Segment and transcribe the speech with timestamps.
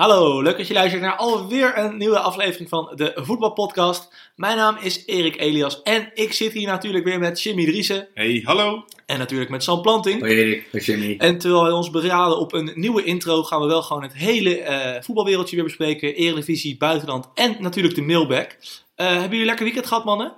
[0.00, 4.32] Hallo, leuk dat je luistert naar alweer een nieuwe aflevering van de Voetbalpodcast.
[4.36, 8.42] Mijn naam is Erik Elias en ik zit hier natuurlijk weer met Jimmy Driessen Hey,
[8.44, 8.84] hallo.
[9.06, 10.20] en natuurlijk met Sam Planting.
[10.20, 11.14] Hoi Erik, hoi Jimmy.
[11.18, 14.60] En terwijl wij ons beraden op een nieuwe intro, gaan we wel gewoon het hele
[14.60, 16.14] eh, voetbalwereldje weer bespreken.
[16.14, 18.56] Eredivisie, buitenland en natuurlijk de mailback.
[18.94, 20.32] Eh, hebben jullie een lekker weekend gehad, mannen?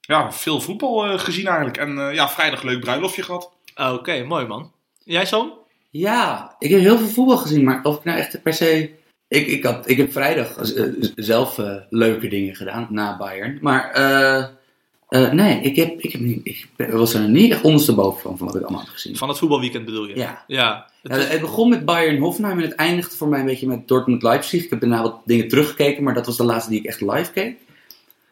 [0.00, 1.76] Ja, veel voetbal eh, gezien eigenlijk.
[1.76, 3.52] En eh, ja, vrijdag leuk bruiloftje gehad.
[3.76, 4.72] Oké, mooi man.
[5.04, 5.52] Jij Sam?
[5.90, 9.02] Ja, ik heb heel veel voetbal gezien, maar of ik nou echt per se...
[9.34, 10.84] Ik, ik, had, ik heb vrijdag eh,
[11.14, 13.58] zelf eh, leuke dingen gedaan, na Bayern.
[13.60, 18.38] Maar eh, nee, ik, heb, ik, heb niet, ik was er niet echt ondersteboven van,
[18.38, 19.16] van wat ik allemaal heb gezien.
[19.16, 20.16] Van het voetbalweekend bedoel je?
[20.16, 20.44] Ja.
[20.46, 20.86] Ja.
[21.02, 23.66] Het Ja, was- het begon met Bayern Hoffenheim en het eindigde voor mij een beetje
[23.66, 24.64] met Dortmund Leipzig.
[24.64, 27.32] Ik heb daarna wat dingen teruggekeken, maar dat was de laatste die ik echt live
[27.32, 27.56] keek.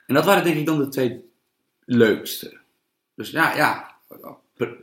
[0.07, 1.25] En dat waren denk ik dan de twee
[1.85, 2.59] leukste.
[3.15, 3.91] Dus ja, ja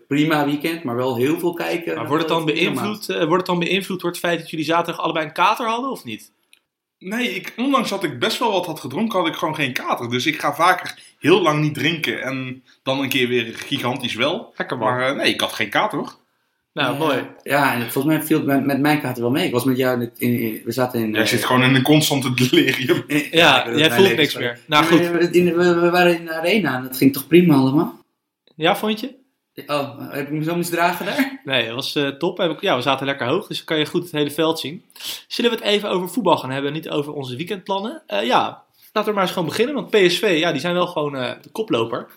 [0.08, 1.96] prima weekend, maar wel heel veel kijken.
[1.96, 4.66] maar wordt het dan beïnvloed, eh, wordt het dan beïnvloed door het feit dat jullie
[4.66, 6.32] zaterdag allebei een kater hadden of niet?
[7.00, 10.10] Nee, ik, ondanks dat ik best wel wat had gedronken, had ik gewoon geen kater.
[10.10, 12.22] Dus ik ga vaker heel lang niet drinken.
[12.22, 14.54] En dan een keer weer gigantisch wel.
[14.58, 14.88] Lekker man.
[14.90, 16.16] Maar eh, nee, ik had geen kater hoor.
[16.74, 17.24] nou, Ja, mooi.
[17.44, 19.46] Ja, en volgens mij viel het met, met mijn kater wel mee.
[19.46, 21.12] Ik was met jou in, het- in, in- we zaten in...
[21.12, 23.04] Jij eh, zit gewoon in een constante delirium.
[23.32, 24.60] Ja, jij voelt niks meer.
[24.68, 25.00] Nou goed.
[25.00, 28.00] we waren in de arena en dat ging toch prima allemaal?
[28.56, 29.16] Ja, vond je?
[29.68, 31.40] Oh, heb ik me zo misdragen daar?
[31.44, 32.38] Nee, dat was eh, top.
[32.38, 34.60] Heb ik- Ja, we zaten lekker hoog, dus dan kan je goed het hele veld
[34.60, 34.84] zien.
[35.28, 38.02] Zullen we het even over voetbal gaan hebben, niet over onze weekendplannen?
[38.08, 41.16] Eh, ja, laten we maar eens gewoon beginnen, want PSV, ja, die zijn wel gewoon
[41.16, 42.08] eh, de koploper.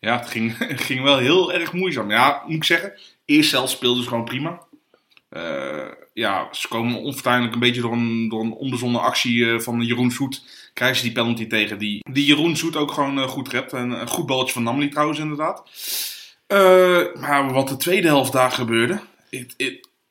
[0.00, 2.10] Ja, het ging, het ging wel heel erg moeizaam.
[2.10, 2.92] Ja, moet ik zeggen.
[3.24, 4.60] Eerst zelf speelden ze gewoon prima.
[5.28, 9.80] Eh, ja, ze komen onvertuinlijk een beetje door een, door een onbezonnen actie eh, van
[9.80, 10.42] Jeroen Zoet.
[10.74, 13.72] Krijgen ze die penalty tegen die, die Jeroen Zoet ook gewoon goed rept.
[13.72, 15.62] En een goed balletje van Namely trouwens inderdaad.
[16.46, 19.00] Eh, maar wat de tweede helft daar gebeurde.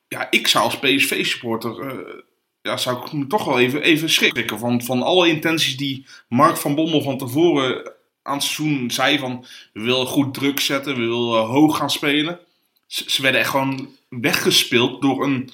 [0.08, 1.80] ja, ik zou als PSV-supporter...
[1.80, 2.22] eh,
[2.62, 6.56] ja, zou ik me toch wel even, even schrikken van, van alle intenties die Mark
[6.56, 9.44] van Bommel van tevoren aan het seizoen zei van...
[9.72, 12.40] We willen goed druk zetten, we willen hoog gaan spelen.
[12.86, 15.50] Ze, werden echt gewoon weggespeeld door een,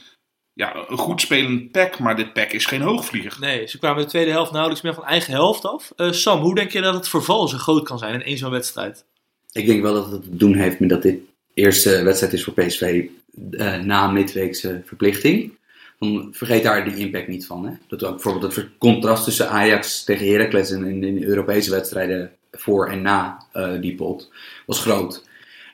[0.53, 1.99] ja, een goed spelend pack.
[1.99, 3.37] Maar dit pack is geen hoogvlieger.
[3.41, 5.93] Nee, ze kwamen de tweede helft nauwelijks meer van eigen helft af.
[5.97, 8.51] Eh, Sam, hoe denk je dat het verval zo groot kan zijn in één zo'n
[8.51, 9.05] wedstrijd?
[9.53, 11.19] Ik denk wel dat het te doen heeft met dat dit
[11.55, 13.05] eerste wedstrijd is voor PSV
[13.51, 15.53] eh, na midweekse verplichting.
[15.99, 17.67] Dan vergeet daar die impact niet van.
[17.67, 17.73] Hè?
[17.89, 22.33] Dat ook bijvoorbeeld het contrast tussen Ajax tegen Heracles en in, in de Europese wedstrijden
[22.53, 24.31] voor en na eh, die pot
[24.67, 25.25] was groot.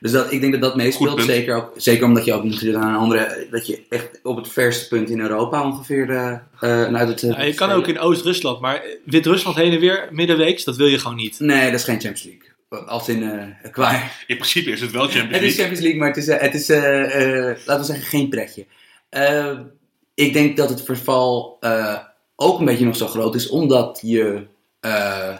[0.01, 1.23] Dus dat, ik denk dat dat meespeelt.
[1.23, 3.47] Zeker, ook, zeker omdat je ook natuurlijk aan een andere.
[3.51, 6.11] dat je echt op het verste punt in Europa ongeveer.
[6.11, 10.09] eh eh, uit het, Ja, je kan ook in Oost-Rusland, maar Wit-Rusland heen en weer
[10.11, 11.41] middenweeks, dat wil je gewoon niet.
[11.41, 12.48] Nee, dat is geen Champions League.
[12.87, 15.57] Als in eh qua, In principe is het wel Champions Het is League.
[15.57, 18.67] Champions League, maar het is, eh, het is eh, laten we zeggen, geen pretje.
[19.09, 19.59] Eh,
[20.15, 21.99] ik denk dat het verval eh,
[22.37, 24.47] ook een beetje nog zo groot is, omdat je,
[24.81, 25.37] eh,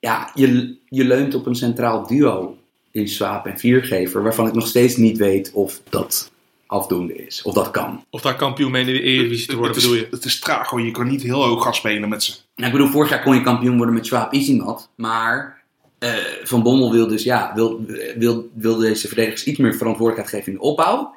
[0.00, 2.56] ja, je, je leunt op een centraal duo
[2.90, 6.30] in Swaap en Viergever, waarvan ik nog steeds niet weet of dat
[6.66, 8.04] afdoende is, of dat kan.
[8.10, 10.16] Of daar kampioen mee in de Eredivisie te worden, het, bedoel is, je?
[10.16, 12.32] het is traag hoor, je kan niet heel hoog gaan spelen met ze.
[12.54, 15.61] Nou, ik bedoel, vorig jaar kon je kampioen worden met Swaap Isimat, maar
[16.02, 17.84] eh, Van Bommel wil dus, ja, wil,
[18.16, 21.14] wil, wil deze verdedigers iets meer verantwoordelijkheid geven in de opbouw.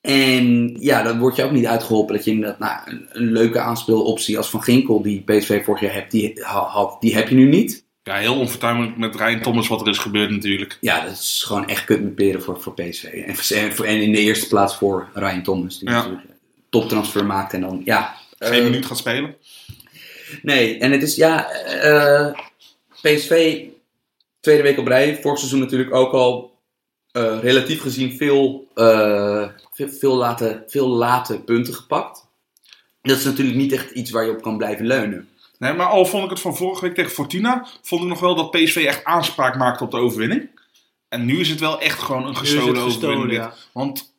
[0.00, 3.58] En ja, dan word je ook niet uitgeholpen dat je inderdaad, nou, een, een leuke
[3.60, 7.34] aanspeeloptie als Van Ginkel, die PSV vorig jaar hebt, die, ha- had, die heb je
[7.34, 7.84] nu niet.
[8.02, 10.78] Ja, heel onfortuinlijk met Ryan Thomas wat er is gebeurd natuurlijk.
[10.80, 13.04] Ja, dat is gewoon echt kut met peren voor, voor PSV.
[13.54, 15.94] En, voor- en in de eerste plaats voor Ryan Thomas, die Ja.
[15.96, 16.22] natuurlijk
[16.70, 18.14] toptransfer maakt en dan, ja...
[18.38, 19.34] Geen eh, minuut gaat spelen.
[20.42, 22.32] Nee, en het is ja, eh,
[23.02, 23.58] PSV
[24.46, 25.18] tweede week op rij.
[25.20, 26.58] Vorig seizoen natuurlijk ook al
[27.12, 32.28] eh, relatief gezien veel, eh, veel, veel, late, veel late punten gepakt.
[33.02, 35.28] Dat is natuurlijk niet echt iets waar je op kan blijven leunen.
[35.58, 38.34] Nee, maar al vond ik het van vorige week tegen Fortuna, vond ik nog wel
[38.34, 40.50] dat PSV echt aanspraak maakte op de overwinning.
[41.08, 43.42] En nu is het wel echt gewoon een gestolen gestolen, overwinning.
[43.42, 43.54] ja.
[43.72, 44.14] Want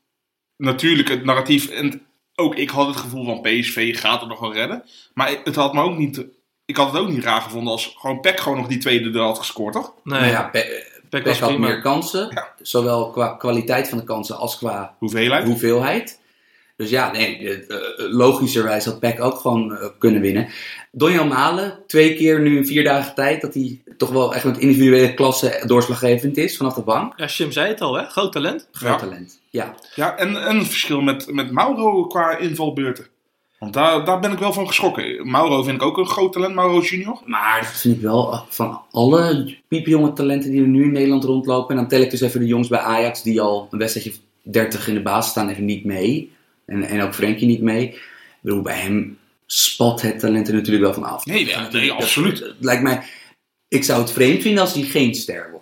[0.57, 2.01] natuurlijk, het narratief, en
[2.35, 4.83] ook ik had het gevoel van PSV gaat het nog wel redden.
[5.13, 6.25] Maar het had me ook niet,
[6.67, 9.19] ik had het ook niet raar gevonden als gewoon Peck gewoon nog die tweede er
[9.25, 9.93] had gescoord, toch?
[10.03, 11.67] Nee, Maar ja, Pe- Peck had prima.
[11.67, 12.27] meer kansen.
[12.33, 12.47] Ja.
[12.61, 15.45] Zowel qua kwaliteit van de kansen als qua Hoeveelheid?
[15.45, 16.19] hoeveelheid.
[16.75, 20.47] Dus ja, nee, eh, eh, logischerwijs had Peck ook gewoon eh, kunnen winnen.
[20.91, 24.57] Donjan Malen, twee keer nu in vier dagen tijd, dat hij toch wel echt met
[24.57, 27.13] individuele klasse doorslaggevend is vanaf de bank.
[27.15, 28.03] Ja, Jim zei het al, hè?
[28.05, 28.67] Groot talent.
[28.71, 28.97] Groot Ja.
[29.07, 29.39] talent.
[29.49, 29.75] Ja.
[29.95, 33.07] Ja, en, en een verschil met, met Mauro qua invalbeurten.
[33.59, 35.29] Want daar, daar ben ik wel van geschrokken.
[35.29, 37.21] Mauro vind ik ook een groot talent, Mauro Junior.
[37.25, 41.23] Maar dat vind ik wel eh, van alle piepjonge talenten die er nu in Nederland
[41.23, 41.69] rondlopen.
[41.69, 44.19] En dan tel ik dus even de jongens bij Ajax die al een wedstrijdje of
[44.41, 46.31] 30 in de basis staan even niet mee.
[46.65, 47.83] En, en ook Frenkie niet mee.
[47.87, 48.01] Ik
[48.41, 51.25] bedoel, bij hem spat het talent er natuurlijk wel van af.
[51.25, 52.53] Nee, nee, dat- absoluut.
[52.59, 53.01] Lijkt mij,
[53.67, 55.56] ik zou het vreemd vinden als hij geen ster wordt.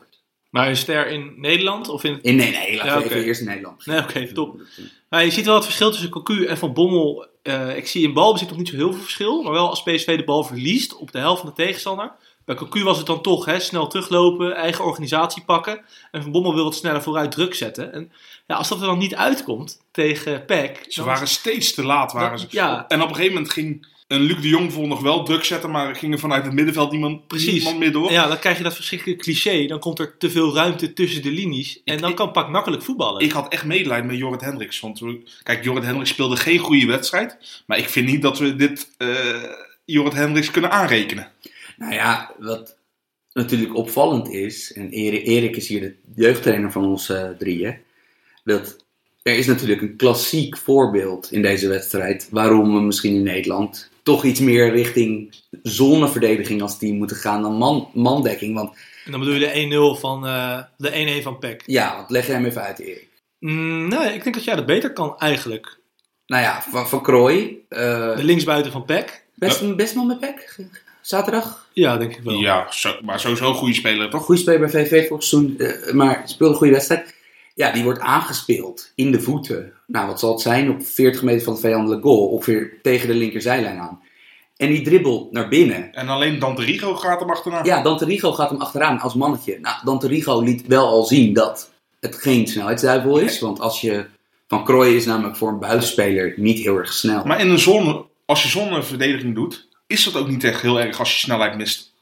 [0.56, 2.20] Maar een ster in Nederland of in...
[2.22, 3.14] In, nee, nee, laten Ja, we oké.
[3.14, 3.86] even eerst in Nederland.
[3.86, 4.62] Nee, oké, top.
[5.10, 7.28] Nou, je ziet wel het verschil tussen Cocu en Van Bommel.
[7.44, 9.42] Eh, ik zie in balbezit nog niet zo heel veel verschil.
[9.42, 12.12] Maar wel als PSV de bal verliest op de helft van de tegenstander.
[12.46, 15.82] Bij Cocu was het dan toch hè, snel teruglopen, eigen organisatie pakken.
[16.12, 17.94] En Van Bommel wil wat sneller vooruit druk zetten.
[17.94, 18.12] En
[18.48, 20.86] ja, als dat er dan niet uitkomt tegen PEC...
[20.88, 22.12] Ze dan- waren steeds te laat.
[22.14, 22.48] Waren ze.
[22.50, 22.86] Ja.
[22.88, 25.72] En op een gegeven moment ging een Luc de Jong vol nog wel druk zetten,
[25.72, 27.54] maar ging er vanuit het middenveld niemand, Precies.
[27.54, 28.12] niemand meer door.
[28.12, 29.66] Ja, dan krijg je dat verschrikkelijke cliché.
[29.68, 31.82] Dan komt er te veel ruimte tussen de linies.
[31.84, 33.22] En Ik- dan ik- kan Pak makkelijk voetballen.
[33.22, 34.80] Ik had echt medelijden met Jorrit Hendricks.
[34.80, 37.38] Want we- kijk, Jorrit Hendricks speelde geen goede wedstrijd.
[37.66, 39.44] Maar ik vind niet dat we dit eh
[39.86, 41.32] Jorrit Hendricks kunnen aanrekenen.
[41.78, 42.76] Nou ja, wat
[43.34, 47.78] natuurlijk opvallend is, en Erik, Erik is hier de jeugdtrainer van ons eh, drieën,
[48.44, 48.84] dat
[49.24, 54.24] er is natuurlijk een klassiek voorbeeld in deze wedstrijd waarom we misschien in Nederland toch
[54.24, 58.56] iets meer richting zoneverdediging als team moeten gaan dan man, mandekking.
[58.56, 58.76] Want
[59.06, 61.64] En dan bedoel je de 1-0 van eh, de 1-1 van PEC.
[61.66, 63.08] ja, wat leg jij hem even uit, Erik.
[63.40, 65.78] Mm, nee, ik denk dat jij dat beter kan eigenlijk.
[66.26, 69.26] Nou ja, Van, van Krooi, eh, De linksbuiten van PEC.
[69.36, 70.56] best, best man met Pek,
[71.02, 71.68] zaterdag.
[71.74, 72.34] Ja, denk ik wel.
[72.40, 74.24] Ja, zo, maar sowieso een goede speler, toch?
[74.24, 77.15] Goede speler bij VV vorig seizoen, eh, maar speelde een goede wedstrijd.
[77.56, 79.74] Ja, die wordt aangespeeld in de voeten.
[79.88, 80.70] Nou, wat zal het zijn?
[80.70, 82.28] Op 40 meter van het vijandelijke goal.
[82.28, 84.02] Ongeveer tegen de linkerzijlijn aan.
[84.58, 85.94] En die dribbelt naar binnen.
[85.94, 87.64] En alleen Dante Rigo gaat hem achterna.
[87.64, 89.60] Ja, Dante Rigo gaat hem achteraan als mannetje.
[89.60, 93.40] Nou, Dante Rigo liet wel al zien dat het geen snelheidsduivel is.
[93.40, 94.06] Want als je...
[94.48, 97.24] Van Krooi is namelijk voor een buitenspeler niet heel erg snel.
[97.26, 101.00] Maar in een zone, als je zonneverdediging doet, is dat ook niet echt heel erg
[101.00, 101.94] als je snelheid mist.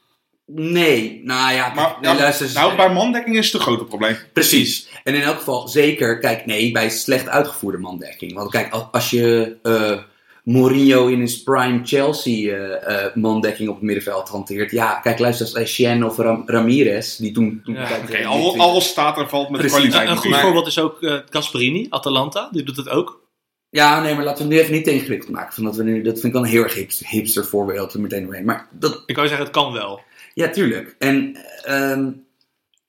[0.46, 2.54] Nee, nou ja, Maar nee, ja, luister eens.
[2.54, 4.16] nou, bij mandekking is het een groter probleem.
[4.32, 4.88] Precies.
[5.04, 8.32] En in elk geval, zeker, kijk, nee, bij slecht uitgevoerde mandekking.
[8.32, 9.98] Want kijk, als- je eh,
[10.44, 14.70] Mourinho in een prime Chelsea eh, eh, mandekking op het middenveld hanteert.
[14.70, 17.60] Ja, kijk, luister als Etienne of Ram- Ramirez, die toen...
[17.64, 19.88] toen Ja, al- alles staat en valt met de Precies.
[19.88, 20.08] kwaliteit.
[20.24, 22.48] Een goed voorbeeld is ook eh Gasperini, Atalanta.
[22.52, 23.22] Die doet het ook.
[23.70, 25.54] Ja, nee, maar laten we het nu even niet te ingewikkeld maken.
[25.54, 28.00] Van dat, we nu, dat vind ik wel een heel erg hipster, hipster voorbeeld er
[28.00, 28.44] meteen doorheen.
[28.44, 30.00] Maar dat, Ik kan je zeggen, het kan wel.
[30.34, 30.94] Ja, tuurlijk.
[30.98, 32.10] En, ehm,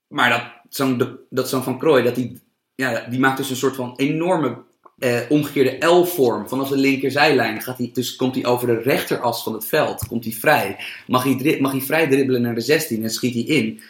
[0.08, 0.42] maar dat
[0.76, 2.42] zo'n dat zo'n Van Krooi, dat die,
[2.76, 4.58] ja, die maakt dus een soort van enorme
[4.98, 6.48] eh, omgekeerde L-vorm.
[6.48, 10.08] Vanaf de linkerzijlijn gaat hij, dus komt hij over de rechteras van het veld.
[10.08, 10.78] Komt hij vrij.
[11.08, 13.82] Mag hij, mag hij vrij dribbelen naar de 16 en schiet hij in.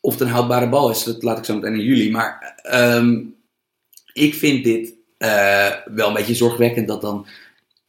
[0.00, 2.10] Of het een houdbare bal is, dat laat ik zo meteen aan jullie.
[2.10, 3.22] Maar ehm,
[4.12, 7.26] ik vind dit eh, wel een beetje zorgwekkend dat dan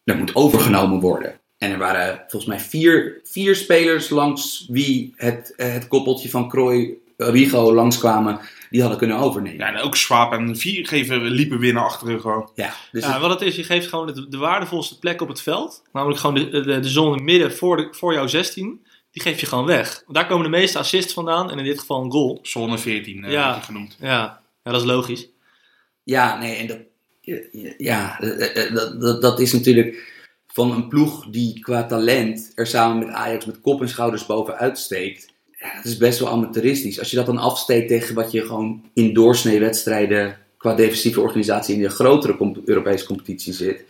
[0.03, 1.39] er moet overgenomen worden.
[1.57, 6.49] En er waren volgens mij vier, vier spelers langs wie het, eh, het koppeltje van
[6.49, 8.39] Krooi, Rigo langskwamen,
[8.69, 9.57] die hadden kunnen overnemen.
[9.57, 12.49] Ja, en ook Swaap en Viergever liepen weer naar achteren gewoon.
[12.55, 15.27] Ja, dus Ja, het- wat het is, je geeft gewoon de, de waardevolste plek op
[15.27, 15.83] het veld.
[15.93, 18.85] Namelijk gewoon de, de, de zone midden voor, de, voor jouw 16.
[19.11, 20.01] Die geef je gewoon weg.
[20.05, 21.51] Want daar komen de meeste assists vandaan.
[21.51, 22.39] En in dit geval een goal.
[22.41, 23.59] Zone 14 eh, Ja.
[23.59, 23.97] genoemd.
[23.99, 25.27] Ja, ja dat is logisch.
[26.03, 26.77] ja, nee, en dat,
[27.77, 32.67] ja, eh, eh, dat, dat, dat is natuurlijk van een ploeg die qua talent er
[32.67, 35.30] samen met Ajax met kop en schouders bovenuit steekt.
[35.61, 36.99] Dat is best wel amateuristisch.
[36.99, 41.75] Als je dat dan afsteekt tegen wat je gewoon in doorsnee wedstrijden qua defensieve organisatie
[41.75, 43.85] in de grotere Europese competitie zit.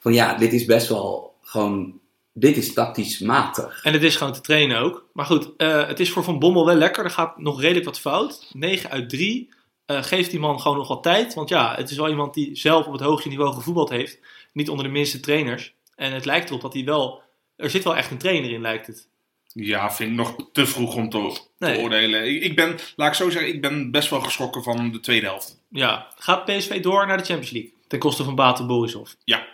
[0.00, 2.00] Van ja, dit is best wel gewoon,
[2.32, 3.82] dit is tactisch matig.
[3.82, 5.06] En het is gewoon te trainen ook.
[5.12, 7.04] Maar goed, eh, het is voor Van Bommel wel lekker.
[7.04, 8.50] Er gaat nog redelijk wat fout.
[8.52, 9.48] 9 uit 3.
[9.86, 11.34] Eh, geeft die man gewoon nog wat tijd.
[11.34, 14.18] Want ja, het is wel iemand die zelf op het hoogste niveau gevoetbald heeft.
[14.52, 15.74] Niet onder de minste trainers.
[15.94, 17.22] En het lijkt erop dat hij wel...
[17.56, 19.08] Er zit wel echt een trainer in, lijkt het.
[19.56, 21.78] Ja, vind ik nog te vroeg om te, te Nee.
[21.80, 22.34] oordelen.
[22.34, 25.26] Ik, ik ben, laat ik zo zeggen, ik ben best wel geschrokken van de tweede
[25.26, 25.60] helft.
[25.68, 27.72] Ja, gaat PSV door naar de Champions League.
[27.88, 29.10] Ten koste van Baten Borisov.
[29.24, 29.46] Ja,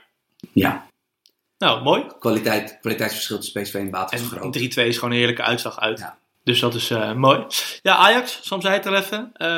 [0.52, 0.86] Ja,
[1.58, 2.04] Nou, mooi.
[2.18, 4.56] kwaliteit, kwaliteitsverschil tussen PSV en groot.
[4.56, 5.98] En 3-2 is gewoon een heerlijke uitslag uit.
[5.98, 6.18] Ja.
[6.44, 7.44] Dus dat is eh, mooi.
[7.82, 9.30] Ja, Ajax, Sam zei het al even.
[9.34, 9.48] Eh,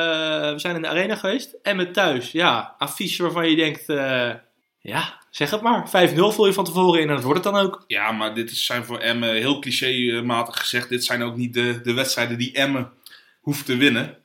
[0.53, 1.55] we zijn in de arena geweest.
[1.63, 3.89] En met thuis, ja, affiche waarvan je denkt...
[3.89, 4.31] eh,
[4.83, 5.87] ja, zeg het maar.
[5.87, 7.85] 5-0 vul je van tevoren in en dat wordt het dan ook.
[7.87, 10.89] ja maar dit zijn voor Emmen heel clichématig gezegd.
[10.89, 12.91] Dit zijn ook niet de, de wedstrijden die Emmen
[13.41, 14.17] hoeft te winnen.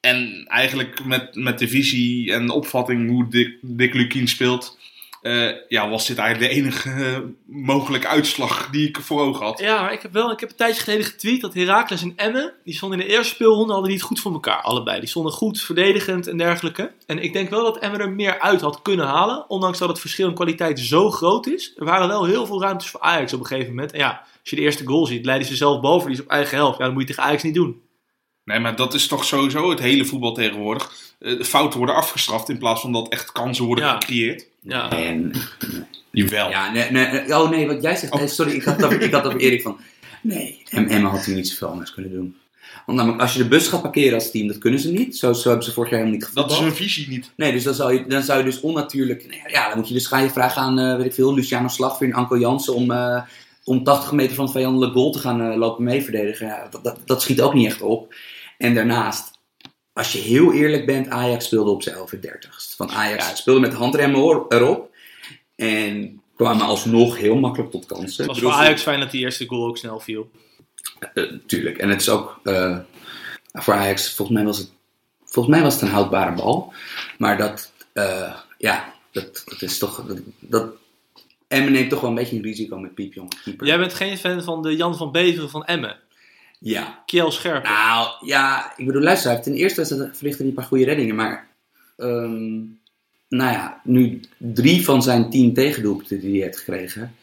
[0.00, 4.78] En eigenlijk met, met de visie en de opvatting hoe Dick, Dick Lukien speelt...
[5.20, 9.58] eh, ja, was dit eigenlijk de enige eh, mogelijke uitslag die ik voor ogen had.
[9.58, 12.52] Ja, maar ik heb wel ik heb een tijdje geleden getweet dat Heracles en Emmen...
[12.64, 15.00] die stonden in de eerste speelronde hadden niet goed voor elkaar, allebei.
[15.00, 16.92] Die stonden goed, verdedigend en dergelijke.
[17.06, 19.50] En ik denk wel dat Emmen er meer uit had kunnen halen.
[19.50, 21.72] Ondanks dat het verschil in kwaliteit zo groot is.
[21.76, 23.92] Er waren wel heel veel ruimtes voor Ajax op een gegeven moment.
[23.92, 26.08] En ja, als je de eerste goal ziet, leiden ze zelf boven.
[26.08, 26.78] Die is op eigen helft.
[26.78, 27.82] Ja, dat moet je tegen Ajax niet doen.
[28.44, 30.92] Nee, maar dat is toch sowieso het hele voetbal tegenwoordig.
[31.20, 33.92] Eh, fouten worden afgestraft in plaats van dat echt kansen worden Ja.
[33.92, 34.46] gecreëerd.
[34.62, 34.90] Ja.
[34.90, 35.32] En,
[36.10, 36.50] Jawel.
[36.50, 38.14] ja, nee, nee, nee, oh nee, wat jij zegt.
[38.14, 39.78] nee, sorry, ik had over, ik had over Erik van.
[40.22, 42.36] Nee, en Emma had hier niet zoveel anders kunnen doen.
[42.86, 45.16] Want namelijk, als je de bus gaat parkeren als team, dat kunnen ze niet.
[45.16, 46.72] Zo, zo hebben ze vorig jaar helemaal niet Dat gevoetbald.
[46.72, 47.30] is hun visie niet.
[47.36, 49.26] Nee, dus dan zou je, dan zou je dus onnatuurlijk...
[49.28, 51.68] nou Ja, dan moet je dus ga je vragen aan, eh, weet ik veel, Luciano
[51.68, 53.22] Slagveer en Anko Jansen om, eh,
[53.64, 56.46] om 80 meter van het vijandelijk goal te gaan eh, lopen mee verdedigen.
[56.46, 58.14] Ja, dat, dat, dat schiet ook niet echt op.
[58.58, 59.29] En daarnaast,
[60.00, 62.74] als je heel eerlijk bent, Ajax speelde op zijn 11-30.
[62.76, 64.94] Van Ajax speelde met handremmen oor- erop.
[65.56, 68.24] En kwamen alsnog heel makkelijk tot kansen.
[68.24, 70.30] Het was voor Ajax fijn dat die eerste goal ook snel viel.
[71.14, 71.78] eh, tuurlijk.
[71.78, 72.78] En het is ook eh,
[73.52, 74.70] voor Ajax, volgens mij was het,
[75.24, 76.72] volgens mij was het een houdbare bal.
[77.18, 80.04] Maar dat, eh, ja, dat, dat is toch.
[80.06, 80.72] Dat, dat,
[81.48, 83.42] Emmen neemt toch wel een beetje een risico met Piepjong.
[83.44, 83.66] Keeper.
[83.66, 85.96] Jij bent geen fan van de Jan van Beveren van Emmen.
[86.62, 87.02] Ja.
[87.06, 87.64] Kiel Scherp.
[87.64, 91.14] Nou, ja, ik bedoel, luister, ten eerste verlichtte hij een paar goede reddingen.
[91.14, 91.46] Maar,
[91.96, 92.58] ehm,
[93.28, 97.14] nou ja, nu drie van zijn tien tegendoelpunten die hij heeft gekregen.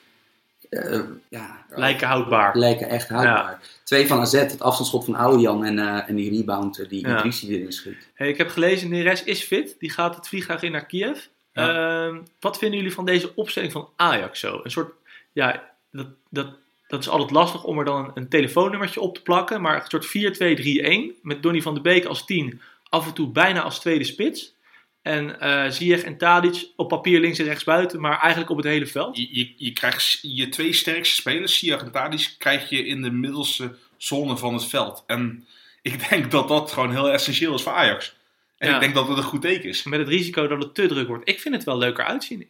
[0.69, 2.57] eh, ja, Lijken houdbaar.
[2.57, 3.59] lijken echt houdbaar.
[3.83, 7.17] Twee van AZ, het afstandsschot van Oudejan en, eh, en die rebound die Ja.
[7.17, 8.07] Idrissi erin schiet.
[8.13, 9.75] Hey, ik heb gelezen, Neres is fit.
[9.79, 11.19] Die gaat het vliegtuig in naar Kiev.
[11.53, 14.59] Ehm, wat vinden jullie van deze opstelling van Ajax zo?
[14.63, 14.93] Een soort,
[15.31, 16.47] ja, dat, dat,
[16.87, 19.61] dat is altijd lastig om er dan een, een telefoonnummertje op te plakken.
[19.61, 22.61] Maar een soort 4-2-3-1 met Donny van de Beek als 10.
[22.89, 24.55] Af en toe bijna als tweede spits.
[25.01, 28.65] En eh Ziyech en Tadic op papier links en rechts buiten, maar eigenlijk op het
[28.65, 29.17] hele veld.
[29.17, 33.11] Je, je, je krijgt je twee sterkste spelers, Siag en Tadic, krijg je in de
[33.11, 35.03] middelste zone van het veld.
[35.07, 35.47] En
[35.81, 38.15] ik denk dat dat gewoon heel essentieel is voor Ajax.
[38.57, 38.73] En Ja.
[38.75, 39.83] ik denk dat het een goed teken is.
[39.83, 41.29] Met het risico dat het te druk wordt.
[41.29, 42.47] Ik vind het wel leuker uitzien.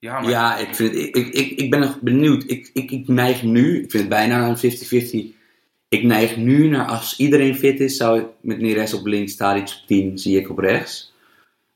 [0.00, 2.44] Ja, maar Ja, ik, vind ik, ik, ik, ben nog benieuwd.
[2.46, 5.38] Ik, ik, ik neig nu, ik vind het bijna een 50-50.
[5.88, 9.62] Ik neig nu naar als iedereen fit is, zou ik met Neres op links, Tadic
[9.62, 11.12] op 10, zie ik op rechts.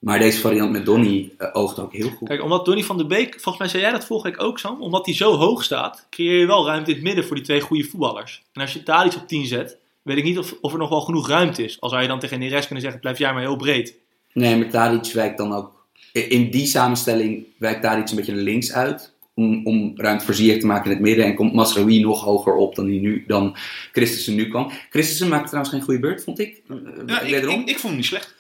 [0.04, 2.28] Maar deze variant met Donny eh, oogt ook heel goed.
[2.28, 4.82] Kijk, omdat Donny van de Beek, volgens mij zei jij dat vorige week ook, Sam,
[4.82, 7.60] omdat hij zo hoog staat, creëer je wel ruimte in het midden voor die twee
[7.60, 8.42] goede voetballers.
[8.52, 11.00] En als je Tadic op 10 zet, weet ik niet of, of er nog wel
[11.00, 11.80] genoeg ruimte is.
[11.80, 13.94] Al zou je dan tegen Neres kunnen zeggen, blijf jij maar heel breed.
[14.32, 15.83] Nee, maar Tadic wijkt dan ook...
[16.14, 19.12] In die samenstelling wijkt Tadic een beetje links uit.
[19.34, 21.24] Om, om ruimte voor Ziyech te maken in het midden.
[21.24, 23.56] En komt Masraoui nog hoger op dan, hij nu, dan
[23.92, 24.70] Christensen nu kwam.
[24.90, 26.62] Christensen maakte trouwens geen goede beurt, vond ik.
[26.68, 27.60] Eh, ja, ik, wederom.
[27.60, 28.34] ik, ik vond hem niet slecht.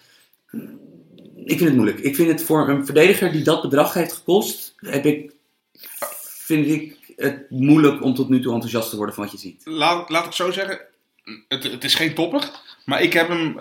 [1.44, 1.98] Ik vind het moeilijk.
[1.98, 5.32] Ik vind het voor een verdediger die dat bedrag heeft gekost, heb ik,
[6.20, 9.62] vind ik het moeilijk om tot nu toe enthousiast te worden van wat je ziet.
[9.64, 10.80] Laat, laat ik zo zeggen,
[11.48, 12.50] het, het is geen topper.
[12.84, 13.56] Maar ik heb hem...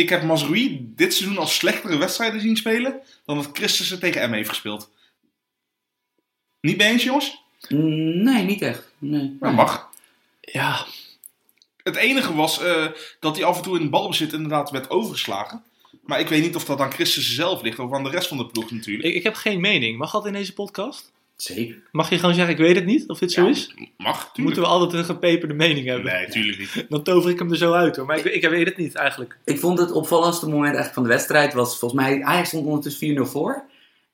[0.00, 4.32] Ik heb Mazrui dit seizoen als slechtere wedstrijden zien spelen dan dat Christensen tegen M
[4.32, 4.90] heeft gespeeld.
[6.60, 7.42] Niet mee eens, jongens?
[7.68, 8.88] Mm, Nee, niet echt.
[8.98, 9.36] Nee.
[9.40, 9.90] Dat mag.
[10.40, 10.86] Ja,
[11.82, 12.86] Het enige was eh,
[13.20, 15.62] dat hij af en toe in de balbezit inderdaad werd overgeslagen.
[16.02, 18.36] Maar ik weet niet of dat aan Christensen zelf ligt of aan de rest van
[18.36, 19.08] de ploeg natuurlijk.
[19.08, 19.98] ik, ik heb geen mening.
[19.98, 21.12] Mag dat in deze podcast?
[21.42, 21.76] Zeker.
[21.92, 23.74] Mag je gewoon zeggen, ik weet het niet, of dit zo Ja, is?
[23.96, 24.36] Mag, tuurlijk.
[24.38, 26.12] Moeten we altijd een gepeperde mening hebben?
[26.12, 26.86] Nee, tuurlijk niet.
[26.88, 28.06] Dan tover ik hem er zo uit hoor.
[28.06, 29.38] Maar ik, ik weet het niet eigenlijk.
[29.44, 33.16] Ik vond het opvallendste moment eigenlijk van de wedstrijd was volgens mij, Ajax stond ondertussen
[33.16, 33.64] 4-0 voor.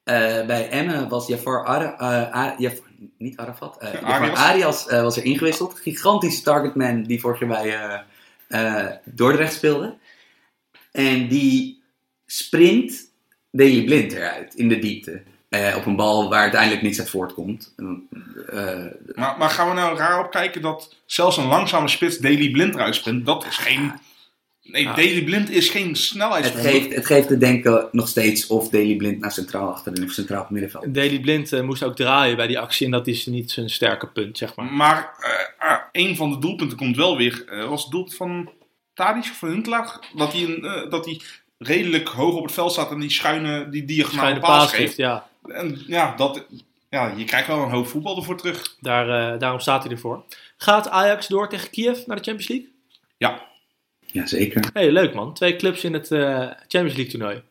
[0.04, 2.80] Eh, bij Emmen was Jafar, Ara, eh, A- Jaf-
[3.18, 4.38] niet Arafat, eh, Jafar Arias.
[4.38, 5.78] Arias eh, was er ingewisseld.
[5.80, 7.74] Gigantische targetman die vorig jaar bij
[8.48, 9.94] eh, eh, Dordrecht speelde.
[10.92, 11.82] En die
[12.26, 13.10] sprint
[13.50, 15.22] Daily Blind eruit in de diepte.
[15.48, 17.74] Eh, op een bal waar uiteindelijk niks uit voortkomt.
[18.48, 18.84] Eh,
[19.14, 22.74] Maar, maar gaan we nou raar op kijken dat zelfs een langzame spits Daily Blind
[22.74, 23.26] eruit sprint?
[23.26, 23.92] Dat is geen...
[24.62, 24.94] Nee, Ja.
[24.94, 26.72] Daily Blind is geen het, snelheidssprinter.
[26.72, 30.42] geeft, het geeft te denken nog steeds of Daily Blind naar centraal achterin of centraal
[30.42, 30.94] op middenveld.
[30.94, 34.06] Daily Blind eh, moest ook draaien bij die actie en dat is niet zijn sterke
[34.06, 34.72] punt, zeg maar.
[34.72, 37.66] Maar eh, ah, een van de doelpunten komt wel weer.
[37.68, 38.50] was het doelpunt van
[38.94, 39.98] Tadic of van Huntelaar?
[40.14, 41.20] Dat hij, dat hij
[41.58, 45.28] redelijk hoog op het veld staat en die schuine, die diagonale paas geeft, ja.
[45.48, 46.44] En ja, dat,
[46.90, 48.76] ja, je krijgt wel een hoop voetbal ervoor terug.
[48.80, 50.24] Daar, eh, daarom staat hij ervoor.
[50.56, 52.68] Gaat Ajax door tegen Kiev naar de Champions League?
[53.16, 53.42] Ja,
[54.00, 54.64] Jazeker.
[54.72, 55.34] hey, leuk man.
[55.34, 56.38] Twee clubs in het eh,
[56.68, 57.42] Champions League toernooi.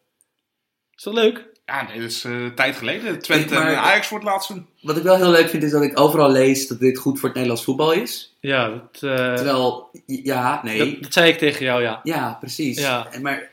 [0.96, 1.54] Is dat leuk?
[1.66, 3.20] ja nee, dat is eh, een tijd geleden.
[3.20, 4.52] Twente maar- en Ajax voor het laatst.
[4.82, 7.24] Wat ik wel heel leuk vind is dat ik overal lees dat dit goed voor
[7.30, 8.36] het Nederlands voetbal is.
[8.40, 10.78] Ja, dat, eh, Terwijl, ja, nee.
[10.78, 12.00] dat, dat zei ik tegen jou, ja.
[12.04, 12.80] Ja, precies.
[12.80, 13.08] Ja.
[13.12, 13.50] En Maar,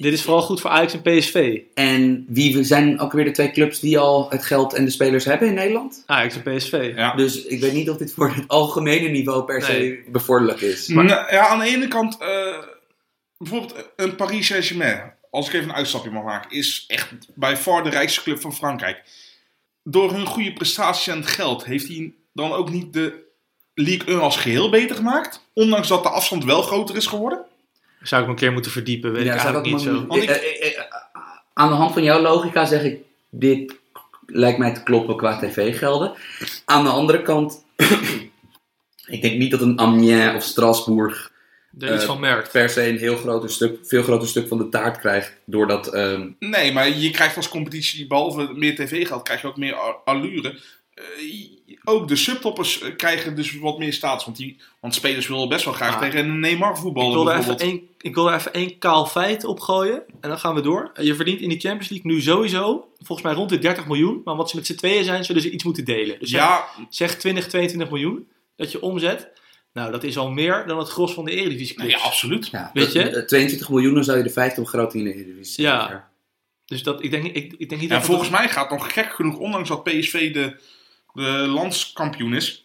[0.00, 1.60] Dit is vooral goed voor Ajax en PSV.
[1.74, 5.24] en wie zijn ook weer de twee clubs die al het geld en de spelers
[5.24, 6.02] hebben in Nederland?
[6.06, 6.92] Ajax en PSV.
[6.96, 7.14] Ja.
[7.14, 10.04] Dus ik weet niet of dit voor het algemene niveau per se Nee.
[10.08, 10.88] bevorderlijk is.
[10.88, 12.58] Nou, ja, aan de ene kant, eh,
[13.38, 17.82] bijvoorbeeld een Paris Saint-Germain, als ik even een uitstapje mag maken, is echt bij far
[17.84, 19.02] de rijkste club van Frankrijk.
[19.82, 23.22] Door hun goede prestaties en het geld heeft hij dan ook niet de
[23.74, 25.46] League 1 als geheel beter gemaakt.
[25.54, 27.44] Ondanks dat de afstand wel groter is geworden.
[28.04, 30.06] Zou ik me een keer moeten verdiepen, weet ik zou eigenlijk niet zo.
[30.16, 30.84] eh, eh,
[31.52, 32.98] aan de hand van jouw logica zeg ik,
[33.30, 33.74] dit
[34.26, 36.12] lijkt mij te kloppen qua tv-gelden.
[36.64, 37.64] Aan de andere kant,
[39.06, 41.32] ik denk niet dat een Amiens of Strasbourg
[41.78, 42.50] Er iets Eh, van merkt.
[42.52, 45.36] per se een heel groter stuk, veel groter stuk van de taart krijgt.
[45.44, 49.74] Doordat, ehm, Nee, maar je krijgt als competitie, behalve meer tv-geld, krijg je ook meer
[50.04, 50.58] allure.
[50.94, 51.04] Eh,
[51.84, 54.24] ook de subtoppers eh, krijgen dus wat meer status.
[54.24, 56.00] Want, die, want spelers willen best wel graag Ah.
[56.00, 57.70] tegen een Neymar voetballen Ik wil, er even bijvoorbeeld.
[57.80, 60.02] één, ik wil er even één kaal feit op gooien.
[60.20, 60.92] En dan gaan we door.
[61.00, 64.20] Je verdient in die Champions League nu sowieso, volgens mij rond de 30 miljoen.
[64.24, 66.18] Maar wat ze met z'n tweeën zijn, zullen ze iets moeten delen.
[66.20, 69.32] Dus zeg, Ja, zeg 20, 22 miljoen dat je omzet.
[69.72, 72.02] Nou, dat is al meer dan het gros van de Eredivisie nou clubs.
[72.02, 72.46] ja, absoluut.
[72.46, 73.02] ja, Weet je?
[73.10, 75.80] eh, 22 miljoen, dan zou je de vijfde begroting in de Eredivisie Ja.
[75.80, 76.04] zetten.
[76.64, 79.12] Dus dat, ik, denk, ik, ik denk niet En dat volgens mij gaat nog gek
[79.14, 80.56] genoeg, ondanks dat PSV de,
[81.14, 82.64] de landskampioen is,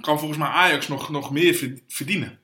[0.00, 2.38] kan volgens mij Ajax nog, nog meer ver- verdienen.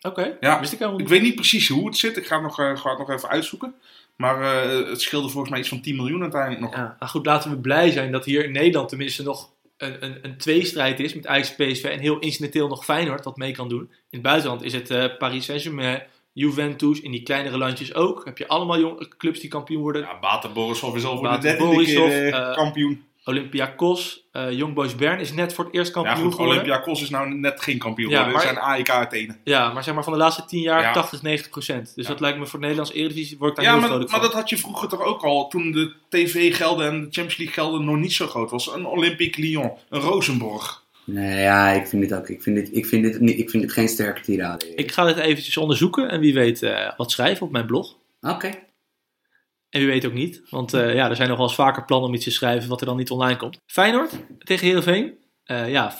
[0.00, 2.16] Oké, Ja, wist ik helemaal Ik weet niet precies hoe het zit.
[2.16, 3.74] Ik ga het nog, eh, ga het nog even uitzoeken.
[4.16, 6.74] Maar eh, het scheelde volgens mij iets van 10 miljoen uiteindelijk nog.
[6.74, 10.18] Ja, nou goed, laten we blij zijn dat hier in Nederland tenminste nog een, een,
[10.22, 13.80] een tweestrijd is met Ajax PSV en heel incidenteel nog Feyenoord dat mee kan doen.
[13.90, 18.24] In het buitenland is het eh, Paris Saint-Germain, Juventus, in die kleinere landjes ook.
[18.24, 20.02] Heb je allemaal jong, clubs die kampioen worden.
[20.02, 23.04] Ja, Bate Borisov is al voor de derde Borisov, keer kampioen.
[23.24, 26.54] Olympiakos, eh Young Boys Bern is net voor het eerst Ja, kampioen goed, geworden.
[26.62, 28.40] Olympiakos is nou net geen kampioen Ja, geworden.
[28.48, 29.36] Er zijn AEK Athene.
[29.44, 30.92] Ja, maar zeg maar van de laatste 10 jaar Ja.
[30.92, 31.92] 80, 90 procent.
[31.94, 32.10] Dus Ja.
[32.10, 34.20] dat lijkt me voor de Nederlandse Eredivisie wordt daar Ja, heel maar, maar van.
[34.20, 35.48] dat had je vroeger toch ook al.
[35.48, 38.72] Toen de TV-gelden en de Champions League gelden nog niet zo groot was.
[38.74, 40.82] Een Olympique Lyon, een Rosenborg.
[41.06, 42.28] Nee, ja, ik vind dit ook.
[42.28, 44.74] Ik vind dit, ik vind dit, ik vind dit geen sterke tirade.
[44.74, 47.96] Ik ga dit eventjes onderzoeken en wie weet eh, wat schrijven op mijn blog.
[48.20, 48.50] Oké.
[49.74, 52.08] En wie weet ook niet, want eh, ja, er zijn nog wel eens vaker plannen
[52.08, 53.58] om iets te schrijven wat er dan niet online komt.
[53.66, 55.14] Feyenoord tegen Heerenveen,
[55.44, 55.96] Eh ja, 5-3.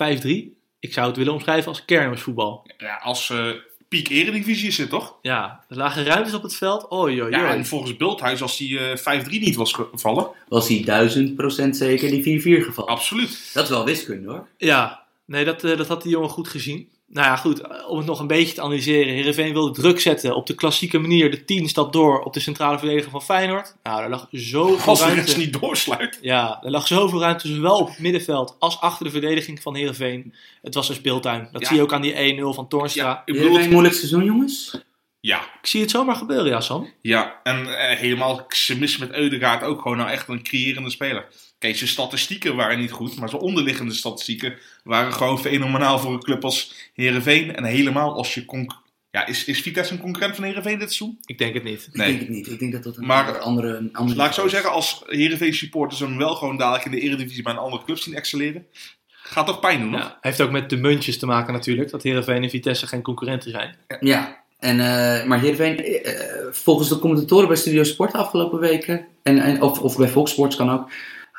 [0.78, 2.66] Ik zou het willen omschrijven als kermisvoetbal.
[2.76, 3.48] Ja, als eh
[3.88, 5.18] piek Eredivisie is het toch?
[5.22, 6.92] Ja, er lagen ruimtes op het veld.
[6.92, 10.28] Oei, oei, Ja, en volgens Bulthuis, als die eh 5-3 niet was gevallen.
[10.48, 12.90] Was hij duizend procent zeker die 4-4 gevallen?
[12.90, 13.50] Absoluut.
[13.52, 14.48] Dat is wel wiskunde hoor.
[14.56, 16.88] Ja, nee, dat, eh, dat had die jongen goed gezien.
[17.14, 19.12] Nou ja, goed, om het nog een beetje te analyseren.
[19.14, 21.30] Heerenveen wilde druk zetten op de klassieke manier.
[21.30, 23.74] De 10 stapt door op de centrale verdediger van Feyenoord.
[23.82, 25.22] Nou, daar lag zoveel Als de ruimte.
[25.24, 26.18] rest niet doorsluit.
[26.22, 30.34] Ja, er lag zoveel ruimte, zowel op het middenveld als achter de verdediging van Heerenveen.
[30.62, 31.48] Het was een speeltuin.
[31.52, 31.66] Dat Ja.
[31.68, 33.04] zie je ook aan die 1-0 van Toornstra.
[33.08, 34.78] Ja, ik bedoel, een moeilijk seizoen jongens?
[35.20, 36.88] ja, Ik zie het zomaar gebeuren, ja, Sam.
[37.02, 37.40] ja.
[37.42, 41.26] En eh, helemaal, ze missen met Eudegaard ook gewoon nou echt een creërende speler.
[41.64, 46.22] Kijk, zijn statistieken waren niet goed, maar zijn onderliggende statistieken waren gewoon fenomenaal voor een
[46.22, 47.56] club als Herenveen.
[47.56, 51.18] En helemaal als je conc- ja, is, is Vitesse een concurrent van Herenveen dit seizoen?
[51.24, 51.86] Ik denk het niet.
[51.92, 52.06] Ik Nee.
[52.06, 52.50] denk het niet.
[52.50, 54.50] Ik denk dat dat een Maar- andere, een andere Laat ik zo is.
[54.50, 57.98] zeggen, als Herenveen supporters hem wel gewoon dadelijk in de Eredivisie bij een andere club
[57.98, 58.66] zien excelleren,
[59.08, 60.00] gaat toch pijn doen, nog?
[60.00, 61.90] Ja, heeft ook met de muntjes te maken natuurlijk.
[61.90, 63.76] Dat Heerenveen en Vitesse geen concurrenten zijn.
[64.00, 66.12] Ja, en, eh, maar Heerenveen, eh,
[66.50, 70.30] volgens de commentatoren bij Studio Sport de afgelopen weken, en, en, of, of bij Fox
[70.30, 70.90] Sports kan ook,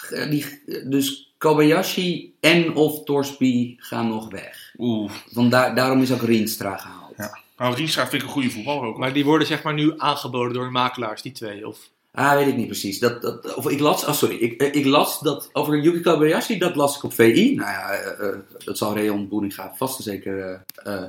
[0.09, 0.45] die,
[0.85, 4.73] dus Kobayashi en of Torsby gaan nog weg.
[4.77, 5.11] Oeh.
[5.31, 7.13] Want daar, daarom is ook Rienstra gehaald.
[7.17, 7.37] Ja.
[7.57, 8.97] Nou, Rienstra vind ik een goede voetballer ook.
[8.97, 11.67] Maar die worden zeg maar nu aangeboden door makelaars, die twee.
[11.67, 11.89] Of...
[12.11, 12.99] Ah, weet ik niet precies.
[12.99, 16.57] Dat, dat, of ik las, oh sorry, ik, eh, ik las dat over Yuki Kobayashi,
[16.57, 17.55] dat las ik op VI.
[17.55, 20.39] Nou ja, eh, eh, dat zal Reon Boeringa vast en zeker,
[20.83, 21.03] eh eh,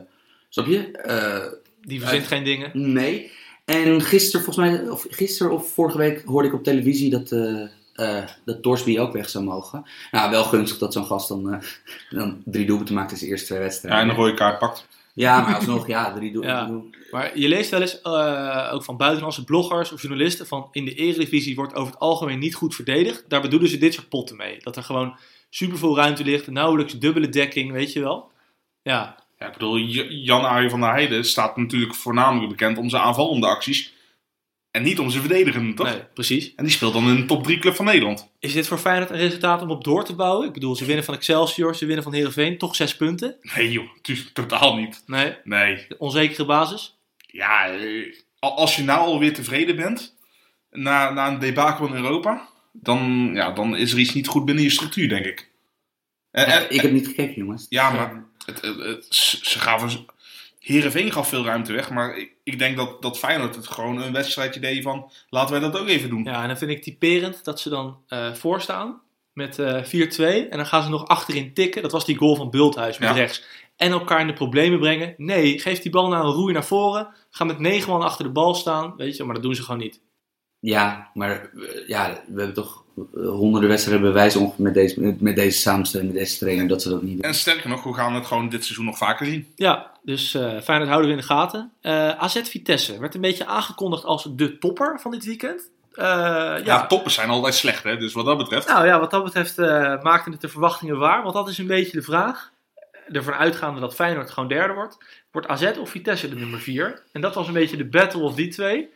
[0.49, 0.91] snap je?
[0.91, 1.45] Eh,
[1.81, 2.93] Die verzint Uit- geen dingen.
[2.93, 3.31] Nee.
[3.65, 7.31] En gisteren, volgens mij, of gisteren of vorige week hoorde ik op televisie dat,
[7.97, 9.85] eh dat Torsby ook weg zou mogen.
[10.11, 11.61] Nou, wel gunstig dat zo'n gast dan, eh,
[12.11, 14.01] dan drie doelpunten maakt in zijn eerste twee ja, wedstrijden.
[14.01, 14.87] en een rode kaart pakt.
[15.15, 16.91] Ja, maar alsnog, ja, drie doelpunten.
[17.11, 17.19] Ja.
[17.19, 20.95] Maar je leest wel eens, eh, ook van buitenlandse bloggers of journalisten, van in de
[20.95, 23.25] Eredivisie wordt over het algemeen niet goed verdedigd.
[23.29, 24.57] Daar bedoelen ze dit soort potten mee.
[24.63, 25.17] Dat er gewoon
[25.51, 28.31] superveel ruimte ligt, nauwelijks dubbele dekking, weet je wel.
[28.83, 33.03] Ja, Ja, ik bedoel, J- Jan-Arie van der Heijden staat natuurlijk voornamelijk bekend om zijn
[33.03, 33.95] aanvallende acties.
[34.77, 35.87] En niet om zijn verdedigende, toch?
[35.87, 36.55] nee, precies.
[36.55, 38.31] En die speelt dan in een top 3 club van Nederland.
[38.39, 40.47] Is dit voor Feyenoord een resultaat om op door te bouwen?
[40.47, 43.37] Ik bedoel, ze winnen van Excelsior, ze winnen van Heerenveen, toch zes punten?
[43.57, 43.89] Nee joh,
[44.33, 45.03] totaal niet.
[45.07, 45.87] Nee, Nee.
[45.99, 46.99] onzekere basis.
[47.27, 50.17] Ja, eh, al- als je nou alweer tevreden bent,
[50.71, 54.65] na, na een debakel in Europa, dan, ja, dan is er iets niet goed binnen
[54.65, 55.51] je structuur, denk ik.
[56.31, 57.67] En, en- ik heb niet gekeken, jongens.
[57.69, 60.07] ja, maar het, het, het- ze ze gaven...
[60.67, 64.13] Heerenveen gaf veel ruimte weg, maar ik, ik denk dat, dat Feyenoord het gewoon een
[64.13, 65.11] wedstrijdje deed van...
[65.29, 66.25] Laten wij dat ook even doen.
[66.25, 69.01] Ja, en dan vind ik typerend dat ze dan eh voorstaan
[69.33, 71.83] met eh 4-2 en dan gaan ze nog achterin tikken.
[71.83, 73.15] Dat was die goal van Bulthuis met Ja.
[73.15, 73.45] rechts.
[73.77, 75.15] En elkaar in de problemen brengen.
[75.17, 77.09] Nee, geef die bal nou een roei naar voren.
[77.31, 78.95] Ga met negen man achter de bal staan.
[78.97, 80.01] Weet je, maar dat doen ze gewoon niet.
[80.59, 85.59] Ja, maar eh, ja, we hebben toch eh, honderden wedstrijden bewijzen met deze, met deze
[85.59, 87.23] samenstelling, met deze trainer, dat ze dat niet doen.
[87.23, 89.53] En sterker nog, we gaan het gewoon dit seizoen nog vaker zien.
[89.55, 91.73] Ja, dus eh Feyenoord houden we in de gaten.
[91.81, 95.71] Eh AZ Vitesse werd een beetje aangekondigd als de topper van dit weekend.
[95.93, 97.97] Eh, Ja, ja, toppers zijn altijd slecht, hè?
[97.97, 98.69] dus wat dat betreft.
[98.69, 101.23] Nou ja, wat dat betreft eh maakten het de verwachtingen waar.
[101.23, 102.51] Want dat is een beetje de vraag.
[103.13, 104.99] Ervan uitgaande dat Feyenoord gewoon derde wordt.
[105.33, 107.03] Wordt AZ of Vitesse de nummer vier?
[107.13, 108.89] En dat was een beetje de battle of die twee.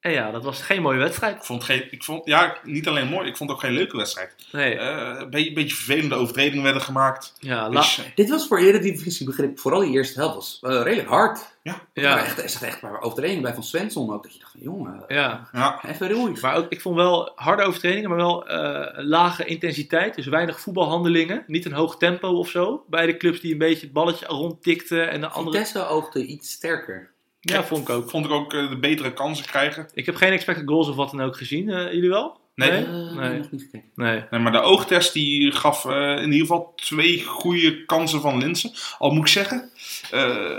[0.00, 1.36] En ja, dat was geen mooie wedstrijd.
[1.36, 4.34] Ik vond, geen, ik vond, ja, niet alleen mooi, ik vond ook geen leuke wedstrijd.
[4.52, 7.32] Nee, Eh, een beetje, beetje vervelende overtredingen werden gemaakt.
[7.38, 10.82] ja, la- Dus, eh, Dit was voor Eredivisie begrip, vooral die eerste helft, was eh,
[10.82, 11.40] redelijk hard.
[11.62, 14.22] ja, Er ja, er zaten echt een paar overtredingen bij van Svensson ook.
[14.22, 15.48] Dat je dacht van, jongen, ja.
[15.52, 16.38] ja, even roeien.
[16.40, 20.14] Maar ook, ik vond wel harde overtredingen, maar wel eh, lage intensiteit.
[20.14, 21.44] Dus weinig voetbalhandelingen.
[21.46, 22.84] Niet een hoog tempo of zo.
[22.88, 25.10] Beide clubs die een beetje het balletje rondtikten.
[25.10, 25.56] En de andere...
[25.56, 27.10] Vitesse oogde iets sterker.
[27.40, 28.10] Ja, vond ik ook.
[28.10, 29.88] Vond ik ook eh, de betere kansen krijgen.
[29.94, 31.68] Ik heb geen expected goals of wat dan ook gezien.
[31.68, 32.38] Eh, jullie wel?
[32.54, 32.70] Nee.
[32.70, 32.84] Nee?
[32.84, 33.38] Eh, Nee.
[33.38, 33.88] nog niet gekeken.
[33.94, 34.24] Nee.
[34.30, 38.72] Nee, maar de oogtest die gaf eh, in ieder geval twee goede kansen van Linsen.
[38.98, 39.70] Al moet ik zeggen,
[40.10, 40.56] eh,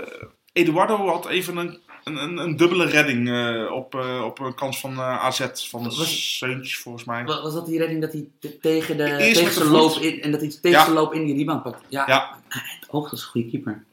[0.52, 4.92] Eduardo had even een, een, een, dubbele redding eh, op, eh, op een kans van
[4.92, 5.46] eh, AZ.
[5.68, 7.24] Van Was- Seuntjes volgens mij.
[7.24, 9.68] Wa- Was dat die redding dat hij te- tegen, de, Eerst tegen met de zijn
[9.68, 9.78] voet.
[9.94, 10.82] loop in, en dat hij tegen Ja.
[10.82, 11.84] zijn loop in die rebound pakt?
[11.88, 12.40] Ja, Ja.
[12.88, 13.84] Hoog, dat is een goede keeper.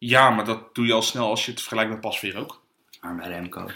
[0.00, 2.60] Ja, maar dat doe je al snel als je het vergelijkt met Pasveer ook.
[3.00, 3.66] Maar bij Remco.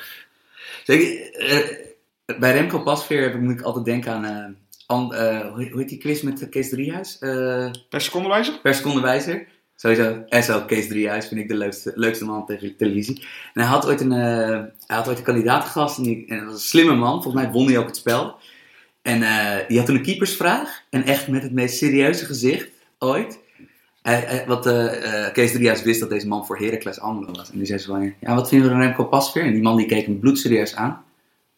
[0.84, 4.24] Zeker, eh, bij Remco Pasveer heb ik- moet ik altijd denken aan.
[4.24, 4.54] eh,
[4.86, 7.18] an- eh, hoe, heet die quiz met Kees Driehuis?
[7.18, 8.58] Eh Per secondewijzer?
[8.62, 9.46] per secondewijzer.
[9.76, 13.20] Sowieso, SO Kees Driehuis vind ik de leukste, leukste man tegen televisie.
[13.54, 16.44] En hij had ooit een, hij had ooit een kandidaat gast en, die, en dat
[16.46, 17.22] was een slimme man.
[17.22, 18.36] Volgens mij won hij ook het spel.
[19.02, 19.20] En
[19.68, 20.82] die had toen een keepersvraag.
[20.90, 23.38] En echt met het meest serieuze gezicht ooit.
[24.04, 27.50] Hij- hij- wat eh, eh, Kees Driehuis wist dat deze man voor Heracles Almelo was.
[27.50, 29.42] En die zei zo van, ja, wat vinden we van Remco Pasveer?
[29.44, 31.04] En die man die keek hem bloedserieus aan.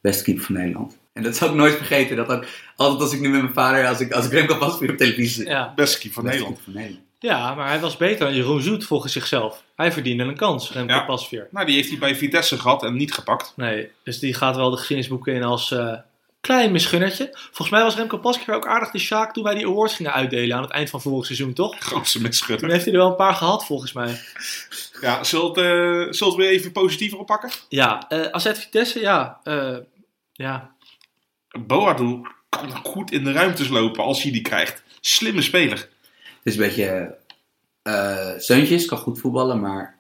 [0.00, 0.98] Beste keeper van Nederland.
[1.12, 2.16] En dat zal ik nooit vergeten.
[2.16, 2.44] Dat ook,
[2.76, 5.46] altijd als ik nu met mijn vader, als ik, als ik Remco Pasveer op televisie.
[5.48, 5.72] Ja.
[5.76, 6.64] Beste keeper van Beste Nederland.
[6.64, 7.04] van Nederland.
[7.18, 9.62] ja, maar hij was beter dan Jeroen Zoet volgens zichzelf.
[9.76, 11.00] Hij verdiende een kans, Remco Ja.
[11.04, 11.48] Pasveer.
[11.50, 13.52] Nou, die heeft hij bij Vitesse gehad en niet gepakt.
[13.56, 15.92] Nee, dus die gaat wel de geschiedenisboeken in als eh,
[16.40, 17.28] klein misgunnertje.
[17.32, 20.56] Volgens mij was Remco Pasveer ook aardig de Sjaak toen wij die awards gingen uitdelen
[20.56, 21.76] aan het eind van vorig seizoen, toch?
[21.80, 22.70] Grootste Toen misschudder.
[22.70, 24.20] heeft hij er wel een paar gehad, volgens mij.
[25.00, 27.50] Ja, zult, eh zult we even positiever oppakken?
[27.68, 29.40] Ja, eh AZ Vitesse, ja.
[29.42, 29.76] eh,
[30.32, 30.74] ja,
[31.66, 34.82] Boadu kan goed in de ruimtes lopen als hij die krijgt.
[35.00, 35.78] Slimme speler.
[35.78, 35.88] Het
[36.42, 37.16] is een beetje.
[37.82, 39.95] eh Seuntjes kan goed voetballen, maar.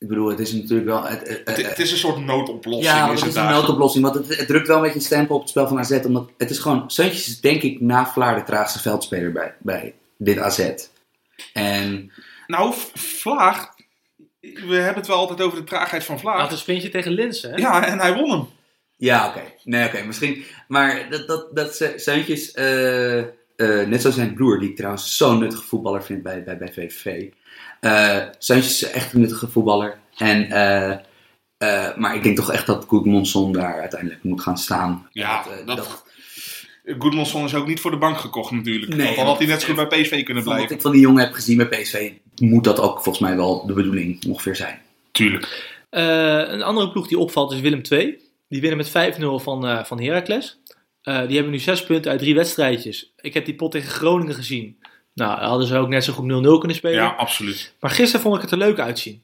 [0.00, 1.04] Ik bedoel, het is natuurlijk wel.
[1.04, 2.96] Het, het- Het, het is een soort noodoplossing.
[2.96, 4.04] ja, is het is een noodoplossing.
[4.04, 5.90] Want het, het drukt wel een beetje een stempel op het spel van AZ.
[6.04, 6.90] Omdat het is gewoon.
[6.90, 10.70] Seuntjes is denk ik na Vlaar de traagste veldspeler bij, bij dit AZ.
[11.52, 12.12] En.
[12.46, 13.68] Nou, V- Vlaag.
[14.40, 16.50] We hebben het wel altijd over de traagheid van Vlaag.
[16.50, 17.56] een sprintje tegen Linsen, hè?
[17.56, 18.48] Ja, en hij won hem.
[18.96, 19.42] Ja, oké.
[19.64, 20.02] Nee, oké.
[20.02, 20.44] misschien.
[20.68, 22.52] Maar dat, dat, dat Se- Seuntjes.
[23.60, 26.72] Eh, net zoals zijn broer, die ik trouwens zo'n nuttige voetballer vind bij, bij, bij
[26.72, 27.28] VVV.
[27.80, 29.98] eh Seuntjes is echt een nuttige voetballer.
[30.16, 30.50] En.
[30.50, 30.90] eh,
[31.58, 35.08] eh, maar ik denk toch echt dat Goedmonson daar uiteindelijk moet gaan staan.
[35.12, 36.04] Ja, dat-
[36.98, 38.94] Goodmanson is ook niet voor de bank gekocht natuurlijk.
[38.96, 40.76] Nee, Want dan had hij net zo goed bij PSV kunnen Van wat blijven.
[40.76, 43.72] ik van die jongen heb gezien bij PSV, moet dat ook volgens mij wel de
[43.72, 44.78] bedoeling ongeveer zijn.
[45.12, 45.72] Tuurlijk.
[45.90, 46.02] Eh,
[46.46, 48.18] een andere ploeg die opvalt is Willem II.
[48.48, 48.88] Die winnen met
[49.20, 50.59] 5-0 van, eh van Heracles.
[51.02, 53.12] Eh, die hebben nu 6 punten uit drie wedstrijdjes.
[53.16, 54.78] Ik heb die pot tegen Groningen gezien.
[55.14, 57.02] Nou, hadden ze ook net zo goed 0-0 kunnen spelen.
[57.02, 57.74] Ja, absoluut.
[57.80, 59.22] Maar gisteren vond ik het er leuk uitzien.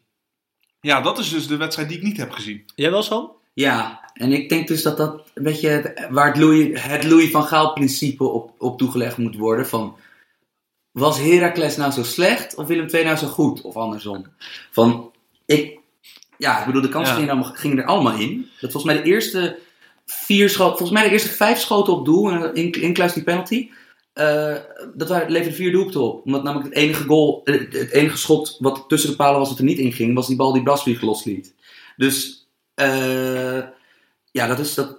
[0.80, 2.64] Ja, dat is dus de wedstrijd die ik niet heb gezien.
[2.74, 3.32] Jij wel, Sam?
[3.54, 7.30] Ja, en ik denk dus dat dat een beetje het- waar het Louis, het Louis
[7.30, 9.66] van Gaal principe op, op toegelegd moet worden.
[9.66, 9.96] Van,
[10.90, 13.60] was Heracles nou zo slecht of Willem II nou zo goed?
[13.60, 14.26] Of andersom.
[14.70, 15.12] Van,
[15.46, 15.78] ik,
[16.38, 17.42] ja, ik bedoel, de kansen Ja.
[17.54, 18.50] gingen, er allemaal in.
[18.60, 19.58] Dat volgens mij de eerste
[20.06, 23.70] vier schoten, volgens mij de eerste vijf schoten op doel, en in, inclusief die penalty.
[24.12, 24.54] eh,
[24.94, 26.24] dat leverde vier doelpunten op.
[26.24, 29.58] Omdat namelijk het enige goal, eh, het enige schot wat tussen de palen was dat
[29.58, 31.54] er niet in ging, was die bal die Brasvlieg losliet.
[31.96, 33.62] Dus, eh,
[34.30, 34.96] ja, dat is dat.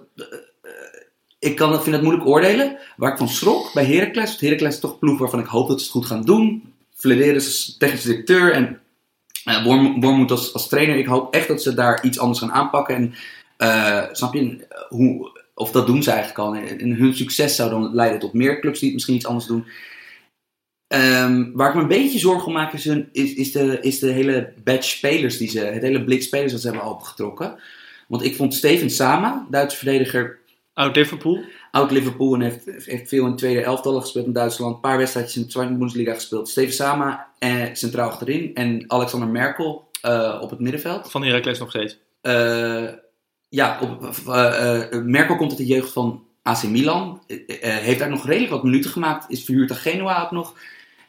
[1.38, 2.78] ik kan, vind het moeilijk oordelen.
[2.96, 4.28] Waar ik van schrok bij Heracles.
[4.28, 6.72] Want Heracles is toch een ploeg waarvan ik hoop dat ze het goed gaan doen.
[6.94, 8.80] Flederis is technisch directeur en
[9.48, 9.64] uh,
[10.00, 10.96] Wormoed als, als trainer.
[10.96, 12.94] Ik hoop echt dat ze daar iets anders gaan aanpakken.
[12.94, 13.14] En
[13.58, 16.54] eh, snap je, hoe, of dat doen ze eigenlijk al.
[16.54, 19.66] En, hun succes zou dan leiden tot meer clubs die het misschien iets anders doen.
[20.86, 23.98] Ehm, waar ik me een beetje zorgen om maak is, hun, is, is, de, is
[23.98, 27.58] de hele batch spelers die ze, het hele blik spelers dat ze hebben opengetrokken.
[28.08, 30.38] Want ik vond Steven Sama, Duitse verdediger,
[30.78, 31.44] Oud Liverpool.
[31.70, 34.74] oud Liverpool en heeft, heeft veel in het tweede elftal gespeeld in Duitsland.
[34.74, 36.48] Een paar wedstrijdjes in de Tweede Bundesliga gespeeld.
[36.48, 41.10] Steven Sama eh, centraal achterin en Alexander Merkel eh, op het middenveld.
[41.10, 41.98] Van Heracles nog steeds.
[42.20, 42.84] Eh,
[43.48, 47.20] ja, op, eh, eh, Merkel komt uit de jeugd van AC Milan.
[47.26, 47.36] eh,
[47.76, 49.24] heeft daar nog redelijk wat minuten gemaakt.
[49.28, 50.54] Is verhuurd aan Genoa ook nog.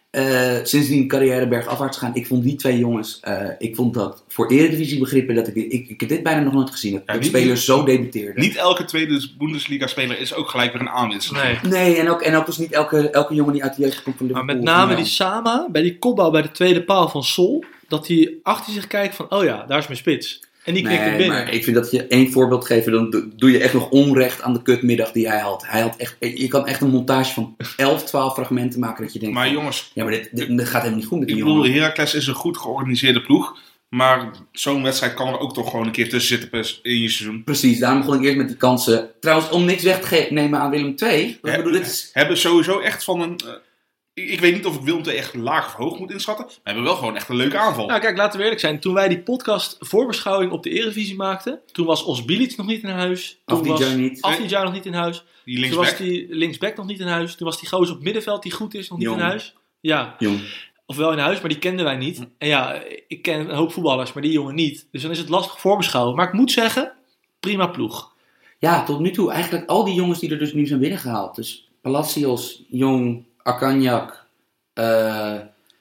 [0.10, 2.16] Eh, sindsdien carrière bergafwaarts gaan.
[2.16, 5.90] Ik vond die twee jongens, eh, ik vond dat voor Eredivisie begrippen dat ik, ik,
[5.90, 6.92] ik heb dit bijna nog nooit gezien.
[6.94, 8.40] Dat Ja, een niet- speler zo debuteerde.
[8.40, 11.32] Niet elke tweede Bundesliga-speler is ook gelijk weer een aanwinst.
[11.32, 11.58] Nee.
[11.70, 14.18] Nee, en ook, en ook dus niet elke, elke jongen die uit de jeugd komt
[14.18, 15.06] van Maar met name die.
[15.06, 19.16] Sama, bij die kopbal bij de tweede paal van Sol, dat hij achter zich kijkt
[19.16, 20.44] van, oh ja, daar is mijn spits.
[20.64, 21.28] En die Nee, binnen.
[21.28, 24.42] maar ik vind dat je één voorbeeld geven, dan do- doe je echt nog onrecht
[24.42, 25.64] aan de kutmiddag die hij had.
[25.68, 29.20] Hij had echt, je kan echt een montage van 11, 12 fragmenten maken dat je
[29.20, 31.38] denkt, Maar van, jongens, ja maar dit, dit, dit gaat helemaal niet goed met die
[31.38, 31.66] ik bedoel.
[31.66, 33.58] Heracles is een goed georganiseerde ploeg.
[33.90, 37.44] Maar zo'n wedstrijd kan er ook toch gewoon een keer tussen zitten in je seizoen.
[37.44, 39.10] Precies, daarom begon ik eerst met die kansen.
[39.20, 41.24] Trouwens, om niks weg te nemen aan Willem II.
[41.30, 41.56] Ik Ja.
[41.56, 43.40] bedoel, dit is, Hebben sowieso echt van een...
[44.28, 46.46] ik, weet niet of ik Willem II echt laag of hoog moet inschatten.
[46.46, 47.88] Maar hebben wel gewoon echt een leuke aanval.
[47.88, 48.80] Nou kijk, laten we eerlijk zijn.
[48.80, 52.90] Toen wij die podcast voorbeschouwing op de Eredivisie maakten, toen was Osbilic nog niet in
[52.90, 53.42] huis.
[53.46, 54.22] Toen was niet.
[54.22, 55.24] Nog niet in huis.
[55.46, 57.36] die Toen was die linksback nog niet in huis.
[57.36, 59.20] Toen was die gozer op middenveld die goed is nog niet Jong.
[59.20, 59.54] in huis.
[59.80, 60.40] Ja, jong.
[60.86, 62.28] of wel in huis, maar die kenden wij niet.
[62.38, 64.88] En ja, ik ken een hoop voetballers, maar die jongen niet.
[64.92, 66.16] Dus dan is het lastig voorbeschouwen.
[66.16, 66.94] Maar ik moet zeggen,
[67.40, 68.16] prima ploeg.
[68.60, 71.36] Ja, tot nu toe eigenlijk al die jongens die er dus nu zijn binnengehaald.
[71.36, 74.26] Dus Palacios, Jong, Akanjak,
[74.74, 75.36] eh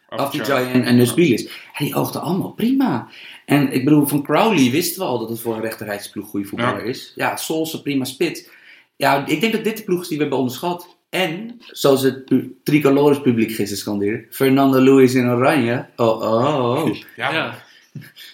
[0.08, 1.48] Afdijay en, Nusbilis.
[1.78, 3.08] Die oogden allemaal prima.
[3.44, 6.84] En ik bedoel, van Crowley wisten we al dat het voor een rechterheidsploeg goede voetballer
[6.84, 7.12] is.
[7.14, 8.48] Ja, Solse prima spits.
[8.96, 10.96] Ja, ik denk dat dit de ploeg is die we hebben onderschat.
[11.10, 15.86] En, zoals het pu- tricolores publiek gisteren scandeerde, Fernando Luis in oranje.
[15.96, 16.94] Oh, oh, oh.
[16.94, 17.02] Ja.
[17.16, 17.32] Ja.
[17.32, 17.58] ja.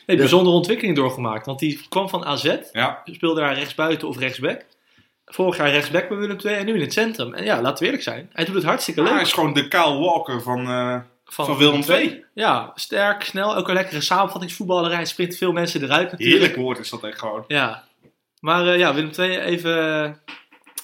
[0.06, 1.46] Nee, bijzondere ontwikkeling doorgemaakt.
[1.46, 3.02] Want die kwam van AZ, ja.
[3.04, 4.64] speelde daar rechtsbuiten of rechtsback.
[5.34, 7.34] Vorig jaar rechtsback bij Willem II en nu in het centrum.
[7.34, 8.30] En ja, laten we eerlijk zijn.
[8.32, 9.12] Hij doet het hartstikke leuk.
[9.12, 12.24] hij is gewoon de Kyle Walker van, eh, van Willem II.
[12.34, 13.56] Ja, sterk, snel.
[13.56, 14.94] Ook een lekkere samenvattingsvoetballer.
[14.94, 16.38] Hij sprint veel mensen eruit natuurlijk.
[16.38, 17.44] Heerlijk woord is dat echt gewoon.
[17.48, 17.84] Ja.
[18.40, 20.10] Maar eh, ja, Willem II even eh,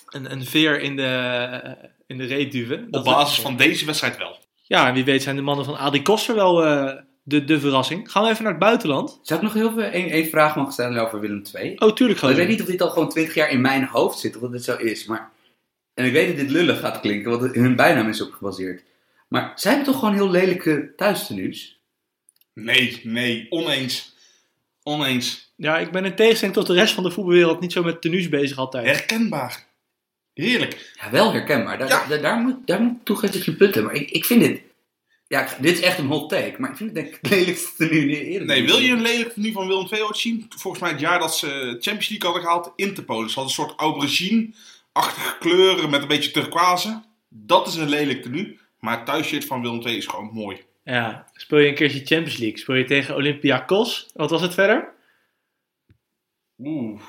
[0.06, 2.88] een, een veer in de, in de reet duwen.
[2.90, 4.38] Op basis van deze wedstrijd wel.
[4.62, 6.62] Ja, en wie weet zijn de mannen van Adi Koster wel
[7.22, 8.10] de, de verrassing.
[8.12, 9.18] Gaan we even naar het buitenland?
[9.22, 11.72] Zou ik nog heel veel één, één vraag mogen stellen over Willem II?
[11.78, 12.34] Oh, tuurlijk ik gewoon.
[12.34, 14.64] weet niet of dit al gewoon 20 jaar in mijn hoofd zit, of dat het
[14.64, 15.04] zo is.
[15.06, 15.30] Maar,
[15.94, 18.82] en ik weet dat dit lullig gaat klinken, want hun bijnaam is op gebaseerd.
[19.28, 21.80] Maar zij hebben toch gewoon heel lelijke thuistenues?
[22.54, 24.14] Nee, nee, oneens.
[24.82, 25.52] Oneens.
[25.56, 28.28] Ja, ik ben in tegenstelling tot de rest van de voetbalwereld niet zo met tenues
[28.28, 28.86] bezig altijd.
[28.86, 29.66] Herkenbaar.
[30.34, 30.92] Heerlijk.
[31.00, 31.78] Ja, wel herkenbaar.
[31.78, 32.06] Daar, Ja.
[32.08, 33.86] daar, daar moet, daar moet ik toegeven dat je punt hebt.
[33.86, 34.60] Maar ik, ik vind dit...
[35.30, 37.30] Ja, ik- dit is echt een hot take, maar ik vind het denk ik het
[37.30, 38.44] lelijkste tenue in de Eredivisie.
[38.46, 40.46] Nee, wil je een lelijk nu van Willem II ooit zien?
[40.56, 41.46] Volgens mij het jaar dat ze
[41.80, 43.16] Champions League hadden gehaald, Interpol.
[43.16, 47.02] Ze hadden een soort aubergine-achtige kleuren met een beetje turquoise.
[47.28, 48.58] Dat is een lelijk tenue.
[48.80, 50.60] Maar het thuisshirt van Willem II is gewoon mooi.
[50.84, 52.58] Ja, speel je een keertje Champions League.
[52.58, 54.10] Speel je tegen Olympiakos.
[54.14, 54.92] Wat was het verder?
[56.58, 57.00] Oeh,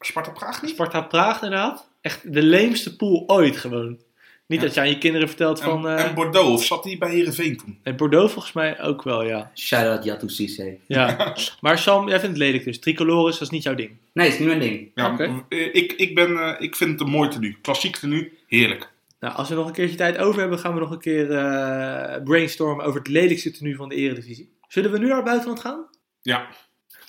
[0.00, 0.70] Sparta Praag niet?
[0.70, 1.90] Sparta Praag inderdaad.
[2.00, 3.98] Echt de leemste pool ooit gewoon.
[4.48, 4.66] Niet Ja.
[4.66, 5.88] dat je aan je kinderen vertelt van...
[5.88, 7.78] En, eh en Bordeaux, of zat die bij Heerenveen toen?
[7.84, 9.50] nee, Bordeaux volgens mij ook wel, ja.
[9.54, 10.76] Shout-out Yatou Cisse.
[10.86, 11.34] ja.
[11.60, 12.78] maar Sam, jij vindt het lelijk dus.
[12.78, 13.90] Tricolores, dat is niet jouw ding.
[14.12, 14.90] Nee, het is niet mijn ding.
[14.94, 15.44] Ja, Oké.
[15.48, 17.56] eh, ik, ik, ben, eh, ik vind het een mooi tenue.
[17.62, 18.90] Klassiek tenue, heerlijk.
[19.20, 22.22] Nou, als we nog een keertje tijd over hebben, gaan we nog een keer eh,
[22.24, 24.52] brainstormen over het lelijkste tenue van de eredivisie.
[24.68, 25.86] Zullen we nu naar het buitenland gaan?
[26.22, 26.46] Ja,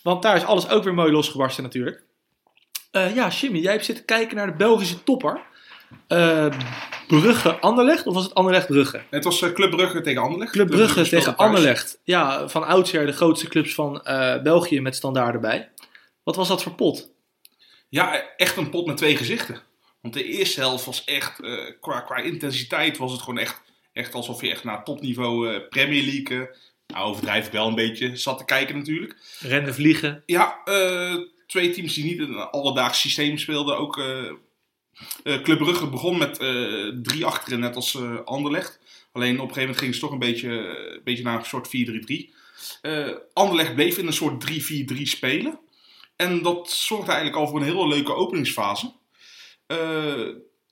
[0.03, 2.03] Want daar is alles ook weer mooi losgebarsten natuurlijk.
[2.91, 5.41] Eh, ja, Jimmy, jij hebt zitten kijken naar de Belgische topper.
[6.07, 6.47] Eh
[7.09, 9.01] Brugge-Anderlecht, of was het Anderlecht-Brugge?
[9.09, 10.51] het was eh, Club Brugge tegen Anderlecht.
[10.51, 11.35] Club Brugge tegen.
[11.35, 11.99] Anderlecht.
[12.03, 15.69] Ja, van oudsher de grootste clubs van eh, België met standaard erbij.
[16.23, 17.11] Wat was dat voor pot?
[17.89, 19.61] Ja, echt een pot met twee gezichten.
[20.01, 23.61] Want de eerste helft was echt, eh, qua, qua intensiteit was het gewoon echt,
[23.93, 26.49] echt alsof je echt naar topniveau Premier League,
[26.87, 29.15] nou overdrijf ik wel een beetje, zat te kijken natuurlijk.
[29.39, 30.23] Rennen, vliegen.
[30.25, 30.57] Ja,
[31.47, 33.77] twee teams die niet een alledaags systeem speelden.
[33.77, 34.01] Ook
[35.23, 38.79] eh, Club Brugge begon met eh, drie achteren, net als eh Anderlecht.
[39.11, 40.49] Alleen op een gegeven moment ging ze toch een beetje,
[40.93, 42.33] een beetje naar een soort 4-3-3.
[42.81, 44.51] Eh Anderlecht bleef in een soort
[44.93, 45.59] 3-4-3 spelen.
[46.15, 48.93] En dat zorgde eigenlijk al voor een hele leuke openingsfase.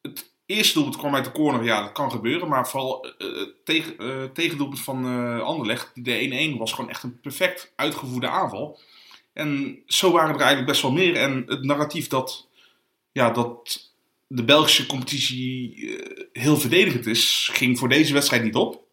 [0.02, 1.64] Het eerste doelpunt kwam uit de corner.
[1.64, 2.48] Ja, dat kan gebeuren.
[2.48, 3.28] Maar vooral eh,
[3.64, 5.06] tegen, tegendoelpunt van
[5.42, 8.80] Anderlecht, de 1-1, was gewoon echt een perfect uitgevoerde aanval.
[9.34, 11.16] En zo waren er eigenlijk best wel meer.
[11.16, 12.48] En het narratief dat,
[13.12, 13.87] ja, dat
[14.28, 18.86] de Belgische competitie eh, heel verdedigend is, ging voor deze wedstrijd niet op.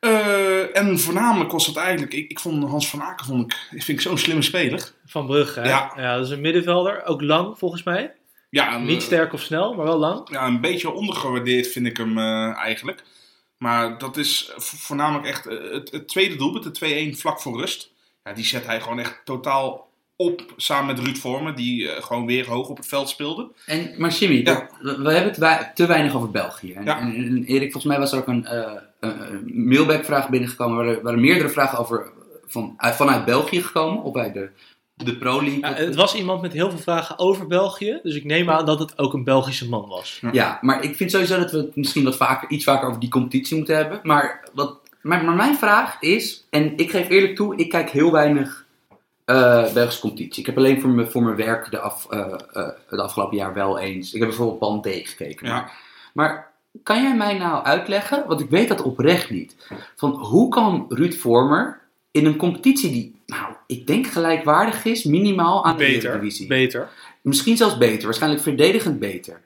[0.00, 3.82] Eh, en voornamelijk was het eigenlijk, ik, ik vond Hans van Aken vond ik, ik
[3.82, 4.92] vind ik zo'n slimme speler.
[5.06, 5.60] Van Brugge.
[5.60, 5.68] hè?
[5.68, 5.92] Ja.
[5.96, 7.04] ja, dat is een middenvelder.
[7.04, 8.12] Ook lang volgens mij.
[8.50, 10.30] Ja, een, Niet sterk of snel, maar wel lang.
[10.30, 13.02] ja, een beetje ondergewaardeerd vind ik hem eh, eigenlijk.
[13.58, 17.92] Maar dat is vo- voornamelijk echt het, het tweede doelpunt, de 2-1 vlak voor rust.
[18.24, 22.26] Ja, die zet hij gewoon echt totaal op samen met Ruud Vormer, die eh, gewoon
[22.26, 23.48] weer hoog op het veld speelde.
[23.66, 24.68] En, maar Jimmy, Ja.
[24.80, 26.72] we, we hebben het te weinig over België.
[26.72, 27.00] En, Ja.
[27.00, 30.76] en, en Erik, volgens mij was er ook een, eh een, mailback-vraag binnengekomen.
[30.76, 32.12] Waar er, waar er meerdere vragen over
[32.46, 34.02] van, uit, vanuit België gekomen.
[34.02, 34.48] Of bij de,
[34.94, 35.60] de Pro League.
[35.60, 38.00] Ja, het was iemand met heel veel vragen over België.
[38.02, 40.22] Dus ik neem aan dat het ook een Belgische man was.
[40.32, 43.08] Ja, maar ik vind sowieso dat we het misschien wat vaker, iets vaker over die
[43.10, 44.00] competitie moeten hebben.
[44.02, 48.12] Maar, wat, maar, maar mijn vraag is, en ik geef eerlijk toe, ik kijk heel
[48.12, 48.63] weinig
[49.24, 50.40] eh Belgische competitie.
[50.40, 52.20] Ik heb alleen voor, me, voor mijn werk de, af, eh,
[52.52, 54.12] eh, het afgelopen jaar wel eens.
[54.12, 55.46] Ik heb bijvoorbeeld Band D gekeken.
[55.46, 55.70] Ja.
[56.12, 59.56] Maar, kan jij mij nou uitleggen, want ik weet dat oprecht niet,
[59.96, 65.64] van hoe kan Ruud Vormer in een competitie die, nou, ik denk gelijkwaardig is, minimaal
[65.64, 65.84] aan de.
[65.84, 66.46] Eredivisie.
[66.46, 66.88] Beter.
[67.20, 69.40] Misschien zelfs beter, waarschijnlijk verdedigend beter.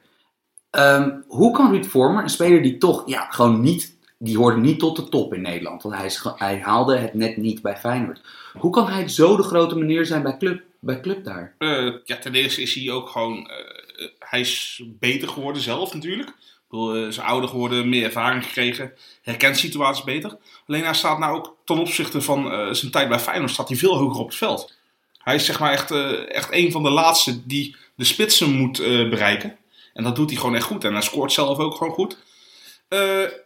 [0.71, 4.79] Ehm, hoe kan Ruud Vormer, een speler die toch ja, gewoon niet, die hoorde niet
[4.79, 8.21] tot de top in Nederland, want hij, hij haalde het net niet bij Feyenoord.
[8.53, 11.55] Hoe kan hij zo de grote meneer zijn bij Club, bij club daar?
[11.59, 13.51] Eh, ja, ten eerste is hij ook gewoon.
[13.51, 13.59] eh,
[14.05, 16.29] eh, hij is beter geworden zelf natuurlijk.
[16.71, 20.37] Ik is ouder geworden, meer ervaring gekregen, herkent situaties beter.
[20.67, 23.97] Alleen hij staat nou ook ten opzichte van zijn tijd bij Feyenoord staat hij veel
[23.97, 24.75] hoger op het veld.
[25.19, 25.91] Hij is zeg maar echt,
[26.29, 28.79] echt een van de laatste die de spitsen moet
[29.11, 29.57] bereiken.
[29.95, 30.85] En dat doet hij gewoon echt goed.
[30.85, 32.19] En hij scoort zelf ook gewoon goed.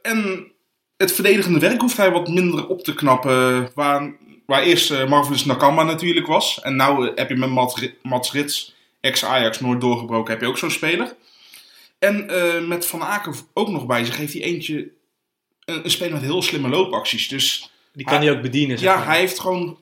[0.03, 0.52] En
[1.03, 3.71] het verdedigende werk hoeft hij wat minder op te knappen.
[3.75, 4.13] Waar,
[4.47, 6.61] waar eerst eh, Marvelous Nakamba natuurlijk was.
[6.63, 10.59] En nu heb je met Mats, Ri- Mats Rits, ex-Ajax, nooit doorgebroken, heb je ook
[10.59, 11.17] zo'n speler.
[11.99, 14.89] En eh, met Van Aken ook nog bij zich heeft hij eentje...
[15.65, 17.29] Een, een speler met heel slimme loopacties.
[17.29, 18.79] Dus Die kan Hij- hij ook bedienen.
[18.79, 19.07] Zeg ja, maar.
[19.07, 19.79] hij heeft gewoon...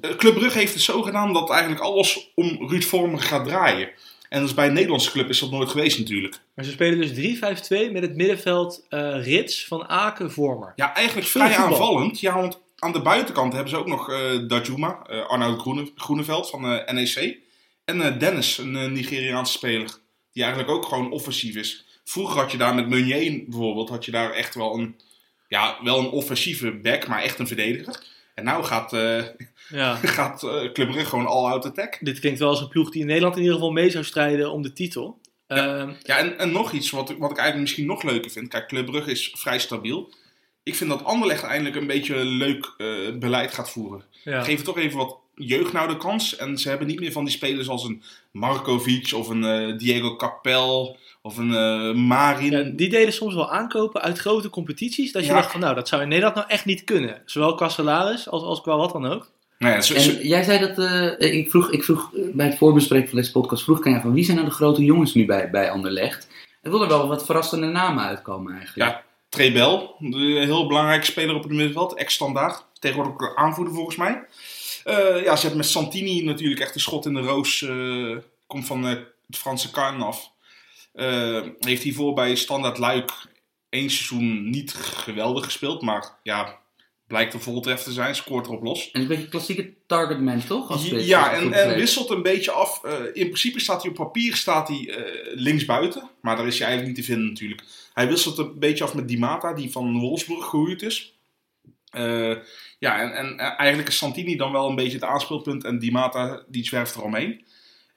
[0.00, 3.90] eh, Club Brugge heeft het zo gedaan dat eigenlijk alles om Ruud Vormer gaat draaien.
[4.32, 6.40] En dus bij een Nederlandse club is dat nooit geweest natuurlijk.
[6.54, 7.38] Maar ze spelen dus
[7.88, 10.72] 3-5-2 met het middenveld eh, Rits van Aken Vormer.
[10.76, 12.20] Ja, eigenlijk vrij aanvallend.
[12.20, 16.50] Ja, want aan de buitenkant hebben ze ook nog eh Dajuma, eh, Arnoud Groene, Groeneveld
[16.50, 17.38] van eh, NEC.
[17.84, 19.98] En Dennis, een Nigeriaanse speler.
[20.32, 22.00] Die eigenlijk ook gewoon offensief is.
[22.04, 25.00] Vroeger had je daar met Meunier bijvoorbeeld, had je daar echt wel een,
[25.48, 28.02] ja, wel een offensieve back, maar echt een verdediger.
[28.34, 28.92] En nou gaat,
[29.68, 29.94] Ja.
[30.18, 31.98] gaat eh, Club Brugge gewoon all-out attack.
[32.00, 34.50] Dit klinkt wel als een ploeg die in Nederland in ieder geval mee zou strijden
[34.52, 35.18] om de titel.
[35.46, 38.48] Ehm, Ja, en, en nog iets wat, ik- wat ik eigenlijk misschien nog leuker vind.
[38.48, 40.12] Kijk, Club Brugge is vrij stabiel.
[40.62, 42.86] Ik vind dat Anderlecht eindelijk een beetje leuk eh,
[43.18, 44.04] beleid gaat voeren.
[44.24, 44.42] ja.
[44.42, 46.36] Geven toch even wat jeugd nou de kans.
[46.36, 50.16] En ze hebben niet meer van die spelers als een Markovic of een eh, Diego
[50.16, 52.50] Capel of een eh, Marin.
[52.50, 55.12] Ja, die deden soms wel aankopen uit grote competities.
[55.12, 55.34] Dat je Ja.
[55.34, 57.22] dacht van nou, dat zou in Nederland nou echt niet kunnen.
[57.24, 59.30] Zowel qua salaris als, als qua wat dan ook.
[59.62, 60.78] Nou ja, zo- zo- En jij zei dat,
[61.18, 64.02] eh, ik vroeg, ik vroeg bij het voorbespreken van deze podcast, vroeg ik aan jou
[64.02, 66.28] van wie zijn nou de grote jongens nu bij, bij Anderlecht?
[66.62, 68.90] Er wilden wel wat verrassende namen uitkomen eigenlijk.
[68.90, 69.02] Ja.
[69.28, 72.64] Trebel, een heel belangrijke speler op het middenveld, ex-standaard.
[72.78, 74.22] Tegenwoordig ook aanvoerder volgens mij.
[74.84, 77.62] Eh, ja, ze hebben met Santini natuurlijk echt een schot in de roos.
[77.62, 80.30] eh, komt van het Franse Carn af.
[81.58, 83.10] Heeft hiervoor bij Standaard Luik
[83.68, 85.82] één seizoen niet geweldig gespeeld.
[85.82, 86.58] Maar ja,
[87.12, 88.14] blijkt een voltref te zijn.
[88.14, 88.90] Scoort erop los.
[88.90, 90.70] En een beetje klassieke targetman toch?
[90.70, 92.84] Als Ja, en, en wisselt een beetje af.
[92.84, 96.10] Eh, in principe staat hij op papier staat hij, eh, linksbuiten.
[96.20, 97.62] Maar daar is hij eigenlijk niet te vinden natuurlijk.
[97.92, 101.18] Hij wisselt een beetje af met Di Mata, die van Wolfsburg gehuurd is.
[101.90, 102.36] Eh,
[102.78, 105.64] ja, en, en eigenlijk is Santini dan wel een beetje het aanspeelpunt.
[105.64, 107.44] En Di Mata, die zwerft eromheen.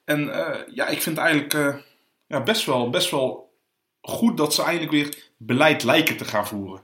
[0.05, 0.31] En
[0.73, 1.83] ja, ik vind eigenlijk
[2.27, 3.53] ja, best, wel, best wel
[4.01, 6.81] goed dat ze eindelijk weer beleid lijken te gaan voeren.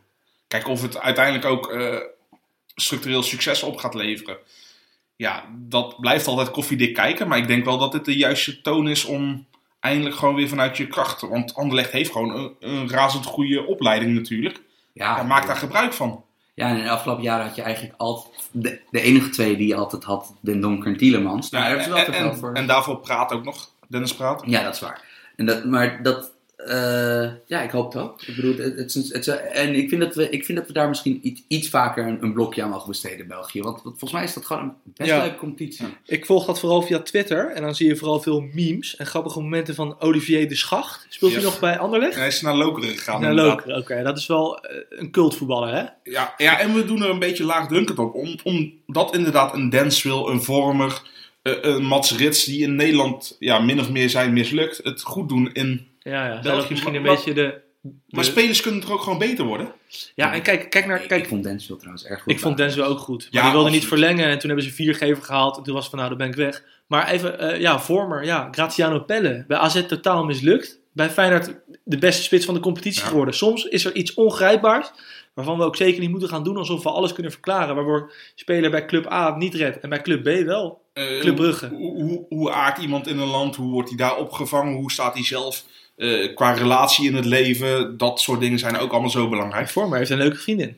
[0.48, 1.72] Kijk, of het uiteindelijk ook
[2.76, 4.38] structureel succes op gaat leveren
[5.22, 7.28] ja, dat blijft altijd koffiedik kijken.
[7.28, 9.46] Maar ik denk wel dat dit de juiste toon is om
[9.80, 11.30] eindelijk gewoon weer vanuit je krachten.
[11.30, 14.62] Want Anderlecht heeft gewoon een, een razend goede opleiding natuurlijk.
[14.94, 16.24] Ja, Ja, maak daar gebruik van.
[16.54, 18.50] Ja, en in de afgelopen jaren had je eigenlijk altijd...
[18.52, 21.50] De, de enige twee die je altijd had, Den Donker en Tielemans.
[21.50, 22.54] Daar Ja, hebben ze wel te en, veel en, voor.
[22.54, 24.44] en daarvoor praat ook nog Dennis Praat.
[24.46, 25.04] Ja, dat is waar.
[25.36, 26.32] En dat, maar dat...
[26.65, 28.21] eh, ja, ik hoop ook.
[28.21, 31.19] Ik bedoel, het, het, en ik vind, dat we, ik vind dat we daar misschien
[31.28, 33.62] iets, iets vaker een, een blokje aan mogen besteden in België.
[33.62, 35.21] Want, want volgens mij is dat gewoon een best Ja.
[35.21, 35.86] leuke competitie.
[36.06, 37.52] Ik volg dat vooral via Twitter.
[37.52, 41.06] En dan zie je vooral veel memes en grappige momenten van Olivier de Schacht.
[41.10, 41.47] Speelt hij Ja.
[41.47, 42.15] nog bij Anderlecht?
[42.15, 43.21] Hij is naar Lokeren gegaan.
[43.21, 43.65] Ja, inderdaad.
[43.65, 43.78] leuk.
[43.78, 45.83] Oké, dat is wel eh, een cultvoetballer, hè?
[46.12, 48.13] Ja, ja, en we doen er een beetje laagdrunkend op.
[48.15, 48.36] Om,
[48.86, 51.02] omdat inderdaad een Dens wil, een Vormer,
[51.42, 55.29] eh, een Mats Rits, die in Nederland ja, min of meer zijn mislukt, het goed
[55.29, 55.90] doen in...
[56.04, 56.52] Ja, ja.
[56.54, 57.62] Ook misschien een maar- beetje de...
[58.10, 59.71] Maar de- spelers kunnen toch ook gewoon beter worden?
[60.15, 61.02] ja, en kijk, kijk naar...
[61.02, 62.31] Ik, Kijk, ik vond Densville trouwens erg goed.
[62.31, 63.27] Ik vond Denzel ook goed.
[63.31, 64.25] Maar Ja, die wilde niet verlengen.
[64.25, 65.58] En toen hebben ze viergever gehaald.
[65.58, 66.63] En toen was van nou, dan ben ik weg.
[66.87, 68.25] Maar even, eh, ja, Vormer.
[68.25, 69.43] Ja, Graziano Pelle.
[69.47, 70.79] Bij AZ totaal mislukt.
[70.93, 73.08] bij Feyenoord de beste spits van de competitie Ja.
[73.08, 73.33] geworden.
[73.33, 74.91] Soms is er iets ongrijpbaars,
[75.33, 77.75] waarvan we ook zeker niet moeten gaan doen alsof we alles kunnen verklaren.
[77.75, 80.81] Waardoor speler bij club A het niet redt en bij club B wel.
[80.93, 81.67] Eh, Club Brugge.
[81.67, 83.56] Hoe, hoe, hoe aardt iemand in een land?
[83.56, 84.73] Hoe wordt hij daar opgevangen?
[84.75, 85.65] Hoe staat hij zelf
[85.96, 87.98] eh, qua relatie in het leven?
[87.98, 89.69] Dat soort dingen zijn ook allemaal zo belangrijk.
[89.69, 90.77] Voor mij heeft een leuke vriendin.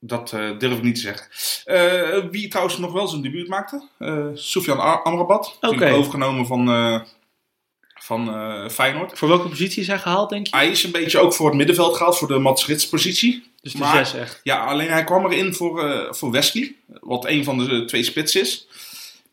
[0.00, 1.26] Dat eh, durf ik niet te zeggen.
[1.64, 3.82] Eh, wie trouwens nog wel zijn debuut maakte?
[4.34, 5.58] Soufiane Ar- Amrabat.
[5.60, 5.90] Oké.
[5.90, 6.66] Overgenomen van,
[8.00, 8.26] van
[8.70, 9.18] Feyenoord.
[9.18, 10.56] Voor welke positie is hij gehaald, denk je?
[10.56, 13.44] Hij is een beetje ook voor het middenveld gehaald, voor de Mats Rits positie.
[13.62, 14.40] Dus de maar- zes echt.
[14.42, 18.66] Ja, alleen hij kwam erin voor, voor Wesley, wat een van de twee spits is.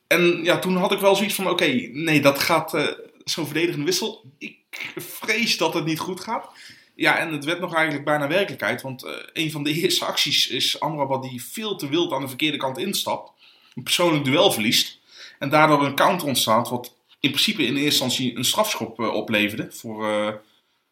[0.07, 4.23] En ja, toen had ik wel zoiets van, oké, nee, dat gaat zo'n verdedigende wissel.
[4.37, 4.55] Ik
[4.95, 6.49] vrees dat het niet goed gaat.
[6.95, 8.81] Ja, en het werd nog eigenlijk bijna werkelijkheid.
[8.81, 12.27] Want eh, een van de eerste acties is Amrabat die veel te wild aan de
[12.27, 13.31] verkeerde kant instapt.
[13.75, 14.99] Een persoonlijk duel verliest.
[15.39, 19.67] En daardoor een counter ontstaat wat in principe in eerste instantie een strafschop eh, opleverde
[19.71, 20.33] voor, eh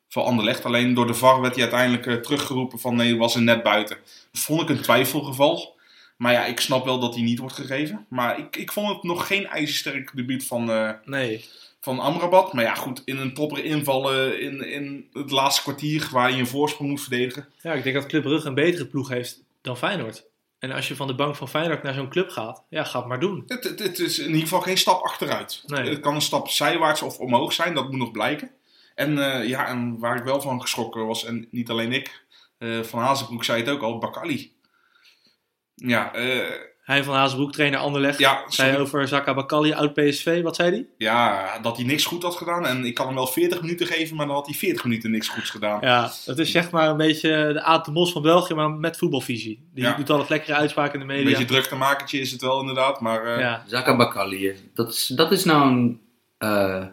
[0.10, 0.66] voor Anderlecht.
[0.66, 3.98] Alleen door de VAR werd hij uiteindelijk teruggeroepen van nee, was er net buiten.
[4.32, 5.74] Dat vond ik een twijfelgeval.
[6.18, 8.06] Maar ja, ik snap wel dat hij niet wordt gegeven.
[8.10, 10.66] Maar ik, ik vond het nog geen ijzersterk debuut van,
[11.06, 11.46] Nee.
[11.86, 12.54] Van Amrabat.
[12.54, 16.38] Maar ja, goed, in een proppere inval eh, in, in het laatste kwartier waar je
[16.38, 17.48] een voorsprong moet verdedigen.
[17.62, 20.26] Ja, ik denk dat Club Brugge een betere ploeg heeft dan Feyenoord.
[20.60, 23.08] En als je van de bank van Feyenoord naar zo'n club gaat, ja, ga het
[23.08, 23.44] maar doen.
[23.48, 25.64] Het, het, het is in ieder geval geen stap achteruit.
[25.66, 25.90] Nee.
[25.90, 28.52] Het kan een stap zijwaarts of omhoog zijn, dat moet nog blijken.
[28.96, 32.26] En, eh, ja, en waar ik wel van geschrokken was, en niet alleen ik,
[32.58, 34.54] eh, Van Hazenbroek zei het ook al, Bakali.
[35.76, 36.52] Ja, eh,
[36.86, 40.42] Hij van Hazenbroek, trainer Anderlecht, ja, zei over Zaka Bakali, oud PSV.
[40.42, 40.86] Wat zei hij?
[40.98, 42.66] ja, dat hij niks goed had gedaan.
[42.66, 45.28] En ik kan hem wel 40 minuten geven, maar dan had hij 40 minuten niks
[45.28, 45.78] goeds gedaan.
[45.82, 48.98] Ja, dat is zeg maar een beetje de Aad de Mos van België, maar met
[48.98, 49.70] voetbalvisie.
[49.74, 49.94] Die Ja.
[49.96, 51.38] doet altijd lekkere uitspraken in de Een media.
[51.38, 53.64] beetje druk te makertje is het wel inderdaad, maar eh, ja.
[53.68, 56.02] Zaka Bakali, dat is, dat is nou een,
[56.38, 56.84] eh,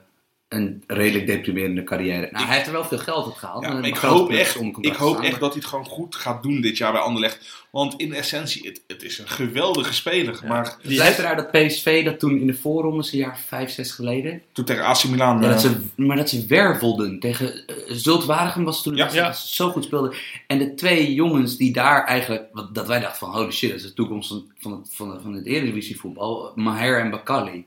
[0.53, 2.29] een redelijk deprimerende carrière.
[2.31, 3.65] Nou, hij heeft er wel veel geld op gehaald.
[3.65, 6.15] Ja, maar ik hoop echt, ik hoop staan, echt maar- dat hij het gewoon goed
[6.17, 7.61] gaat doen dit jaar bij Anderlecht.
[7.71, 10.39] Want in essentie, het, het is een geweldige speler.
[10.43, 10.49] Ja.
[10.49, 13.93] Maar Blijft er nou dat PSV dat toen in de voorrondes, een jaar vijf, zes
[13.93, 15.37] geleden, toen tegen AC Milan...
[15.41, 19.09] Ja, eh, dat ze, maar dat ze wervelden tegen uh, Zult Waregem was toen Ja.
[19.09, 20.13] dat ze zo goed speelden.
[20.47, 23.79] En de twee jongens die daar eigenlijk, wat, dat wij dachten van holy shit, dat
[23.79, 27.65] is de toekomst van, van het, van, van het Eredivisie voetbal, Maher en Bakali.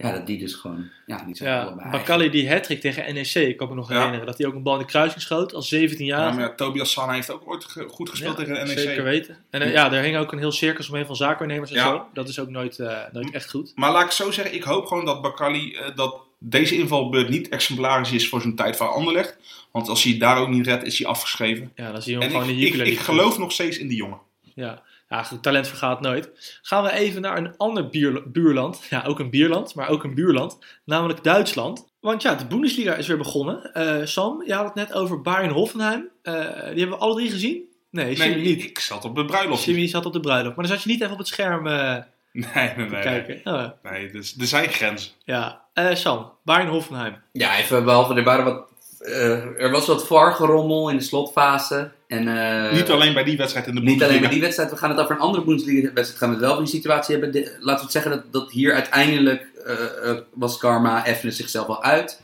[0.00, 1.90] Ja, dat die dus gewoon, ja, die zijn Ja, allebei.
[1.90, 3.94] Bakali die hat tegen NEC, ik kan me nog Ja.
[3.96, 4.26] herinneren.
[4.26, 6.34] Dat hij ook een bal in de kruising schoot als 17 ja, jaar.
[6.34, 8.78] maar ja, Tobias Sana heeft ook ooit ge- goed gespeeld tegen de NEC.
[8.78, 9.36] Zeker weten.
[9.50, 11.88] En eh, ja, er hing ook een heel circus omheen van zaakwaarnemers en Ja.
[11.88, 12.06] zo.
[12.12, 13.72] Dat is ook nooit, eh, nooit echt goed.
[13.74, 17.48] Maar laat ik zo zeggen, ik hoop gewoon dat Bakali, eh, dat deze invalbeurt niet
[17.48, 19.36] exemplarisch is voor zijn tijd van Anderlecht.
[19.70, 21.72] Want als hij het daar ook niet redt, is hij afgeschreven.
[21.74, 23.14] Ja, dan zie je hem En gewoon ik, in ik, Jupiler ik League.
[23.14, 24.18] geloof nog steeds in die jongen.
[24.54, 24.82] Ja.
[25.08, 26.58] Ja, goed, talent vergaat nooit.
[26.62, 28.80] Gaan we even naar een ander bier- buurland.
[28.90, 30.58] Ja, ook een bierland, maar ook een buurland.
[30.84, 31.86] Namelijk Duitsland.
[32.00, 33.74] Want ja, de Bundesliga is weer begonnen.
[33.74, 36.08] Eh, Sam, je had het net over Bayern Hoffenheim.
[36.22, 36.42] Eh, die
[36.78, 37.62] hebben we alle drie gezien?
[37.90, 38.64] Nee, Jimmy Nee, niet.
[38.64, 39.64] ik zat op de bruiloft.
[39.64, 40.56] Jimmy zat op de bruiloft.
[40.56, 41.96] Maar dan zat je niet even op het scherm eh,
[42.32, 43.40] Nee, nee, te nee.
[43.44, 45.10] Oh, Nee, dus, er zijn grenzen.
[45.24, 47.16] ja, Eh, Sam, Bayern Hoffenheim.
[47.32, 51.90] Ja, even behalve, er, waren wat, eh, er was wat VAR-gerommel in de slotfase.
[52.08, 54.20] En, eh, niet alleen bij die wedstrijd in de Niet alleen Bundesliga.
[54.26, 56.18] bij die wedstrijd, we gaan het over een andere Bundesliga-wedstrijd.
[56.18, 57.32] Gaan we het wel over die situatie hebben.
[57.32, 61.82] De- laten we het zeggen dat, dat hier uiteindelijk eh, was Karma effende zichzelf wel
[61.82, 62.22] uit.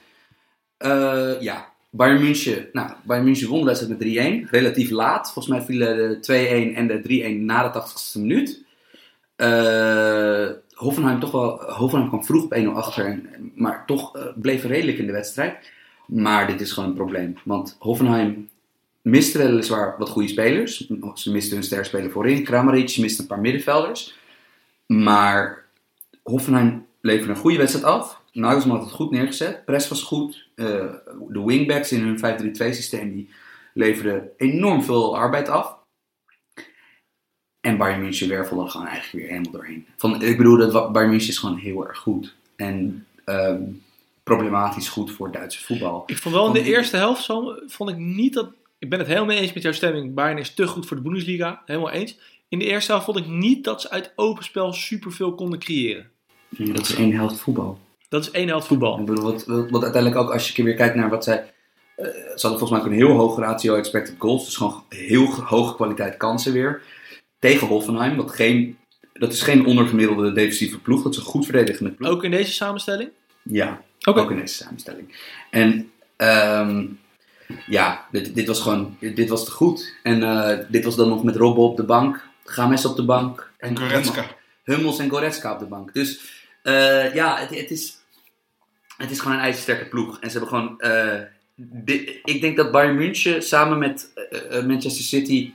[0.76, 2.68] Eh, ja, Bayern München.
[2.72, 4.48] Nou, Bayern München won de wedstrijd met 3-1.
[4.50, 5.32] Relatief laat.
[5.32, 8.62] Volgens mij vielen de 2-1 en de 3-1 na de 80ste minuut.
[10.74, 13.04] Hoffenheim, toch wel, Hoffenheim kwam vroeg op 1-0 achter.
[13.06, 15.56] En, maar toch bleef redelijk in de wedstrijd.
[16.06, 17.34] Maar dit is gewoon een probleem.
[17.44, 18.48] Want Hoffenheim
[19.04, 20.86] miste weliswaar wat goede spelers.
[21.14, 22.88] Ze misten hun sterspeler voorin, Kramaric.
[22.88, 24.14] Ze misten een paar middenvelders.
[24.86, 25.64] Maar
[26.22, 28.20] Hoffenheim leverde een goede wedstrijd af.
[28.32, 29.64] Nagelsman had het goed neergezet.
[29.64, 30.48] Press was goed.
[30.54, 30.92] Eh,
[31.28, 33.28] de wingbacks in hun 5-3-2 systeem die
[33.74, 35.76] leverden enorm veel arbeid af.
[37.60, 39.86] En Bayern München wervelde er gewoon eigenlijk weer helemaal doorheen.
[39.96, 42.34] Van, ik bedoel, dat Bayern München is gewoon heel erg goed.
[42.56, 43.62] En ehm,
[44.22, 46.02] problematisch goed voor het Duitse voetbal.
[46.06, 48.48] Ik vond wel in de eerste helft, Sam, vond ik niet dat...
[48.84, 50.14] Ik ben het helemaal mee eens met jouw stemming.
[50.14, 51.62] Bayern is te goed voor de Bundesliga.
[51.66, 52.18] Helemaal eens.
[52.48, 56.10] In de eerste helft vond ik niet dat ze uit open spel superveel konden creëren.
[56.48, 57.78] Dat is één helft voetbal.
[58.08, 58.98] Dat is één helft voetbal.
[58.98, 61.52] Ik bedoel, wat, wat, wat uiteindelijk ook, als je weer kijkt naar wat zij...
[61.96, 62.10] eh, ze
[62.46, 64.44] hadden volgens mij ook een heel hoge ratio expected goals.
[64.44, 66.82] Dus gewoon heel ge- hoge kwaliteit kansen weer.
[67.38, 68.16] Tegen Hoffenheim.
[68.16, 68.78] Wat geen,
[69.12, 71.02] dat is geen ondergemiddelde defensieve ploeg.
[71.02, 72.10] Dat is een goed verdedigende ploeg.
[72.10, 73.10] Ook in deze samenstelling?
[73.42, 75.16] Ja, ook in deze samenstelling.
[75.50, 76.86] En ehm,
[77.66, 79.94] ja, dit, dit was gewoon dit was te goed.
[80.02, 82.28] En eh, dit was dan nog met Robbo op de bank.
[82.44, 83.50] Games op de bank.
[83.58, 84.26] En Goretzka.
[84.64, 85.94] Hummels en Goretzka op de bank.
[85.94, 86.20] Dus
[86.62, 87.96] eh, ja, het, het, is,
[88.96, 90.20] het is gewoon een ijzersterke ploeg.
[90.20, 91.20] En ze hebben gewoon eh,
[91.54, 94.12] di- ik denk dat Bayern München samen met
[94.66, 95.52] Manchester City...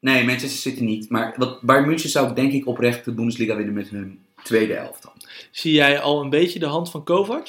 [0.00, 1.10] Nee, Manchester City niet.
[1.10, 5.12] Maar wat, Bayern München zou denk ik oprecht de Bundesliga winnen met hun tweede elftal.
[5.50, 7.48] Zie jij al een beetje de hand van Kovac?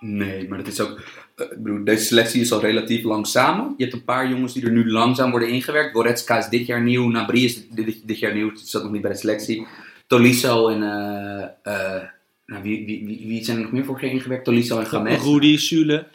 [0.00, 1.00] Nee, maar dat is ook...
[1.40, 3.74] eh, ik bedoel, deze selectie is al relatief lang samen.
[3.76, 5.92] Je hebt een paar jongens die er nu langzaam worden ingewerkt.
[5.92, 7.08] Goretzka is dit jaar nieuw.
[7.08, 8.48] Nabri is dit, dit, dit jaar nieuw.
[8.52, 9.66] Die zat nog niet bij de selectie.
[10.06, 10.82] Tolisso en...
[10.82, 11.42] eh,
[11.96, 12.02] eh,
[12.46, 14.44] nou, wie, wie, wie, wie zijn er nog meer voor ingewerkt?
[14.44, 15.20] Tolisso en Gamet.
[15.22, 16.06] Rudy, Sule.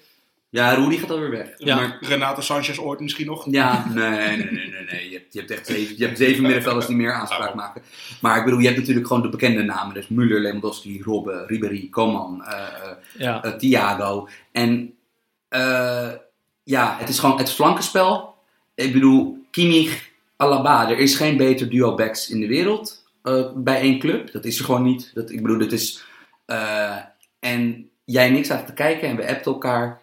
[0.50, 1.48] Ja, Rudy gaat alweer weg.
[1.58, 1.76] Ja.
[1.76, 3.48] Maar, Renate Sanchez ooit misschien nog.
[3.52, 4.86] ja, nee, nee, nee, nee.
[4.92, 5.10] nee.
[5.10, 7.82] Je, hebt, je hebt echt zeven, je hebt zeven middenvelders die meer aanspraak maken.
[8.22, 9.94] Maar ik bedoel, je hebt natuurlijk gewoon de bekende namen.
[9.94, 12.44] Dus Müller, Lewandowski, Robben, Ribéry, Coman,
[13.18, 13.44] Ja.
[13.44, 14.28] eh, Thiago.
[14.52, 14.94] En
[15.48, 16.12] eh,
[16.64, 18.36] ja, het is gewoon het flankenspel.
[18.76, 20.90] Ik bedoel, Kimmich, Alaba.
[20.90, 24.32] Er is geen beter duo backs in de wereld eh, bij één club.
[24.32, 25.12] Dat is er gewoon niet.
[25.14, 26.04] Dat, ik bedoel, dat is...
[26.46, 26.98] eh,
[27.40, 30.02] en jij en ik zaten te kijken en we appten elkaar.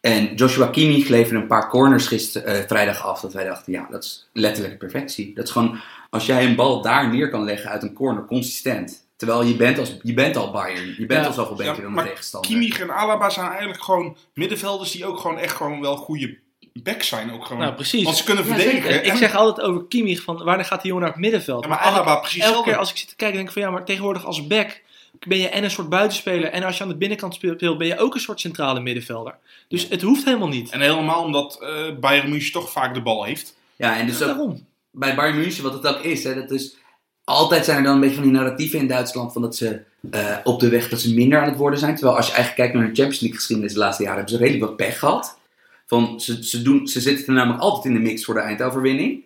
[0.00, 3.20] En Joshua Kimmich leverde een paar corners gister, eh, vrijdag af.
[3.20, 5.34] Dat wij dachten, ja, dat is letterlijk perfectie.
[5.34, 5.80] Dat is gewoon,
[6.10, 9.01] als jij een bal daar neer kan leggen uit een corner, consistent.
[9.22, 10.94] Terwijl je bent, als, je bent al Bayern.
[10.98, 11.26] Je bent Ja.
[11.26, 12.50] al zoveel beter Ja, dan de maar tegenstander.
[12.50, 16.38] Kimmich en Alaba zijn eigenlijk gewoon middenvelders die ook gewoon echt gewoon wel goede
[16.72, 17.32] backs zijn.
[17.32, 17.62] Ook gewoon.
[17.62, 18.04] Nou, precies.
[18.04, 18.94] Want ze kunnen Ja, verdedigen.
[19.04, 21.62] Ik en- zeg altijd over Kimmich, van wanneer gaat die jongen naar het middenveld?
[21.64, 23.70] Ja, maar Alaba precies elke keer als ik zit te kijken, denk ik van ja,
[23.70, 24.80] maar tegenwoordig als back
[25.26, 26.50] ben je en een soort buitenspeler.
[26.50, 29.34] En als je aan de binnenkant speelt, ben je ook een soort centrale middenvelder.
[29.68, 30.70] Dus het hoeft helemaal niet.
[30.70, 31.70] En helemaal omdat eh
[32.00, 33.56] Bayern München toch vaak de bal heeft.
[33.76, 34.66] Ja, en dus ook Daarom.
[34.90, 36.76] bij Bayern München, wat het ook is, hè, dat is...
[37.24, 40.36] Altijd zijn er dan een beetje van die narratieven in Duitsland van dat ze eh,
[40.44, 41.94] op de weg dat ze minder aan het worden zijn.
[41.94, 44.42] Terwijl als je eigenlijk kijkt naar hun Champions League geschiedenis de laatste jaren, hebben ze
[44.44, 45.38] redelijk wat pech gehad.
[45.86, 49.24] Van, ze, ze, doen, ze zitten er namelijk altijd in de mix voor de eindoverwinning.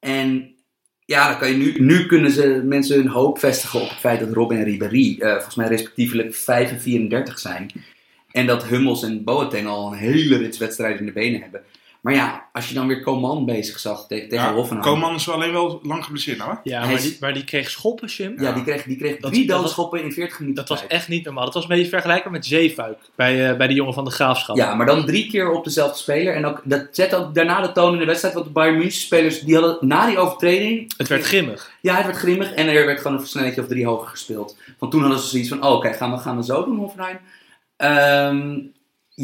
[0.00, 0.54] En
[1.04, 4.20] ja, dan kan je nu, nu kunnen ze mensen hun hoop vestigen op het feit
[4.20, 7.70] dat Robin en Ribéry eh, volgens mij respectievelijk 5 en 34 zijn.
[8.30, 11.62] En dat Hummels en Boateng al een hele rits wedstrijden in de benen hebben.
[12.00, 14.88] Maar ja, als je dan weer Coman bezig zag tegen, tegen Ja, Hoffenheim.
[14.92, 16.56] Koeman is wel alleen wel lang geblesseerd nou hè?
[16.62, 18.40] Ja, maar is- die, maar die kreeg schoppen, Jim.
[18.40, 20.66] Ja, die kreeg, die kreeg Dat- drie dat was- doodschoppen in 40 minuten.
[20.66, 21.44] Dat was echt niet normaal.
[21.44, 24.56] Dat was een beetje vergelijkbaar met Zeefuik bij, eh, bij de jongen van de Graafschap.
[24.56, 26.34] Ja, maar dan drie keer op dezelfde speler.
[26.34, 28.34] En ook, dat zet ook daarna de toon in de wedstrijd.
[28.34, 30.92] Want de Bayern München spelers, die hadden na die overtreding...
[30.96, 31.72] Het werd grimmig.
[31.80, 32.52] Ja, het werd grimmig.
[32.52, 34.56] En er werd gewoon een versnellingje of drie hoger gespeeld.
[34.78, 37.18] Van toen hadden ze zoiets van, oh, oké, gaan, we, gaan we zo doen, Hoffenheim?
[37.76, 38.58] Ehm,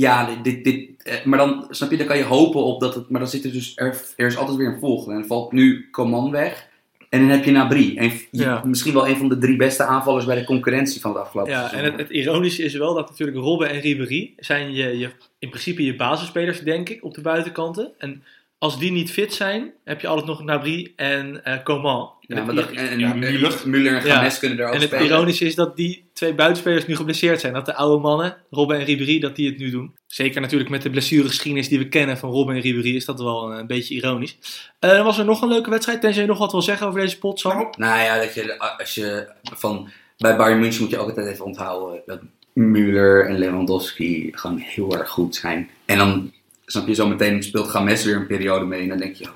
[0.01, 3.09] ja, dit, dit, eh, maar dan, snap je, dan kan je hopen op dat het...
[3.09, 5.13] Maar dan zit er dus, er, er is altijd weer een volgende.
[5.13, 6.69] En dan valt nu Coman weg.
[7.09, 7.97] En dan heb je Nabri.
[7.97, 8.63] En Ja.
[8.65, 11.59] misschien wel een van de drie beste aanvallers bij de concurrentie van het afgelopen Ja,
[11.59, 11.79] seizoen.
[11.79, 15.49] en het, het ironische is wel dat natuurlijk Robben en Ribéry zijn je, je, in
[15.49, 17.91] principe je basisspelers, denk ik, op de buitenkanten.
[17.99, 18.23] En
[18.65, 22.11] als die niet fit zijn, heb je altijd nog Nabri en eh Coman.
[22.21, 23.19] En Ja, het maar dat, i- en, Ja, en
[23.67, 24.07] Müller.
[24.07, 24.15] Ja.
[24.15, 25.07] Games kunnen er ook en het spelen.
[25.07, 27.53] ironische is dat die twee buitenspelers nu geblesseerd zijn.
[27.53, 29.95] Dat de oude mannen, Robben en Ribéry, dat die het nu doen.
[30.07, 33.53] Zeker natuurlijk met de blessuregeschiedenis die we kennen van Robben en Ribéry is dat wel
[33.53, 34.39] een, beetje ironisch.
[34.79, 36.01] Eh, was er nog een leuke wedstrijd?
[36.01, 37.57] Tenzij je nog wat wil zeggen over deze pot, Sam?
[37.57, 39.89] Nou, Nou ja, dat je, als je van,
[40.19, 42.21] bij Bayern München moet je ook altijd even onthouden dat
[42.59, 45.71] Müller en Lewandowski gewoon heel erg goed zijn.
[45.85, 46.33] En dan
[46.67, 49.35] snap je zo meteen speelt Games weer een periode mee en dan denk je, oh,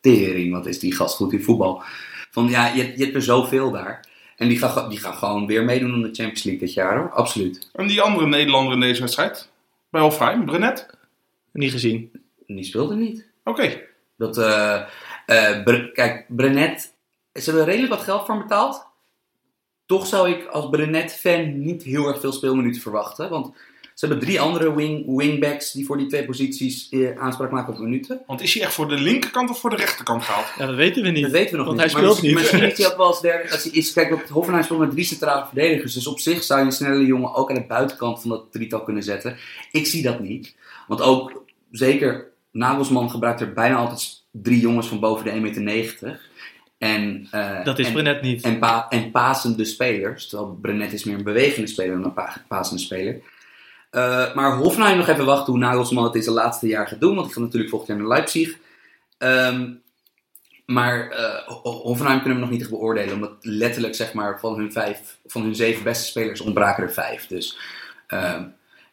[0.00, 1.82] tering, wat is die gast goed in voetbal.
[2.30, 4.06] Van ja, je, je hebt er zoveel daar.
[4.36, 7.12] En die gaan, die gaan gewoon weer meedoen aan de Champions League dit jaar hoor,
[7.12, 7.70] absoluut.
[7.72, 9.50] en die andere Nederlander in deze wedstrijd?
[9.90, 10.86] Bij Hofheim, Brenet?
[11.52, 12.10] Niet gezien.
[12.46, 13.26] Die speelde niet.
[13.44, 13.80] Oké.
[14.16, 14.82] Dat, eh,
[15.26, 16.94] eh, Bre- kijk, Brenet,
[17.32, 18.86] ze hebben redelijk wat geld voor hem betaald.
[19.86, 23.30] Toch zou ik als Brenet-fan niet heel erg veel speelminuten verwachten.
[23.30, 23.56] Want
[23.98, 27.78] ze hebben drie andere wing, wingbacks die voor die twee posities eh, aanspraak maken op
[27.78, 28.20] minuten.
[28.26, 30.46] Want is hij echt voor de linkerkant of voor de rechterkant gehaald?
[30.58, 31.22] Ja, dat weten we niet.
[31.22, 31.92] Dat weten we nog want niet.
[31.92, 32.34] hij Maar speelt niet.
[32.34, 33.50] Misschien is hij ook wel als derde.
[33.50, 35.94] Als hij is, kijk, op het Hoffenheim speelt met drie centrale verdedigers.
[35.94, 38.82] Dus op zich zou je een snelle jongen ook aan de buitenkant van dat drietal
[38.82, 39.36] kunnen zetten.
[39.72, 40.56] Ik zie dat niet.
[40.86, 46.20] Want ook, zeker, Nagelsman gebruikt er bijna altijd drie jongens van boven de 1,90 meter.
[46.78, 48.42] En, eh, Dat is en, Brenet niet.
[48.42, 50.28] en, pa en pasende spelers.
[50.28, 53.20] Terwijl Brenet is meer een bewegende speler dan een pa pasende speler.
[53.90, 57.14] Eh, maar Hoffenheim nog even wachten hoe Nagelsman het zijn laatste jaar gaat doen.
[57.14, 58.56] Want die gaat natuurlijk volgend jaar naar Leipzig.
[59.18, 59.70] Ehm,
[60.66, 61.12] maar
[61.46, 63.14] Ho- Hoffenheim kunnen we nog niet echt beoordelen.
[63.14, 67.26] Omdat letterlijk zeg maar, van, hun vijf, van hun zeven beste spelers ontbraken er vijf.
[67.26, 67.58] Dus,
[68.06, 68.42] ehm,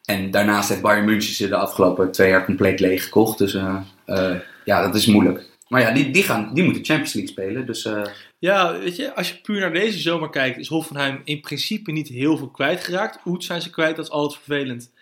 [0.04, 3.38] en daarnaast heeft Bayern München ze de afgelopen twee jaar compleet leeg gekocht.
[3.38, 4.34] Dus eh,
[4.64, 5.48] ja, dat is moeilijk.
[5.68, 7.66] Maar ja, die, die, gaan, die moeten Champions League spelen.
[7.66, 8.02] Dus eh,
[8.38, 12.08] Ja, weet je, als je puur naar deze zomer kijkt, is Hoffenheim in principe niet
[12.08, 13.18] heel veel kwijtgeraakt.
[13.24, 14.92] Oet zijn ze kwijt, dat is altijd vervelend.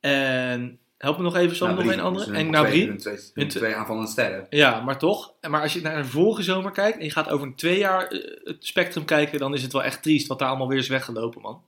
[0.00, 2.24] En help me nog even, Sam, nog een andere.
[2.32, 4.46] En twee- hun twee, twee- twee aanvallende sterren.
[4.50, 5.32] Ja, maar toch.
[5.48, 8.06] Maar als je naar de vorige zomer kijkt en je gaat over een twee jaar
[8.06, 10.88] eh, het spectrum kijken, dan is het wel echt triest wat daar allemaal weer is
[10.88, 11.62] weggelopen, man.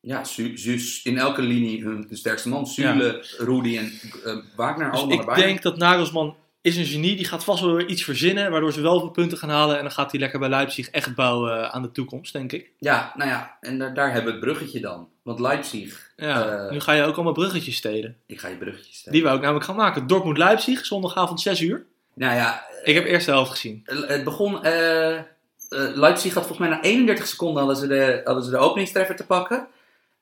[0.00, 2.66] ja, Su- Su- in elke linie hun de sterkste man.
[2.66, 3.92] Sule, Rudy en
[4.24, 5.44] eh, Wagner Dus allemaal ik erbij.
[5.44, 6.36] denk dat Nagelsman
[6.66, 7.16] is een genie.
[7.16, 9.76] Die gaat vast wel weer iets verzinnen, waardoor ze wel veel punten gaan halen.
[9.76, 12.70] En dan gaat hij lekker bij Leipzig echt bouwen eh, aan de toekomst, denk ik.
[12.78, 15.08] Ja, nou ja, en daar, daar hebben we het bruggetje dan.
[15.22, 16.70] Want Leipzig, Ja, Eh.
[16.70, 18.16] nu ga je ook allemaal bruggetjes stelen.
[18.26, 19.12] ik ga je bruggetje stellen.
[19.12, 20.06] Die wou ik namelijk gaan maken.
[20.06, 21.86] Dortmund-Leipzig, zondagavond 6 uur.
[22.14, 23.82] Nou ja, Ik heb eerst de helft gezien.
[24.06, 24.62] Het begon.
[24.64, 25.22] eh, eh,
[25.94, 29.26] Leipzig had volgens mij na 31 seconden hadden ze de, hadden ze de openingstreffer te
[29.26, 29.66] pakken.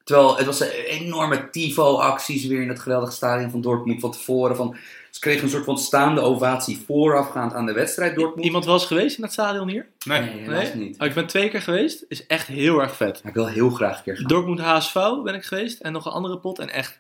[0.05, 4.57] Terwijl het was een enorme tifo-acties weer in het geweldige stadion van Dortmund van tevoren.
[4.57, 4.77] Van,
[5.11, 8.47] ze kregen een soort van staande ovatie voorafgaand aan de wedstrijd Dortmund.
[8.47, 9.87] Iemand wel eens geweest in het stadion hier?
[10.07, 10.21] Nee.
[10.21, 11.01] Nee, helaas niet.
[11.01, 12.05] Oh, ik ben twee keer geweest.
[12.09, 13.23] Is echt heel erg vet.
[13.25, 14.27] Ik wil heel graag een keer gaan.
[14.27, 14.95] Dortmund HSV
[15.25, 15.81] ben ik geweest.
[15.81, 16.59] En nog een andere pot.
[16.59, 16.99] En echt,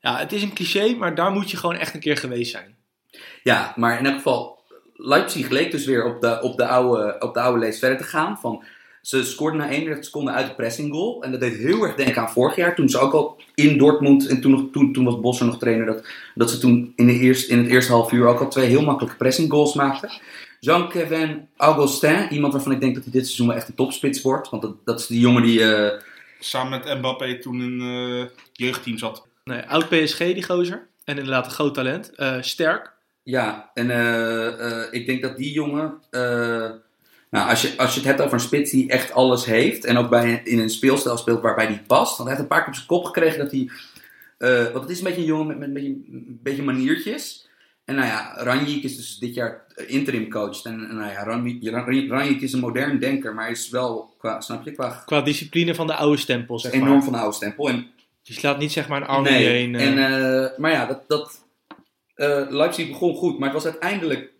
[0.00, 2.76] ja, het is een cliché, maar daar moet je gewoon echt een keer geweest zijn.
[3.42, 4.58] Ja, maar in elk geval,
[4.94, 8.04] Leipzig leek dus weer op de, op de, oude, op de oude lees verder te
[8.04, 8.38] gaan.
[8.38, 8.64] Van,
[9.06, 11.22] ze scoorden na 31 seconden uit de pressing goal.
[11.22, 12.74] En dat deed heel erg denken aan vorig jaar.
[12.74, 15.86] Toen ze ook al in Dortmund, en toen, nog, toen, toen was Bosser nog trainer,
[15.86, 18.68] dat, dat ze toen in, de eerst, in het eerste half uur ook al twee
[18.68, 20.10] heel makkelijke pressing goals maakten.
[20.60, 24.50] Jean-Kevin Augustin, iemand waarvan ik denk dat hij dit seizoen wel echt een topspits wordt.
[24.50, 25.74] Want dat, dat is die jongen die...
[25.74, 26.00] eh,
[26.38, 29.26] Samen met Mbappé toen in het jeugdteam zat.
[29.44, 30.88] Nee, oud PSG die gozer.
[31.04, 32.14] En inderdaad een groot talent.
[32.14, 32.92] Eh, sterk.
[33.22, 36.00] Ja, en eh, eh, ik denk dat die jongen.
[37.30, 39.84] Eh, nou, als je, als je het hebt over een spits die echt alles heeft.
[39.84, 42.18] En ook bij, in een speelstijl speelt waarbij die past.
[42.18, 43.70] Hij heeft een paar keer op zijn kop gekregen dat hij.
[44.38, 47.44] eh, want het is een beetje een jongen met, met een, beetje, een beetje maniertjes.
[47.84, 50.62] En nou ja, Ranjik is dus dit jaar interim coach.
[50.62, 51.70] En, en nou ja, Ranjik,
[52.10, 55.74] Ranjik is een modern denker, maar hij is wel, qua, snap je, qua Qua discipline
[55.74, 57.02] van de oude stempel, zeg enorm maar.
[57.02, 57.68] van de oude stempel.
[57.68, 57.86] En
[58.22, 59.74] Je slaat niet zeg maar een arm Nee, heen.
[59.74, 59.86] eh.
[59.86, 59.98] en,
[60.42, 61.44] eh, maar ja, dat, dat,
[62.14, 64.32] eh, Leipzig begon goed, maar het was uiteindelijk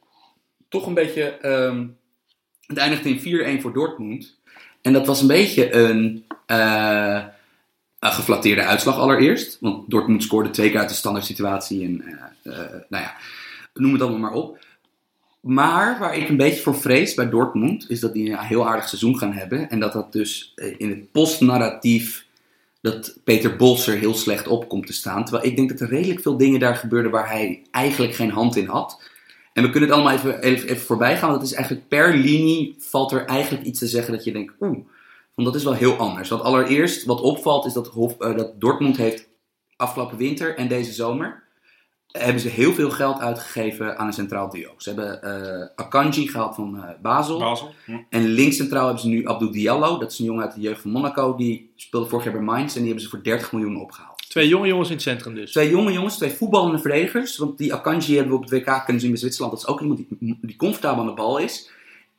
[0.68, 1.22] toch een beetje.
[1.22, 1.86] ehm,
[2.66, 4.34] het eindigde in 4-1 voor Dortmund.
[4.80, 9.56] En dat was een beetje een, een geflatteerde uitslag allereerst.
[9.60, 11.84] Want Dortmund scoorde twee keer uit de standaard situatie.
[11.84, 13.14] En eh, eh, nou ja,
[13.74, 14.64] noem het allemaal maar op.
[15.40, 18.88] Maar waar ik een beetje voor vrees bij Dortmund, is dat die een heel aardig
[18.88, 19.70] seizoen gaan hebben.
[19.70, 22.26] En dat dat dus in het postnarratief
[22.80, 25.24] dat Peter Bos er heel slecht op komt te staan.
[25.24, 28.56] Terwijl ik denk dat er redelijk veel dingen daar gebeurden waar hij eigenlijk geen hand
[28.56, 29.02] in had.
[29.56, 31.28] En we kunnen het allemaal even, even, even voorbij gaan.
[31.28, 34.54] Want het is eigenlijk per linie valt er eigenlijk iets te zeggen dat je denkt,
[34.60, 34.78] oeh,
[35.34, 36.28] want dat is wel heel anders.
[36.28, 39.28] Want allereerst, wat opvalt, is dat, Hof, eh, dat Dortmund heeft
[39.76, 41.44] afgelopen winter en deze zomer
[42.06, 44.74] hebben ze heel veel geld uitgegeven aan een centraal duo.
[44.76, 47.38] Ze hebben eh, Akanji gehaald van eh, Basel.
[47.38, 47.74] Basel.
[48.10, 49.98] En links centraal hebben ze nu Abdou Diallo.
[49.98, 51.36] Dat is een jongen uit de jeugd van Monaco.
[51.36, 52.74] Die speelde vorig jaar bij Mainz.
[52.74, 54.15] En die hebben ze voor 30 miljoen opgehaald.
[54.36, 55.50] Twee jonge jongens in het centrum dus.
[55.50, 57.36] Twee jonge jongens, twee voetballende verdedigers.
[57.36, 59.52] Want die Akanji hebben we op het WK kunnen zien bij Zwitserland.
[59.52, 61.70] Dat is ook iemand die, die comfortabel aan de bal is.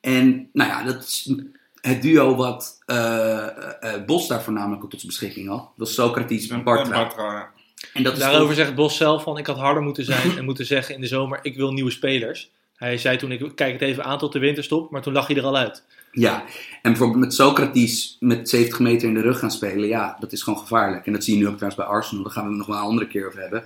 [0.01, 1.33] En nou ja, dat is
[1.81, 5.57] het duo wat eh, eh, eh, Bos daar voornamelijk tot zijn beschikking had.
[5.57, 6.99] Dat was Socrates en En Bartra.
[6.99, 7.49] Ja.
[7.93, 10.45] En dat is Daarover toch- zegt Bos zelf van, ik had harder moeten zijn en
[10.45, 12.51] moeten zeggen in de zomer, ik wil nieuwe spelers.
[12.75, 15.35] Hij zei toen, ik kijk het even aan tot de winterstop, maar toen lag hij
[15.35, 15.83] er al uit.
[16.11, 16.43] Ja,
[16.81, 20.41] en bijvoorbeeld met Socrates met 70 meter in de rug gaan spelen, ja, dat is
[20.41, 21.05] gewoon gevaarlijk.
[21.05, 22.77] En dat zie je nu ook trouwens bij Arsenal, daar gaan we het nog wel
[22.77, 23.63] een andere keer over hebben.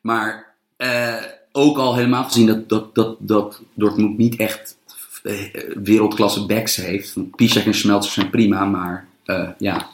[0.00, 1.22] Maar eh,
[1.52, 4.76] ook al helemaal gezien dat, dat, dat, dat Dortmund niet echt
[5.22, 7.36] eh, wereldklasse backs heeft.
[7.36, 9.88] Piszek en Schmelzer zijn prima, maar eh, ja.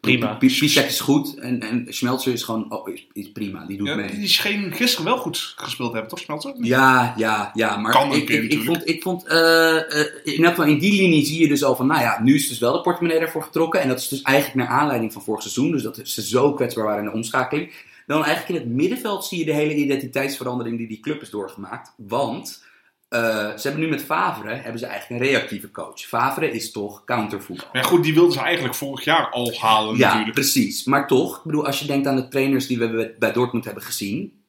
[0.00, 0.40] Prima.
[0.40, 4.10] Is goed en, en Schmelzer is gewoon oh, is, is prima, die doet Ja, mee.
[4.10, 6.18] die scheen gisteren wel goed gespeeld hebben, toch?
[6.18, 6.54] Smelter?
[6.58, 10.06] Ja, ja, ja, maar Kan een ik, keer ik, ik vond, ik vond eh, eh,
[10.22, 12.58] in elk in die linie zie je dus al van, nou ja, nu is dus
[12.58, 13.80] wel de portemonnee ervoor getrokken.
[13.80, 16.84] En dat is dus eigenlijk naar aanleiding van vorig seizoen, dus dat ze zo kwetsbaar
[16.84, 17.72] waren in de omschakeling.
[18.06, 21.92] Dan eigenlijk in het middenveld zie je de hele identiteitsverandering die die club is doorgemaakt.
[21.96, 22.62] Want
[23.10, 23.20] eh,
[23.56, 26.00] ze hebben nu met Favre, hebben ze eigenlijk een reactieve coach.
[26.00, 27.66] Favre is toch countervoetbal.
[27.72, 30.34] Maar ja, goed, die wilden ze eigenlijk vorig jaar al halen Ja, natuurlijk.
[30.34, 30.84] precies.
[30.84, 33.82] Maar toch, ik bedoel, als je denkt aan de trainers die we bij- Dortmund hebben
[33.82, 34.42] gezien.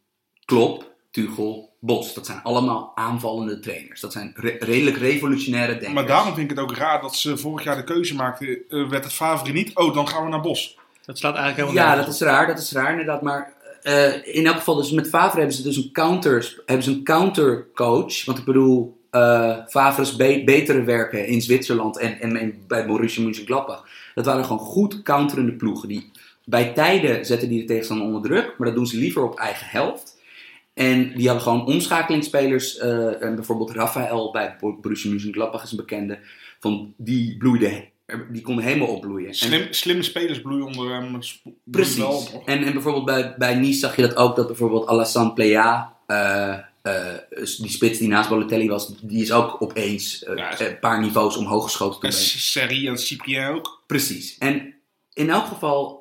[0.46, 2.14] Klop, Tuchel, Bos.
[2.14, 4.02] Dat zijn allemaal aanvallende trainers.
[4.02, 5.94] Dat zijn re- redelijk revolutionaire denkers.
[5.94, 8.48] Maar daarom vind ik het ook raar dat ze vorig jaar de keuze maakten.
[8.70, 9.76] eh, werd het Favre niet?
[9.76, 10.78] Oh, dan gaan we naar Bos.
[11.06, 13.22] Dat slaat eigenlijk helemaal Ja, dat is raar, dat is raar inderdaad.
[13.22, 16.92] Maar eh, in elk geval, dus met Favre hebben ze dus een counter, hebben ze
[16.92, 18.26] een countercoach.
[18.26, 23.88] Want ik bedoel, eh Favre's be- betere werken in Zwitserland en, en, bij Borussia Mönchengladbach.
[24.16, 25.88] Dat waren gewoon goed counterende ploegen.
[25.88, 26.12] Die,
[26.46, 29.68] bij tijden zetten die de tegenstander onder druk, maar dat doen ze liever op eigen
[29.70, 30.20] helft.
[30.74, 32.78] En die hadden gewoon omschakelingsspelers.
[32.78, 36.20] eh, en bijvoorbeeld Rafael bij Bo- Borussia Mönchengladbach is een bekende.
[36.60, 37.86] Van, die bloeide,
[38.32, 39.28] die konden helemaal opbloeien.
[39.28, 41.12] En- Slim, slimme spelers bloeien onder hem.
[41.12, 41.22] wel
[41.66, 42.04] Precies.
[42.46, 46.58] En, en bijvoorbeeld bij, bij Nice zag je dat ook, dat bijvoorbeeld Alassane Plea, eh,
[47.58, 51.00] die spits die naast Balotelli was, die is ook opeens eh, Ja, is- een paar
[51.02, 52.02] niveaus omhoog geschoten.
[52.02, 53.84] En Serie en Cyprien ook.
[53.88, 54.38] Precies.
[54.38, 54.74] En
[55.14, 56.01] in elk geval,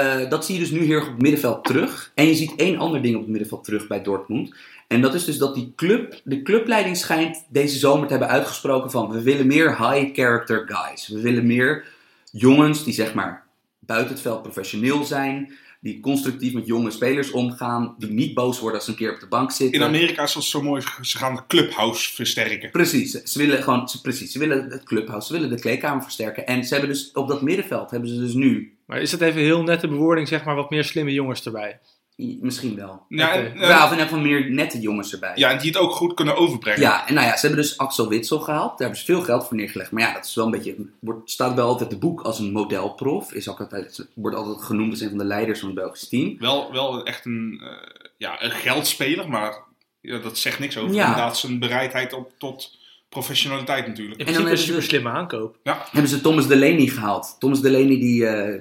[0.00, 2.12] eh, dat zie je dus nu heel erg op het middenveld terug.
[2.14, 4.54] En je ziet één ander ding op het middenveld terug bij Dortmund.
[4.88, 8.90] En dat is dus dat die club, de clubleiding schijnt deze zomer te hebben uitgesproken
[8.90, 9.10] van...
[9.10, 11.08] we willen meer high-character guys.
[11.08, 11.84] We willen meer
[12.32, 13.46] jongens die zeg maar
[13.78, 15.52] buiten het veld professioneel zijn...
[15.80, 17.94] die constructief met jonge spelers omgaan...
[17.98, 19.80] die niet boos worden als ze een keer op de bank zitten.
[19.80, 22.70] In Amerika is dat zo mooi, ze gaan de clubhouse versterken.
[22.70, 26.46] Precies, ze willen gewoon, ze, precies, ze willen het clubhouse, ze willen de kleedkamer versterken.
[26.46, 29.40] En ze hebben dus op dat middenveld hebben ze dus nu, Maar is dat even
[29.40, 31.80] heel nette bewoording, zeg maar, wat meer slimme jongens erbij?
[32.18, 33.02] i- misschien wel.
[33.08, 35.32] Ja, en, eh, Ja, of in elk geval meer nette jongens erbij.
[35.34, 36.80] ja, en die het ook goed kunnen overbrengen.
[36.80, 38.68] Ja, en nou ja, ze hebben dus Axel Witsel gehaald.
[38.68, 39.90] Daar hebben ze veel geld voor neergelegd.
[39.90, 42.52] Maar ja, dat is wel een beetje, wordt, staat wel altijd te boek als een
[42.52, 43.32] modelprof.
[43.32, 46.36] Is ook altijd, wordt altijd genoemd als een van de leiders van het Belgische team.
[46.38, 47.70] Wel, wel echt een, eh,
[48.16, 49.58] ja, een geldspeler, maar
[50.00, 51.02] ja, dat zegt niks over Ja.
[51.02, 52.78] inderdaad zijn bereidheid op, tot
[53.14, 54.18] professionaliteit natuurlijk.
[54.20, 55.56] In dan principe hebben een ze- super slimme aankoop.
[55.90, 57.36] hebben ze Thomas Delaney gehaald.
[57.38, 58.60] Thomas Delaney die eh,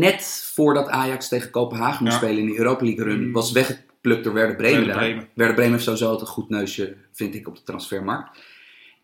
[0.00, 2.22] net voordat Ajax tegen Kopenhagen moest Ja.
[2.26, 3.32] spelen in de Europa League run, Mm.
[3.32, 4.76] was weggeplukt door Werder Bremen.
[4.76, 5.04] Werder daar.
[5.04, 5.28] Bremen.
[5.34, 8.38] Werder Bremen heeft sowieso altijd een goed neusje, vind ik, op de transfermarkt.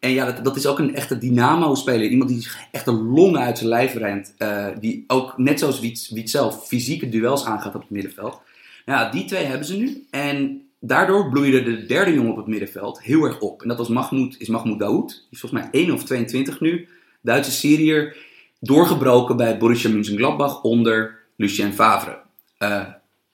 [0.00, 2.06] En ja, dat, dat is ook een echte dynamo-speler.
[2.08, 4.34] Iemand die echt een longen uit zijn lijf rent.
[4.38, 8.40] eh, die ook, net zoals Wiet, Wiet zelf, fysieke duels aangaat op het middenveld.
[8.86, 10.06] Ja, die twee hebben ze nu.
[10.10, 13.62] En daardoor bloeide de derde jongen op het middenveld heel erg op.
[13.62, 15.08] En dat was Mahmoud, is Mahmoud Daoud.
[15.08, 16.88] Die is volgens mij 1 of 22 nu.
[17.20, 18.16] Duitse Syriër.
[18.60, 22.22] Doorgebroken bij Borussia Mönchengladbach onder Lucien Favre.
[22.58, 22.86] eh,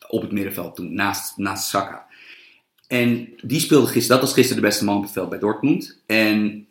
[0.09, 2.07] op het middenveld toen, naast, naast Saka.
[2.87, 6.03] En die speelde gisteren, dat was gisteren de beste man op het veld bij Dortmund.
[6.07, 6.67] En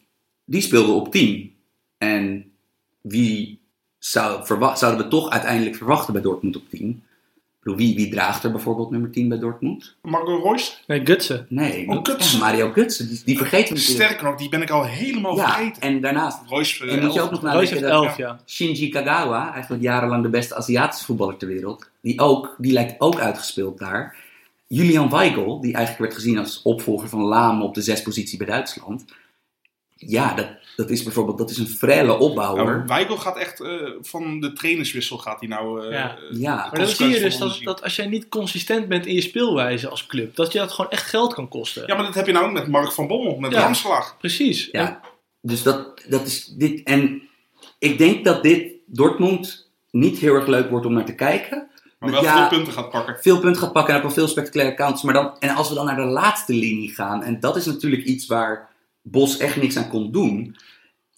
[0.45, 1.55] die speelde op 10.
[1.97, 2.51] En
[3.01, 3.59] wie
[3.97, 7.03] zou, zouden we toch uiteindelijk verwachten bij Dortmund op 10?
[7.61, 9.95] Wie, wie draagt er bijvoorbeeld nummer 10 bij Dortmund?
[10.01, 11.45] Marco Royce, Nee, Gutsen.
[11.49, 12.39] Nee, Oh, Gutsen.
[12.39, 13.07] ja, Mario Gutsen.
[13.07, 14.05] Die, die vergeten we natuurlijk.
[14.05, 15.81] sterker nog, die ben ik al helemaal Ja, vergeten.
[15.81, 17.27] en daarnaast Royce, eh, En moet je elf.
[17.33, 18.39] ook nog Royce nadenken heeft dat 11, ja.
[18.47, 23.19] Shinji Kagawa, eigenlijk jarenlang de beste Aziatische voetballer ter wereld, die, ook, die lijkt ook
[23.19, 24.15] uitgespeeld daar.
[24.67, 29.05] Julian Weigel, die eigenlijk werd gezien als opvolger van Laam op de zespositie bij Duitsland.
[30.01, 32.65] Ja, dat, dat is bijvoorbeeld dat is een frelle opbouwer.
[32.75, 33.71] Nou, Weigel gaat echt eh,
[34.01, 35.85] van de trainerswissel gaat hij nou.
[35.85, 36.17] eh, Ja.
[36.17, 36.55] eh, Ja.
[36.55, 39.89] Maar dan zie je dus dat, dat als jij niet consistent bent in je speelwijze
[39.89, 41.83] als club, dat je dat gewoon echt geld kan kosten.
[41.87, 43.59] Ja, maar dat heb je nou ook met Mark van Bommel, met Ja.
[43.61, 44.17] Ramslaag.
[44.17, 44.71] Precies.
[44.71, 44.99] En- Ja,
[45.41, 46.83] dus dat, dat is dit.
[46.83, 47.21] En
[47.79, 51.67] ik denk dat dit Dortmund niet heel erg leuk wordt om naar te kijken.
[51.99, 52.37] Maar wel Ja.
[52.49, 53.17] veel punten gaat pakken.
[53.21, 55.01] veel punten gaat pakken en ook wel veel spectaculaire counts.
[55.03, 58.03] Maar dan, en als we dan naar de laatste linie gaan, en dat is natuurlijk
[58.03, 58.68] iets waar
[59.11, 60.55] Bos echt niks aan kon doen,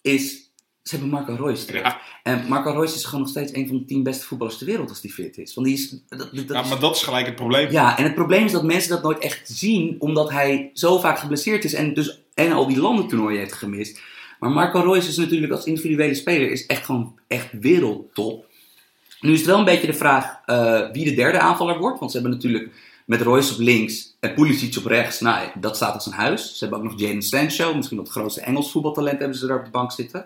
[0.02, 0.40] is
[0.84, 1.82] ze hebben Marco Reus terug.
[1.82, 2.02] Ja.
[2.24, 4.90] En Marco Reus is gewoon nog steeds een van de tien beste voetballers ter wereld
[4.90, 5.54] als die fit is.
[5.54, 7.72] Want die is, dat, dat Ja, is- maar dat is gelijk het probleem.
[7.72, 11.20] ja, en het probleem is dat mensen dat nooit echt zien, omdat hij zo vaak
[11.20, 14.00] geblesseerd is en, dus, en al die landentoernooien heeft gemist.
[14.40, 18.46] Maar Marco Reus is natuurlijk als individuele speler is echt gewoon echt wereldtop.
[19.20, 22.00] Nu is het wel een beetje de vraag eh, wie de derde aanvaller wordt.
[22.00, 22.72] Want ze hebben natuurlijk
[23.06, 25.20] met Royce op links en Pulisic op rechts.
[25.20, 26.58] Nou, dat staat als een huis.
[26.58, 27.74] Ze hebben ook nog Jadon Sancho.
[27.76, 30.26] Misschien het grootste Engels voetbaltalent hebben ze daar op de bank zitten.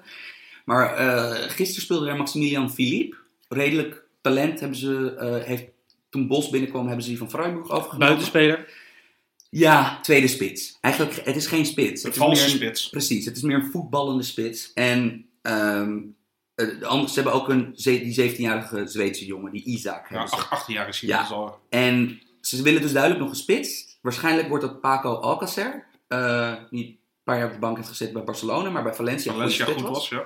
[0.66, 3.16] Maar eh, gisteren speelde daar Maximilian Philippe.
[3.50, 5.64] Redelijk talent hebben ze, eh, heeft,
[6.10, 8.00] toen Bos binnenkwam hebben ze die van Freiburg overgenomen.
[8.08, 8.84] Buitenspeler.
[9.50, 10.78] Ja, tweede spits.
[10.82, 12.04] Eigenlijk, het is geen spits.
[12.04, 12.90] Het is meer een- spits.
[12.90, 14.74] Precies, het is meer een voetballende spits.
[14.74, 15.98] En ehm,
[16.56, 20.02] eh, de andere- ze hebben ook een, ze- die 17-jarige Zweedse jongen, die Isaac.
[20.10, 20.36] Ja, hebben ze.
[20.36, 21.10] ach- 18 jaar is hij.
[21.10, 21.18] Ja.
[21.18, 23.98] dat is al- En ze willen dus duidelijk nog een spits.
[24.02, 25.86] Waarschijnlijk wordt dat Paco Alcacer.
[26.08, 29.32] eh, die een paar jaar op de bank heeft gezeten bij Barcelona, maar bij Valencia,
[29.34, 30.24] Valencia goed spits was, ja.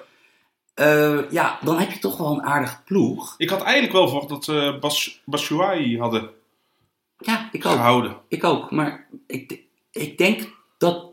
[0.74, 3.36] Eh, ja, dan heb je toch wel een aardige ploeg.
[3.38, 6.30] Ik had eigenlijk wel verwacht dat eh Bas Batshuayi hadden
[7.18, 7.72] Ja, ik ook.
[7.72, 8.18] gehouden.
[8.28, 8.72] Ik ook.
[8.72, 9.62] Maar ik,
[9.92, 11.06] ik denk dat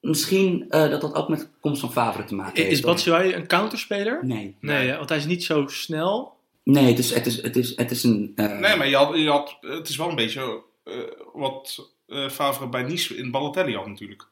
[0.00, 2.70] misschien eh, dat dat ook met de komst van Favre te maken heeft.
[2.72, 4.18] Is Batshuayi een counterspeler?
[4.26, 4.56] Nee.
[4.60, 6.33] Nee, want hij is niet zo snel.
[6.64, 8.32] Nee, het is, het is, het is, het is een...
[8.34, 10.94] eh, Nee, maar je had, je had, het is wel een beetje eh,
[11.32, 14.26] wat eh Favre bij Nice in Balotelli had natuurlijk.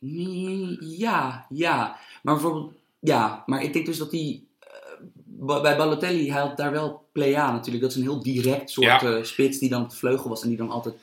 [0.00, 1.96] Mm, Ja, ja.
[2.22, 4.42] Maar bijvoorbeeld, ja, maar ik denk dus dat hij.
[5.26, 7.82] bij Balotelli, hij had daar wel Plea natuurlijk.
[7.82, 9.22] Dat is een heel direct soort Ja.
[9.24, 10.94] spits die dan op de vleugel was en die dan altijd.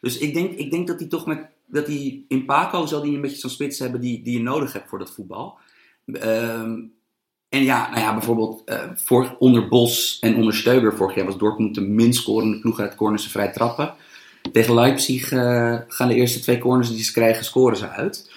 [0.00, 1.46] Dus ik denk, ik denk dat hij toch met.
[1.66, 4.72] Dat hij in Paco zal hij een beetje zo'n spits hebben die, die je nodig
[4.72, 5.58] hebt voor dat voetbal.
[6.12, 6.80] Ehm,
[7.56, 11.38] en ja, nou ja, bijvoorbeeld eh, voor, onder Bos en onder Steuber vorig jaar was
[11.38, 13.94] Dortmund de minst scorende ploeg uit corners en vrij trappen.
[14.52, 18.34] Tegen Leipzig eh, gaan de eerste twee corners die ze krijgen, scoren ze uit.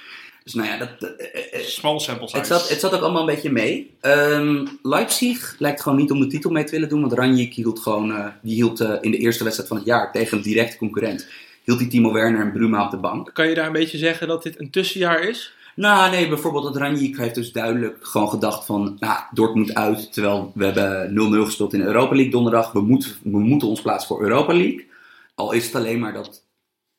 [0.49, 2.37] Dus nou ja, dat, eh, Small sample size.
[2.37, 3.91] het, zat, het zat ook allemaal een beetje mee.
[4.01, 7.01] Ehm, Leipzig lijkt gewoon niet om de titel mee te willen doen.
[7.01, 10.11] Want Ranjik hield gewoon, eh, die hield eh, in de eerste wedstrijd van het jaar
[10.11, 11.27] tegen een directe concurrent.
[11.63, 13.29] Hield die Timo Werner en Bruma op de bank.
[13.33, 15.53] Kan je daar een beetje zeggen dat dit een tussenjaar is?
[15.75, 20.51] Nou, nee, bijvoorbeeld dat Ranjik heeft dus duidelijk gewoon gedacht van, nou, Dortmund uit, terwijl
[20.55, 21.11] we hebben
[21.43, 22.71] 0-0 gespeeld in Europa League donderdag.
[22.71, 24.87] We moeten, we moeten ons plaatsen voor Europa League.
[25.35, 26.43] Al is het alleen maar dat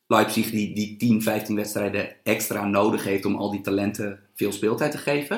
[0.07, 4.91] Leipzig die, die 10, 15 wedstrijden extra nodig heeft om al die talenten veel speeltijd
[4.91, 5.37] te geven.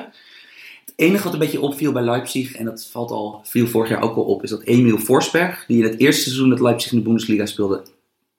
[0.84, 4.02] Het enige wat een beetje opviel bij Leipzig, en dat valt al, viel vorig jaar
[4.02, 6.98] ook al op, is dat Emil Forsberg, die in het eerste seizoen dat Leipzig in
[6.98, 7.82] de Bundesliga speelde,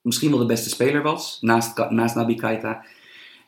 [0.00, 2.84] misschien wel de beste speler was, naast, naast Nabi Keita,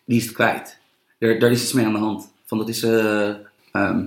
[0.05, 0.79] die is het kwijt.
[1.19, 2.33] Daar, daar is iets mee aan de hand.
[2.47, 3.29] Van dat is, eh,
[3.73, 4.07] ehm,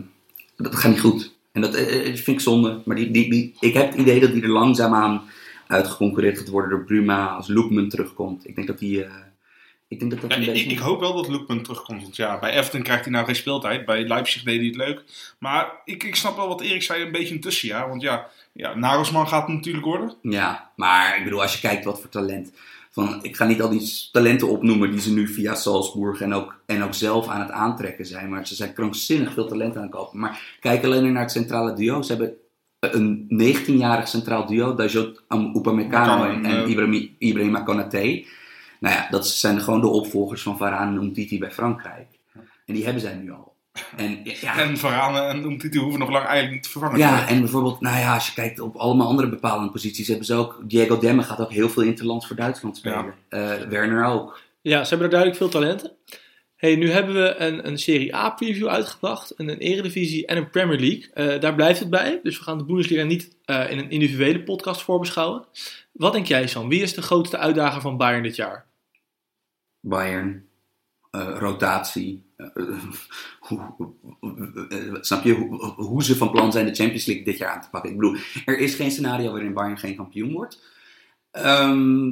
[0.57, 1.33] dat gaat niet goed.
[1.51, 2.81] En dat eh, eh, vind ik zonde.
[2.85, 5.29] Maar die, die, die, ik heb het idee dat die er langzaamaan
[5.67, 8.47] uitgeconcurreerd gaat worden door Bruma als Loekman terugkomt.
[8.47, 9.05] Ik denk dat die,
[9.91, 10.69] ik denk dat dat Ja, een ik, beetje...
[10.69, 12.01] ik hoop wel dat Lukman terugkomt.
[12.01, 13.85] Want ja, bij Everton krijgt hij nou geen speeltijd.
[13.85, 15.03] Bij Leipzig deed hij het leuk.
[15.37, 17.89] Maar ik, ik snap wel wat Erik zei, een beetje een tussenjaar.
[17.89, 20.15] Want ja, ja Nagelsman gaat het natuurlijk worden.
[20.21, 22.51] Ja, maar ik bedoel, als je kijkt wat voor talent.
[22.91, 26.55] Van, ik ga niet al die talenten opnoemen die ze nu via Salzburg en ook,
[26.65, 28.29] en ook zelf aan het aantrekken zijn.
[28.29, 30.19] Maar ze zijn krankzinnig veel talent aan het kopen.
[30.19, 32.01] Maar kijk alleen naar het centrale duo.
[32.01, 32.33] Ze hebben
[32.79, 34.75] een 19-jarig centraal duo.
[34.75, 38.25] Dajot Upamecano en, en Ibrahim, Ibrahima Konaté.
[38.79, 42.07] Nou ja, dat zijn gewoon de opvolgers van Varane en Umtiti bij Frankrijk.
[42.65, 43.50] En die hebben zij nu al.
[43.97, 46.97] En ja, En Varane en Umtiti hoeven nog lang eigenlijk niet te vervangen.
[46.97, 47.27] ja, worden.
[47.27, 50.61] en bijvoorbeeld, nou ja, als je kijkt op allemaal andere bepalende posities, hebben ze ook.
[50.63, 53.13] Diego Demme gaat ook heel veel interlands voor Duitsland spelen.
[53.29, 54.39] Eh, Werner ook.
[54.61, 55.91] Ja, ze hebben er duidelijk veel talenten.
[56.61, 60.49] Hey, nu hebben we een, een Serie A preview uitgebracht, een, een Eredivisie en een
[60.49, 61.09] Premier League.
[61.13, 64.43] Eh, daar blijft het bij, dus we gaan de Bundesliga niet eh, in een individuele
[64.43, 65.45] podcast voorbeschouwen.
[65.91, 66.69] Wat denk jij, Sam?
[66.69, 68.65] Wie is de grootste uitdager van Bayern dit jaar?
[69.79, 70.45] Bayern,
[71.11, 72.29] eh, rotatie.
[75.01, 75.33] Snap je
[75.75, 77.89] hoe, ze van plan zijn de Champions League dit jaar aan te pakken?
[77.89, 80.61] Ik bedoel, er is geen scenario waarin Bayern geen kampioen wordt.
[81.31, 82.09] Ehm,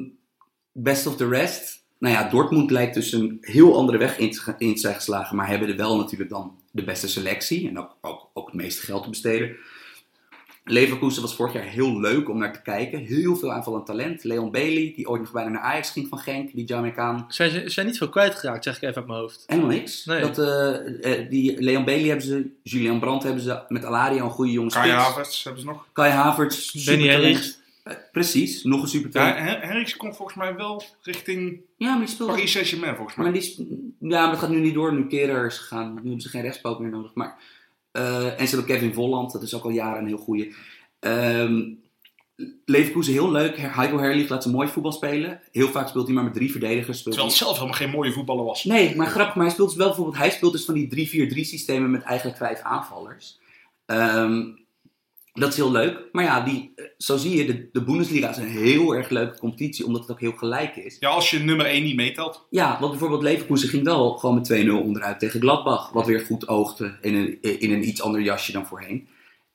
[0.72, 1.84] best of the rest.
[1.98, 5.48] Nou ja, Dortmund lijkt dus een heel andere weg in te, in zijn geslagen, maar
[5.48, 9.10] hebben er wel natuurlijk dan de beste selectie en ook, ook het meeste geld te
[9.10, 9.56] besteden.
[10.70, 13.00] Leverkusen was vorig jaar heel leuk om naar te kijken.
[13.00, 14.24] Heel veel aanvallend talent.
[14.24, 17.26] Leon Bailey, die ooit nog bijna naar Ajax ging van Genk, die Jamaicaan.
[17.28, 19.44] Zijn ze zijn niet veel kwijtgeraakt, zeg ik even uit mijn hoofd.
[19.48, 20.06] Helemaal niks.
[20.06, 20.22] Nee.
[20.22, 24.30] Dat, eh, eh, die Leon Bailey hebben ze, Julian Brandt hebben ze, met Alario een
[24.32, 24.92] goede jonge Kai.
[24.92, 25.86] Havertz hebben ze nog.
[25.94, 27.08] Kai Havertz, Benny.
[27.08, 27.58] Henrichs.
[27.84, 29.38] Eh, precies, nog een Ja, supertalent.
[29.38, 33.26] Hen- Henriks komt volgens mij wel richting Ja, maar die speelt Paris Saint-Germain volgens mij.
[33.26, 33.60] Maar die, sp-
[34.00, 34.94] ja, maar het gaat nu niet door.
[34.94, 35.90] Nu Kehrer is gegaan.
[35.94, 37.14] Nu hebben ze geen rechtspoot meer nodig.
[37.14, 37.38] Maar,
[38.38, 39.32] en ze hebben Kevin Volland.
[39.32, 40.54] Dat is ook al jaren een heel goede.
[41.00, 41.62] Ehm
[42.66, 43.58] Leverkusen heel leuk.
[43.58, 45.42] Heiko Herrlich laat ze mooi voetbal spelen.
[45.52, 46.98] Heel vaak speelt hij maar met drie verdedigers.
[46.98, 48.64] Speelt Terwijl het zelf helemaal geen mooie voetballer was.
[48.64, 49.36] Nee, maar grappig.
[49.36, 50.18] Maar hij speelt dus wel bijvoorbeeld...
[50.18, 53.40] Hij speelt dus van die 3-4-3 systemen met eigenlijk vijf aanvallers.
[53.86, 54.44] Ehm,
[55.40, 56.00] dat is heel leuk.
[56.12, 59.38] Maar ja, die, eh, zo zie je, de, de Bundesliga is een heel erg leuke
[59.38, 59.86] competitie.
[59.86, 60.98] Omdat het ook heel gelijk is.
[61.00, 62.46] Ja, als je nummer 1 niet meetelt.
[62.50, 65.92] Ja, want bijvoorbeeld Leverkusen ging wel gewoon met 2-0 onderuit tegen Gladbach.
[65.92, 69.08] Wat weer goed oogde in een, in een iets ander jasje dan voorheen.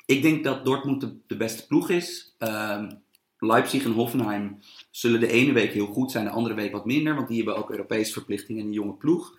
[0.06, 2.34] Ik denk dat Dortmund de, de beste ploeg is.
[2.38, 2.90] Ehm,
[3.38, 4.58] Leipzig en Hoffenheim
[4.90, 7.14] zullen de ene week heel goed zijn, de andere week wat minder.
[7.14, 9.38] Want die hebben ook Europese verplichtingen en een jonge ploeg.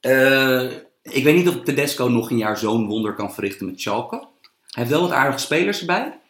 [0.00, 0.70] Eh,
[1.02, 4.28] ik weet niet of Tedesco nog een jaar zo'n wonder kan verrichten met Schalke.
[4.70, 6.20] Hij heeft wel wat aardige spelers erbij.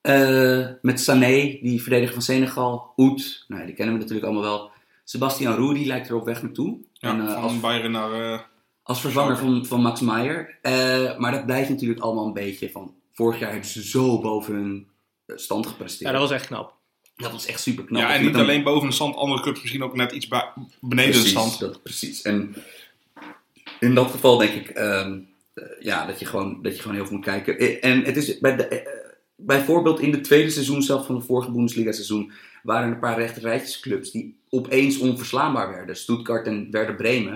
[0.00, 2.92] Eh, met Sané, die verdediger van Senegal.
[2.96, 4.70] Oet, nou, ja, die kennen we natuurlijk allemaal wel.
[5.04, 6.78] Sebastian Rudy lijkt er op weg naartoe.
[6.92, 8.32] Ja, en, eh, van als, Bayern naar...
[8.32, 8.40] eh,
[8.82, 10.58] als vervanger van, van Max Meyer.
[10.62, 12.94] Eh, maar dat blijft natuurlijk allemaal een beetje van...
[13.12, 14.88] Vorig jaar hebben ze zo boven hun
[15.26, 16.10] stand gepresteerd.
[16.10, 16.74] Ja, dat was echt knap.
[17.16, 18.00] Dat was echt super knap.
[18.00, 21.22] ja, en niet alleen boven de stand, andere clubs misschien ook net iets beneden precies,
[21.22, 21.58] de stand.
[21.58, 22.22] Dat, precies.
[22.22, 22.54] En
[23.80, 25.18] in dat geval denk ik ehm, eh,
[25.80, 27.58] ja, dat, je gewoon, dat je gewoon heel veel moet kijken.
[27.58, 31.24] Eh, En het is bij de, eh, bijvoorbeeld in het tweede seizoen zelf van het
[31.26, 32.32] vorige Bundesliga seizoen
[32.62, 35.96] waren er een paar rechterrijtjesclubs die opeens onverslaanbaar werden.
[35.96, 37.32] Stuttgart en Werder Bremen.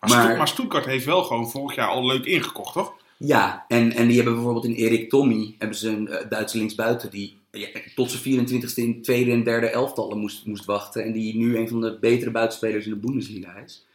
[0.00, 2.92] Maar, Maar- Stutt- maar Stuttgart heeft wel gewoon vorig jaar al leuk ingekocht, toch?
[3.18, 7.10] Ja, en, en die hebben bijvoorbeeld in Erik Tommy hebben ze een eh, Duitse linksbuiten
[7.10, 11.04] die ja, tot zijn 24ste in tweede en derde elftallen moest, moest wachten.
[11.04, 13.86] En die nu een van de betere buitenspelers in de Bundesliga is.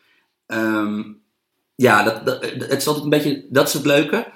[0.45, 1.03] Ehm,
[1.81, 4.27] ja, dat, dat, het is altijd een beetje, dat is het leuke.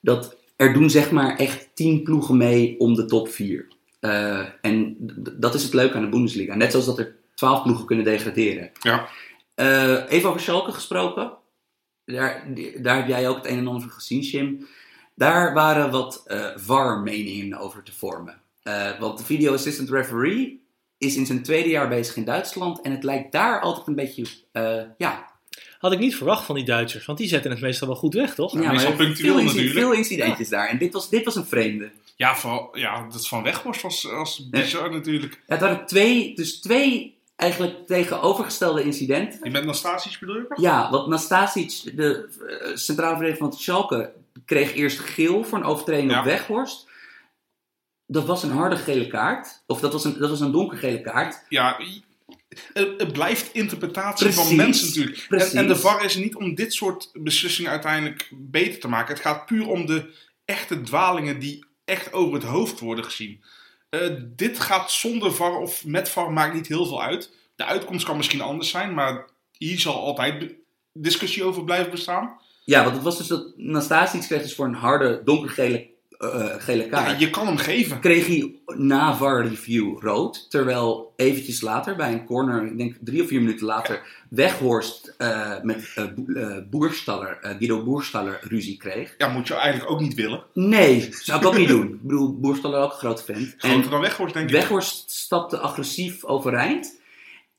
[0.00, 3.68] Dat er doen zeg maar echt tien ploegen mee om de top vier.
[4.00, 4.96] Eh, en
[5.38, 6.54] dat is het leuke aan de Bundesliga.
[6.54, 8.70] Net zoals dat er twaalf ploegen kunnen degraderen.
[8.80, 9.08] Ja.
[9.54, 11.32] Eh, even over Schalke gesproken.
[12.04, 12.46] Daar,
[12.78, 14.66] daar heb jij ook het een en ander van gezien, Jim.
[15.14, 18.40] Daar waren wat eh VAR-meningen over te vormen.
[18.98, 20.62] Want de video assistant referee
[20.98, 22.80] is in zijn tweede jaar bezig in Duitsland.
[22.80, 24.26] En het lijkt daar altijd een beetje,
[24.98, 25.32] ja...
[25.84, 28.34] Had ik niet verwacht van die Duitsers, want die zetten het meestal wel goed weg,
[28.34, 28.52] toch?
[28.62, 29.74] ja, meestal punctueel veel, natuurlijk.
[29.78, 30.68] veel incidentjes daar.
[30.68, 31.90] En dit was, dit was een vreemde.
[32.16, 35.40] Ja, van, ja dat van Weghorst was, was bizar natuurlijk.
[35.46, 39.38] Het waren twee, dus twee eigenlijk tegenovergestelde incident.
[39.42, 40.46] Je bent Nastasic bedoel je?
[40.56, 42.28] Ja, want Nastasic, de
[42.66, 44.12] uh, centrale verdediger van Schalke,
[44.44, 46.18] kreeg eerst geel voor een overtreding Ja.
[46.18, 46.88] op Weghorst.
[48.06, 49.62] Dat was een harde gele kaart.
[49.66, 51.44] Of dat was een, dat was een donkergele kaart.
[51.48, 51.78] Ja,
[52.72, 55.26] het, blijft interpretatie Precies, van mensen natuurlijk.
[55.28, 59.14] En, en de VAR is niet om dit soort beslissingen uiteindelijk beter te maken.
[59.14, 63.44] Het gaat puur om de echte dwalingen die echt over het hoofd worden gezien.
[63.88, 67.32] Eh, dit gaat zonder VAR of met VAR maakt niet heel veel uit.
[67.56, 69.28] De uitkomst kan misschien anders zijn, maar
[69.58, 70.54] hier zal altijd
[70.92, 72.40] discussie over blijven bestaan.
[72.64, 75.93] Ja, want het was dus dat Nastasic kreeg dus voor een harde donkergele
[76.32, 77.10] eh, gele kaart.
[77.10, 78.00] Ja, je kan hem geven.
[78.00, 80.50] kreeg hij na VAR review rood.
[80.50, 85.62] Terwijl eventjes later, bij een corner, ik denk drie of vier minuten later, Weghorst eh,
[85.62, 86.04] met eh,
[86.70, 89.14] Boerstaller, Guido Boerstaller ruzie kreeg.
[89.18, 90.42] Ja, moet je eigenlijk ook niet willen.
[90.52, 91.86] Nee, zou ik ook niet doen.
[91.86, 93.52] Ik bedoel, Boerstaller ook een grote fan.
[93.56, 94.54] Groter En dan Weghorst, denk ik.
[94.54, 97.02] Weghorst stapte agressief overeind.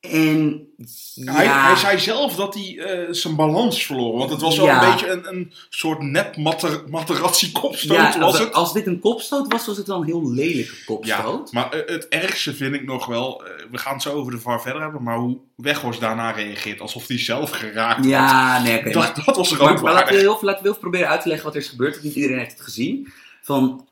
[0.10, 0.68] En
[1.16, 4.18] ja, Hij, hij zei zelf dat hij eh, zijn balans verloor.
[4.18, 4.84] Want het was wel Ja.
[4.86, 7.98] een beetje een, een soort nep mater, materazzi kopstoot.
[7.98, 8.54] ja, was het.
[8.54, 11.52] als dit een kopstoot was, was het wel een heel lelijke Ja, kopstoot.
[11.52, 14.40] maar eh, het ergste vind ik nog wel, eh, we gaan het zo over de
[14.40, 18.06] VAR verder hebben, maar hoe Weghorst daarna reageert, alsof hij zelf geraakt had.
[18.06, 18.84] Ja, nee, oké.
[18.98, 21.10] maar- dat, dat was er ook maar laten, we heel, laten we heel even proberen
[21.10, 21.92] uit te leggen wat er is gebeurd.
[21.92, 23.12] Want niet iedereen heeft het gezien.
[23.42, 23.88] Van,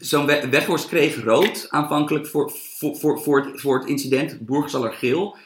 [0.00, 4.38] zo'n we- Weghorst kreeg rood aanvankelijk voor, voor, voor, voor, het, voor het incident.
[4.40, 5.36] Boergzaller geel.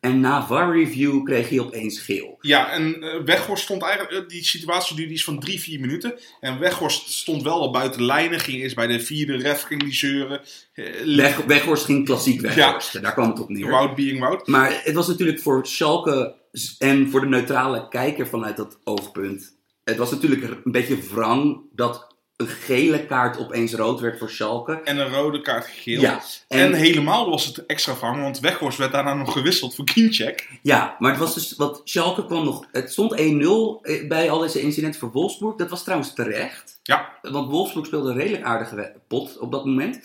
[0.00, 2.38] En na VAR review kreeg hij opeens geel.
[2.40, 6.18] Ja, en eh, Weghorst stond eigenlijk, eh, die situatie duurde iets van drie, vier minuten.
[6.40, 9.82] En Weghorst stond wel al buiten de lijnen, ging eerst bij de vierde ref, ging
[9.82, 10.40] die zeuren.
[10.74, 10.84] Eh,
[11.16, 13.02] Weg, Weghorst ging klassiek Weghorst.
[13.02, 13.70] Daar kwam het op neer.
[13.70, 14.46] Wout being Wout.
[14.46, 16.34] Maar het was natuurlijk voor Schalke
[16.78, 19.56] en voor de neutrale kijker vanuit dat oogpunt.
[19.84, 24.80] Het was natuurlijk een beetje wrang dat een gele kaart opeens rood werd voor Schalke.
[24.84, 26.00] En een rode kaart geel.
[26.00, 29.84] Ja, En, en- helemaal was het extra wrang, want Weghorst werd daarna nog gewisseld voor
[29.84, 30.48] Kiencheck.
[30.62, 32.66] Ja, maar het was dus wat Schalke kwam nog.
[32.72, 35.54] Het stond 1-0 bij al deze incidenten voor Wolfsburg.
[35.56, 36.78] Dat was trouwens terecht.
[36.82, 40.04] Ja, Want Wolfsburg speelde een redelijk aardige pot op dat moment.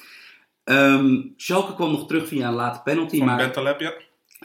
[0.63, 3.17] Ehm Schalke kwam nog terug via een late penalty.
[3.17, 3.93] van maar Bentaleb, ja.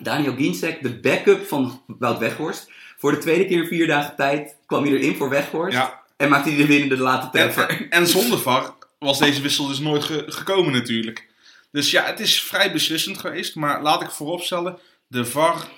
[0.02, 2.70] Daniel Ginczek, de backup van Wout Weghorst.
[2.98, 5.76] Voor de tweede keer in vier dagen tijd kwam hij erin voor Weghorst.
[5.76, 6.02] Ja.
[6.16, 7.68] En maakte hij de winnende late treffer.
[7.68, 11.28] En, en zonder VAR was deze wissel dus nooit ge- gekomen natuurlijk.
[11.70, 13.54] Dus ja, het is vrij beslissend geweest.
[13.54, 15.68] Maar laat ik vooropstellen, de VAR,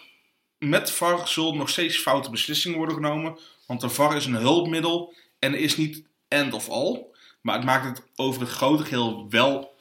[0.59, 3.39] met VAR zullen nog steeds foute beslissingen worden genomen.
[3.67, 7.05] Want de VAR is een hulpmiddel en is niet end of all.
[7.41, 9.75] Maar het maakt het over het grote geheel wel,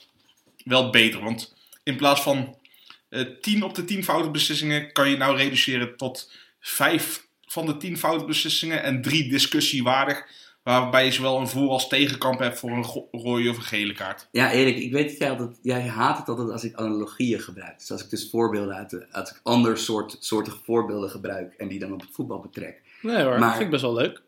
[0.64, 1.24] wel beter.
[1.24, 2.58] Want in plaats van
[3.10, 7.78] eh 10 op de 10 foute beslissingen kan je nou reduceren tot 5 van de
[7.78, 10.24] 10 foute beslissingen en 3 discussiewaardig.
[10.66, 14.28] Waarbij je zowel een voor- als tegenkamp hebt voor een rode of een gele kaart.
[14.32, 17.80] Ja, Erik, ik weet dat jij altijd, jij haat het altijd als ik analogieën gebruik.
[17.80, 21.80] Dus als ik dus voorbeelden uit, de, uit ander soort, soortige voorbeelden gebruik en die
[21.80, 22.82] dan op het voetbal betrek.
[23.02, 24.22] Nee hoor, Maar- vind ik best wel leuk.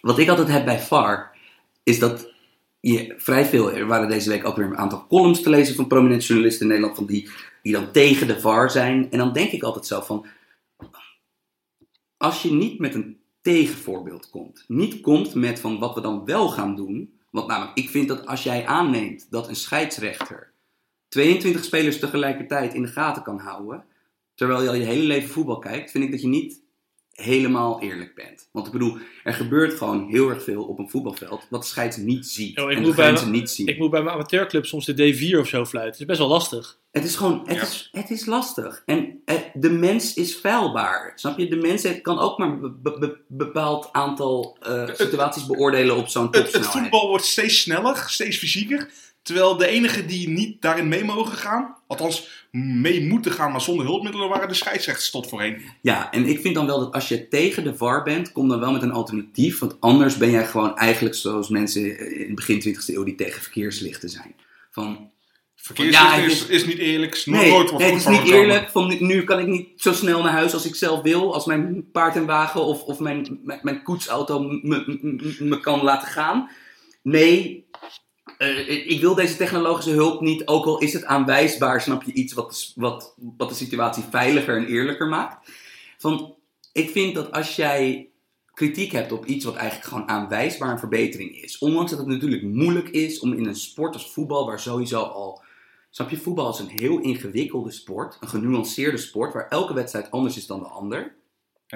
[0.00, 1.36] Wat ik altijd heb bij VAR,
[1.82, 2.32] is dat
[2.80, 5.86] je vrij veel, er waren deze week ook weer een aantal columns te lezen van
[5.86, 7.30] prominente journalisten in Nederland, van die,
[7.62, 9.10] die dan tegen de VAR zijn.
[9.10, 10.26] En dan denk ik altijd zo van,
[12.16, 13.17] als je niet met een
[13.48, 17.88] tegenvoorbeeld komt, niet komt met van wat we dan wel gaan doen, want namelijk, ik
[17.88, 20.52] vind dat als jij aanneemt dat een scheidsrechter
[21.08, 23.84] 22 spelers tegelijkertijd in de gaten kan houden,
[24.34, 26.62] terwijl je al je hele leven voetbal kijkt, vind ik dat je niet
[27.22, 28.48] helemaal eerlijk bent.
[28.52, 31.96] Want ik bedoel, er gebeurt gewoon heel erg veel op een voetbalveld wat de scheids
[31.96, 32.54] niet ziet.
[32.56, 33.66] Yo, ik en moet de bij- niet zien.
[33.66, 34.92] Ik moet bij mijn amateurclub soms de
[35.34, 35.92] D4 of zo fluiten.
[35.92, 36.78] Het is best wel lastig.
[36.90, 37.62] Het is gewoon, het, Ja.
[37.62, 38.82] is, het is lastig.
[38.86, 41.12] En eh, de mens is feilbaar.
[41.14, 41.48] Snap je?
[41.48, 46.08] De mens heeft- kan ook maar een be- be- bepaald aantal eh, situaties beoordelen op
[46.08, 46.72] zo'n Het, het topsnelheid.
[46.82, 48.90] voetbal wordt steeds sneller, steeds fysieker.
[49.22, 53.86] Terwijl de enigen die niet daarin mee mogen gaan, althans mee moeten gaan, maar zonder
[53.86, 55.62] hulpmiddelen, waren de scheidsrechters tot voorheen.
[55.82, 58.60] Ja, en ik vind dan wel dat als je tegen de VAR bent, kom dan
[58.60, 59.58] wel met een alternatief.
[59.58, 63.42] Want anders ben jij gewoon eigenlijk zoals mensen in het begin 20e eeuw die tegen
[63.42, 64.34] verkeerslichten zijn.
[64.70, 65.10] Van,
[65.54, 67.22] Verkeerslicht Ja, is, is niet eerlijk.
[67.26, 68.70] Nee, nooit nee het is niet eerlijk.
[68.70, 71.34] Van, nu- kan ik niet zo snel naar huis als ik zelf wil.
[71.34, 74.38] Als mijn paard en wagen of, of mijn, mijn, mijn koetsauto
[75.38, 76.50] me kan laten gaan.
[77.02, 77.66] Nee,
[78.38, 80.46] eh, ik wil deze technologische hulp niet.
[80.46, 84.66] Ook al is het aanwijsbaar, snap je iets wat, wat, wat de situatie veiliger en
[84.66, 85.50] eerlijker maakt.
[85.98, 86.34] Van,
[86.72, 88.10] ik vind dat als jij
[88.54, 91.58] kritiek hebt op iets wat eigenlijk gewoon aanwijsbaar een verbetering is.
[91.58, 95.42] Ondanks dat het natuurlijk moeilijk is om in een sport als voetbal, waar sowieso al
[95.90, 100.36] Snap je, voetbal is een heel ingewikkelde sport, een genuanceerde sport, waar elke wedstrijd anders
[100.36, 101.14] is dan de ander.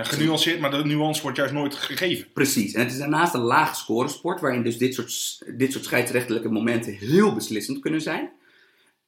[0.01, 2.33] Genuanceerd, maar de nuance wordt juist nooit gegeven.
[2.33, 2.75] Precies.
[2.75, 6.93] En het is daarnaast een lage scoresport, waarin dus dit soort, dit soort scheidsrechtelijke momenten
[6.93, 8.31] heel beslissend kunnen zijn.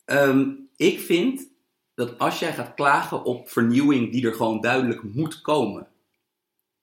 [0.05, 1.49] Ehm, ik vind
[1.95, 5.87] dat als jij gaat klagen op vernieuwing die er gewoon duidelijk moet komen.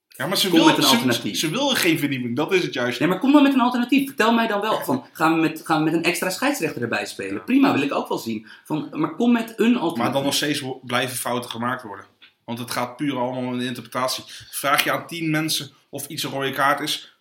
[0.07, 1.37] Ja, maar ze Kom wil, met een alternatief.
[1.37, 2.99] Ze, willen geen vernieuwing, dat is het juist.
[2.99, 4.07] Nee, maar kom dan met een alternatief.
[4.07, 7.05] Vertel mij dan wel van, gaan we met, gaan we met een extra scheidsrechter erbij
[7.05, 7.43] spelen?
[7.43, 8.47] Prima, wil ik ook wel zien.
[8.65, 10.03] Van, maar kom met een alternatief.
[10.03, 12.05] Maar dan nog steeds blijven fouten gemaakt worden.
[12.45, 14.23] Want het gaat puur allemaal om de interpretatie.
[14.51, 17.15] Vraag je aan tien mensen of iets een rode kaart is,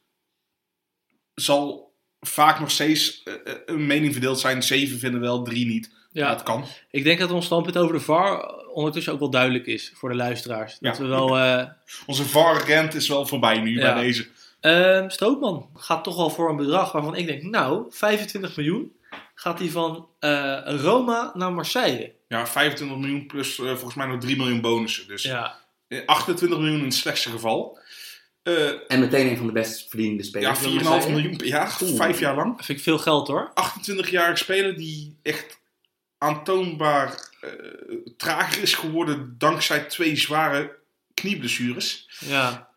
[1.35, 4.63] zal vaak nog steeds eh, eh, een mening verdeeld zijn.
[4.63, 5.99] Zeven vinden wel, drie niet.
[6.13, 6.65] Ja, het kan.
[6.91, 10.15] ik denk dat ons standpunt over de VAR ondertussen ook wel duidelijk is voor de
[10.15, 10.79] luisteraars.
[10.79, 11.03] Dat Ja.
[11.03, 11.39] we wel...
[11.39, 11.67] eh,
[12.07, 13.93] Onze VAR-rent is wel voorbij nu Ja.
[13.95, 14.29] bij deze.
[15.09, 18.93] Strootman gaat toch wel voor een bedrag waarvan ik denk, nou, 25 miljoen
[19.41, 22.15] gaat hij van eh, Roma naar Marseille.
[22.29, 25.07] Ja, 25 miljoen plus eh, volgens mij nog 3 miljoen bonussen.
[25.07, 25.57] Dus Ja,
[25.89, 27.79] eh, 28 miljoen in het slechtste geval.
[28.43, 30.59] Eh, En meteen een van de best verdienende ja, spelers.
[30.59, 31.15] 4,5 van Marseille.
[31.15, 31.97] miljoen per jaar, Oeh.
[31.97, 32.57] vijf jaar lang.
[32.57, 33.51] dat vind ik veel geld hoor.
[33.55, 35.59] 28-jarige speler die echt
[36.19, 37.51] aantoonbaar eh,
[38.17, 40.79] trager is geworden dankzij twee zware
[41.15, 42.09] knieblessures.
[42.27, 42.69] Ja,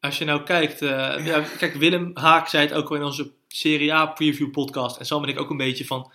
[0.00, 1.40] als je nou kijkt, eh, ja.
[1.58, 4.96] kijk, Willem Haak zei het ook al in onze Serie A preview podcast.
[4.96, 6.10] En zo ben ik ook een beetje van,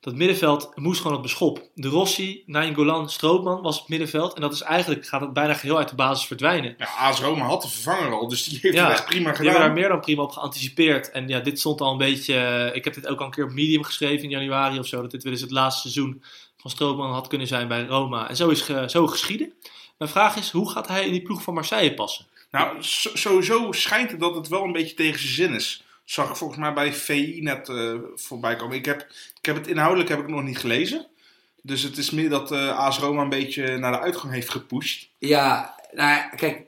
[0.00, 1.68] dat middenveld moest gewoon op de schop.
[1.74, 4.34] De Rossi, Nainggolan, Strootman was het middenveld.
[4.34, 6.74] En dat is eigenlijk, gaat het bijna geheel uit de basis verdwijnen.
[6.78, 9.32] Ja, AS Roma had de vervanger al, dus die heeft Ja, het echt prima Die
[9.34, 9.72] hebben daar gedaan.
[9.78, 11.10] meer dan prima op geanticipeerd.
[11.10, 12.34] En ja, dit stond al een beetje.
[12.34, 15.00] eh, ik heb dit ook al een keer op Medium geschreven in januari of zo.
[15.02, 16.22] Dat dit weer eens het laatste seizoen
[16.56, 18.28] van Strootman had kunnen zijn bij Roma.
[18.28, 19.52] En zo is ge- zo geschieden.
[19.98, 22.26] Mijn vraag is: hoe gaat hij in die ploeg van Marseille passen?
[22.50, 25.83] Nou, so- sowieso schijnt het dat het wel een beetje tegen zijn zin is.
[26.04, 28.76] Zag ik volgens mij bij VI net eh, voorbij komen.
[28.76, 29.00] Ik heb,
[29.40, 31.06] ik heb het inhoudelijk heb ik nog niet gelezen.
[31.62, 35.08] Dus het is meer dat eh AS Roma een beetje naar de uitgang heeft gepusht.
[35.18, 36.62] Ja, nou ja, kijk,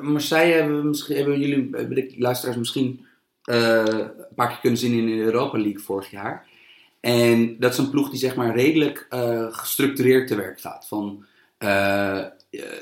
[0.00, 3.06] Marseille hebben, misschien, hebben jullie, hebben de luisteraars misschien
[3.42, 6.46] eh, een paar keer kunnen zien in de Europa League vorig jaar.
[7.00, 9.06] En dat is een ploeg die zeg maar redelijk
[9.50, 10.88] gestructureerd te werk gaat.
[10.88, 11.24] Van,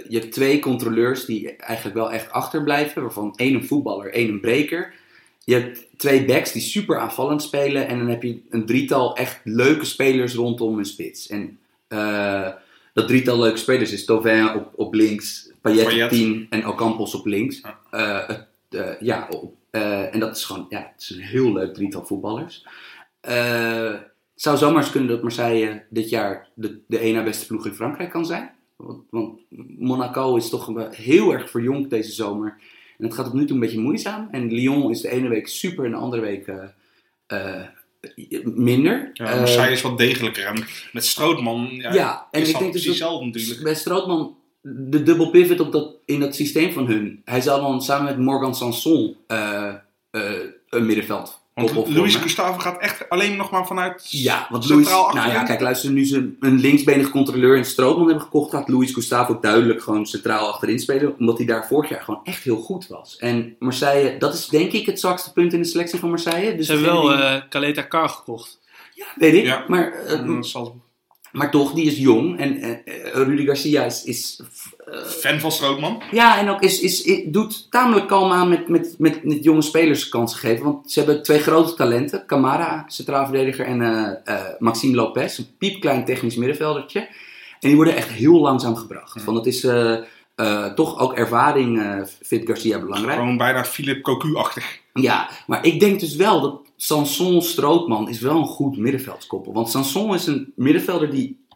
[0.09, 4.41] je hebt twee controleurs die eigenlijk wel echt achterblijven, waarvan één een voetballer, één een
[4.41, 4.95] breker.
[5.45, 9.41] Je hebt twee backs die super aanvallend spelen en dan heb je een drietal echt
[9.45, 11.27] leuke spelers rondom een spits.
[11.27, 12.49] En eh,
[12.93, 16.05] dat drietal leuke spelers is Tovin op, op links, Payet Payet.
[16.05, 17.61] op 10 en Ocampos op links.
[17.61, 17.79] Ja.
[17.91, 18.37] Eh,
[18.69, 22.67] eh, ja, op, en dat is gewoon, ja, het is een heel leuk drietal voetballers.
[23.21, 27.75] Het zou zomaar eens kunnen dat Marseille dit jaar de, de na beste ploeg in
[27.75, 28.51] Frankrijk kan zijn.
[28.77, 29.41] Want, want
[29.79, 32.61] Monaco is toch heel erg verjongd deze zomer.
[32.99, 34.29] En het gaat tot nu toe een beetje moeizaam.
[34.31, 36.65] En Lyon is de ene week super en de andere week eh,
[37.27, 37.67] eh,
[38.45, 39.11] minder.
[39.13, 40.47] Ja, Marseille is wat degelijker.
[40.47, 43.63] En met Strootman ja, ja, en is ik denk dus dat hetzelfde natuurlijk.
[43.63, 47.23] bij Strootman de double pivot op dat, in dat systeem van hun.
[47.25, 49.75] Hij zal dan samen met Morgan Sanson eh,
[50.69, 52.15] een middenveld Want Luis.
[52.17, 55.27] Gustavo gaat echt alleen nog maar vanuit Ja, want centraal Louis, achterin.
[55.29, 58.93] nou ja, kijk, luister, nu ze een linksbenig controleur in Strootman hebben gekocht, gaat Luis
[58.93, 62.87] Gustavo duidelijk gewoon centraal achterin spelen, omdat hij daar vorig jaar gewoon echt heel goed
[62.87, 63.17] was.
[63.17, 66.57] En Marseille, dat is denk ik het zwakste punt in de selectie van Marseille.
[66.57, 68.61] Dus Ze hebben wel die- eh Caleta Car gekocht.
[68.95, 69.65] ja, weet ik, Ja.
[69.69, 70.83] maar, eh, Eh, Salzburg.
[71.35, 72.73] Maar toch, die is jong en eh,
[73.13, 74.41] Rudy Garcia is, is
[74.87, 76.03] eh, Fan van Strootman.
[76.11, 79.63] Ja, en ook is, is, is- doet tamelijk kalm aan met, met, met, met jonge
[79.63, 80.65] spelers kansen geven.
[80.65, 82.27] Want ze hebben twee grote talenten.
[82.27, 84.23] Camara, centraal verdediger, en
[84.59, 87.01] Maxime Lopez, een piepklein technisch middenveldertje.
[87.61, 89.25] En die worden echt heel langzaam gebracht.
[89.25, 89.67] Want dat is
[90.35, 93.19] eh, toch ook ervaring, eh, vindt Garcia belangrijk.
[93.19, 94.81] Gewoon bijna Philip Cocu-achtig.
[94.93, 99.53] Ja, maar ik denk dus wel dat Sanson Strootman is wel een goed middenveldskoppel.
[99.53, 101.47] Want Sanson is een middenvelder die,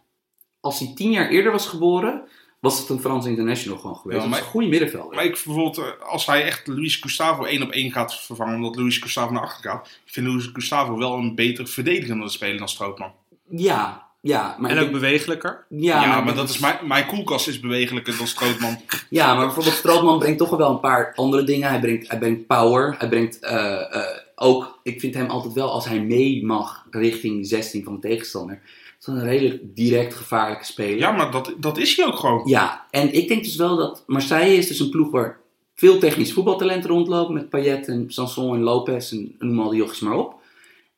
[0.59, 2.23] als hij tien jaar eerder was geboren,
[2.59, 4.21] was het een Frans international gewoon geweest.
[4.21, 5.15] Ja, dat is een goede middenvelder.
[5.15, 8.75] Maar ik bijvoorbeeld, eh, als hij echt Luis Gustavo één op één gaat vervangen, omdat
[8.75, 9.87] Luis Gustavo naar achter gaat.
[10.05, 13.11] Ik vind Luis Gustavo wel een beter verdedigende speler dan Strootman.
[13.49, 14.55] Ja, ja.
[14.59, 15.65] Maar en ook denk- bewegelijker.
[15.69, 18.77] ja, Ja, maar, dat is mijn, mijn koelkast is bewegelijker dan Strootman.
[19.09, 21.69] Ja, maar bijvoorbeeld Strootman brengt toch wel een paar andere dingen.
[21.69, 22.95] Hij brengt, hij brengt power.
[22.97, 24.79] Hij brengt eh, eh, ook...
[24.83, 28.61] Ik vind hem altijd wel, als hij mee mag richting 16 van de tegenstander...
[28.99, 30.97] is dat een redelijk direct gevaarlijke speler.
[30.97, 32.41] Ja, maar dat, dat is hij ook gewoon.
[32.45, 35.39] Ja, en ik denk dus wel dat Marseille is dus een ploeg waar
[35.75, 37.29] veel technisch voetbaltalent rondloopt.
[37.31, 40.35] Met Payet en Sanson en Lopez en noem al die jochies maar op.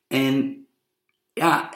[0.07, 0.65] En
[1.33, 1.69] ja,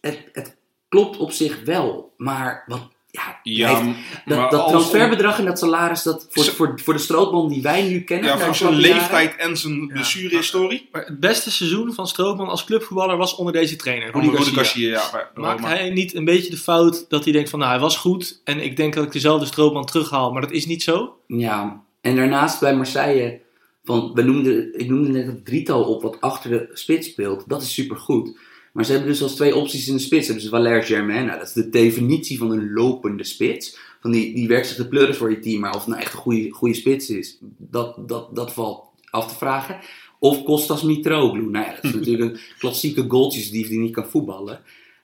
[0.00, 0.56] het, het
[0.90, 2.12] klopt op zich wel.
[2.16, 3.96] Maar wat, ja, Ja, heeft-
[4.26, 7.82] dat, dat transferbedrag en dat salaris dat voor, Zo- voor, voor de strootman die wij
[7.88, 8.30] nu kennen.
[8.30, 10.88] Ja, voor zijn leeftijd en zijn blessurehistorie.
[10.92, 14.98] Maar het beste seizoen van Strootman als clubvoetballer was onder deze trainer, Rudy Onder Garcia.
[14.98, 15.40] Garcia, ja.
[15.40, 18.40] Maakt hij niet een beetje de fout dat hij denkt van nou hij was goed
[18.44, 21.16] en ik denk dat ik dezelfde Strootman terughaal, maar dat is niet zo?
[21.26, 23.40] Ja, en daarnaast bij Marseille,
[23.84, 27.44] van, we noemden, ik noemde net het drietal op wat achter de spits speelt.
[27.48, 28.38] Dat is supergoed.
[28.72, 30.26] Maar ze hebben dus als twee opties in de spits.
[30.26, 31.26] Hebben ze Valère Germain.
[31.26, 33.78] Nou, dat is de definitie van een lopende spits.
[34.00, 35.60] Van die, die werkt zich de pleuris voor je team.
[35.60, 39.28] Maar of het nou echt een goede, goede spits is, dat, dat, dat valt af
[39.28, 39.78] te vragen.
[40.18, 41.50] Of Kostas Mitroglou.
[41.50, 44.60] Nou ja, dat is natuurlijk een klassieke goaltjesdief die niet kan voetballen.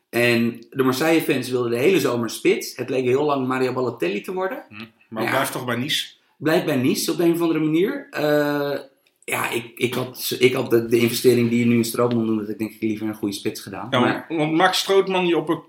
[0.09, 2.77] En de Marseille-fans wilden de hele zomer spits.
[2.77, 4.65] Het leek heel lang Mario Balotelli te worden.
[5.09, 5.31] Maar Ja.
[5.31, 6.07] blijf toch bij Nice.
[6.39, 8.07] Blijft bij Nice op de een of andere manier.
[8.11, 8.79] Eh,
[9.29, 12.39] ja, ik, ik had, ik had de, de investering die je nu in Strootman doet,
[12.39, 13.87] dat ik denk ik liever een goede spits gedaan.
[13.91, 15.63] Ja, maar, want maakt Strootman je op een-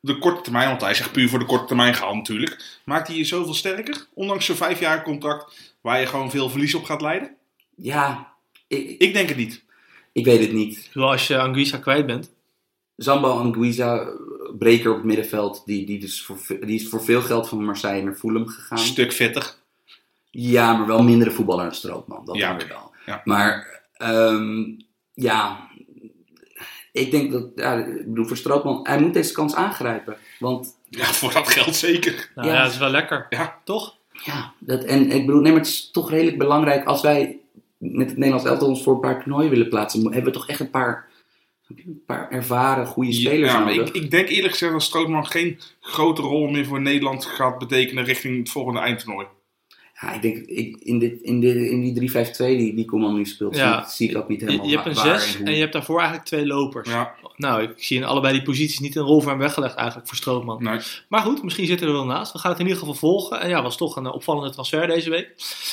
[0.00, 2.80] de korte termijn, want hij is echt puur voor de korte termijn gehaald natuurlijk.
[2.84, 4.06] Maakt hij je zoveel sterker?
[4.14, 7.34] Ondanks zijn vijf jaar contract waar je gewoon veel verlies op gaat leiden?
[7.76, 8.32] ja,
[8.68, 9.64] ik, ik, denk het niet.
[10.12, 10.88] ik weet het niet.
[10.92, 12.30] Zowel als je Anguissa kwijt bent.
[12.96, 14.08] Zambo Anguissa,
[14.58, 18.02] breker op het middenveld, die, die, dus voor, die is voor veel geld van Marseille
[18.04, 18.78] naar Fulham gegaan.
[18.78, 19.54] Stuk vetter.
[20.30, 22.24] Ja, maar wel mindere voetballer dan Strootman.
[22.24, 22.94] Dat Ja, dan weer wel.
[23.06, 23.20] Ja.
[23.24, 24.64] Maar ehm,
[25.14, 25.68] ja,
[26.92, 30.16] ik denk dat, ja, ik bedoel voor Strootman, hij moet deze kans aangrijpen.
[30.38, 32.30] Want Ja, voor dat geld zeker.
[32.34, 32.54] Nou Ja.
[32.54, 33.26] ja, dat is wel lekker.
[33.30, 33.60] Ja.
[33.64, 33.96] Toch?
[34.24, 37.38] ja, dat, en ik bedoel, nee, maar het is toch redelijk belangrijk als wij
[37.78, 40.02] met het Nederlands elftal ons voor een paar toernooien willen plaatsen.
[40.02, 41.08] Hebben we toch echt een paar,
[41.68, 43.94] een paar ervaren, goede spelers Ja, maar nodig.
[43.94, 48.04] ik, ik denk eerlijk gezegd dat Strootman geen grote rol meer voor Nederland gaat betekenen
[48.04, 49.26] richting het volgende eindtoernooi.
[50.00, 53.24] Ja, ik denk ik, in, dit, in, dit, in die 3-5-2 die, die Koeman nu
[53.24, 53.84] speelt, Ja.
[53.84, 55.96] zie, zie ik ook niet helemaal je hebt een waar 6 en je hebt daarvoor
[55.98, 56.88] eigenlijk twee lopers.
[56.88, 60.08] Ja, Nou, ik zie in allebei die posities niet een rol voor hem weggelegd eigenlijk
[60.08, 60.62] voor Strootman.
[60.62, 60.78] nee.
[61.08, 62.32] Maar goed, misschien zitten we er wel naast.
[62.32, 63.40] We gaan het in ieder geval volgen.
[63.40, 65.32] En ja, was toch een eh, opvallende transfer deze week.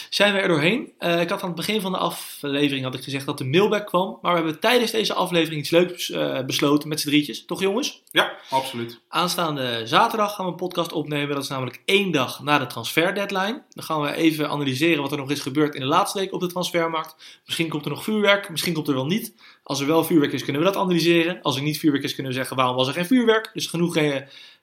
[0.10, 0.92] Zijn we er doorheen?
[0.98, 3.88] Eh, ik had aan het begin van de aflevering had ik gezegd dat de mailback
[3.88, 4.18] kwam.
[4.22, 7.46] Maar we hebben tijdens deze aflevering iets leuks eh, besloten met z'n drietjes.
[7.46, 8.02] Toch jongens?
[8.12, 9.00] ja, absoluut.
[9.10, 11.34] Aanstaande zaterdag gaan we een podcast opnemen.
[11.36, 13.62] Dat is namelijk één dag na de transfer deadline.
[13.70, 16.40] Dan gaan we even analyseren wat er nog is gebeurd in de laatste week op
[16.40, 17.16] de transfermarkt.
[17.46, 19.34] Misschien komt er nog vuurwerk, misschien komt er wel niet.
[19.64, 21.42] Als er wel vuurwerk is, kunnen we dat analyseren.
[21.42, 23.50] Als er niet vuurwerk is, kunnen we zeggen waarom was er geen vuurwerk.
[23.54, 24.16] Dus genoeg eh,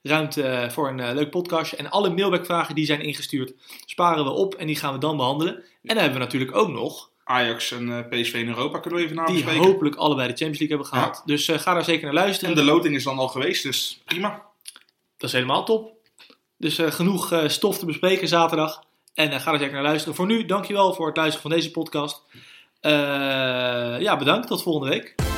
[0.03, 1.77] ruimte eh, voor een eh, leuk podcastje.
[1.77, 3.55] En alle mailbackvragen die zijn ingestuurd,
[3.87, 5.55] sparen we op en die gaan we dan behandelen.
[5.55, 9.17] En dan hebben we natuurlijk ook nog Ajax en PSV in Europa kunnen we even
[9.17, 9.63] die nabespreken.
[9.63, 11.23] hopelijk allebei de Champions League hebben gehaald.
[11.25, 12.51] Dus ga daar zeker naar luisteren.
[12.51, 14.43] En de loting is dan al geweest, dus prima.
[15.17, 15.93] Dat is helemaal top.
[16.57, 18.83] Dus genoeg stof te bespreken zaterdag.
[19.15, 20.15] En eh, ga er zeker naar luisteren.
[20.15, 22.23] Voor nu, dankjewel voor het luisteren van deze podcast.
[22.81, 24.47] Eh, ja, bedankt.
[24.47, 25.30] Tot volgende week.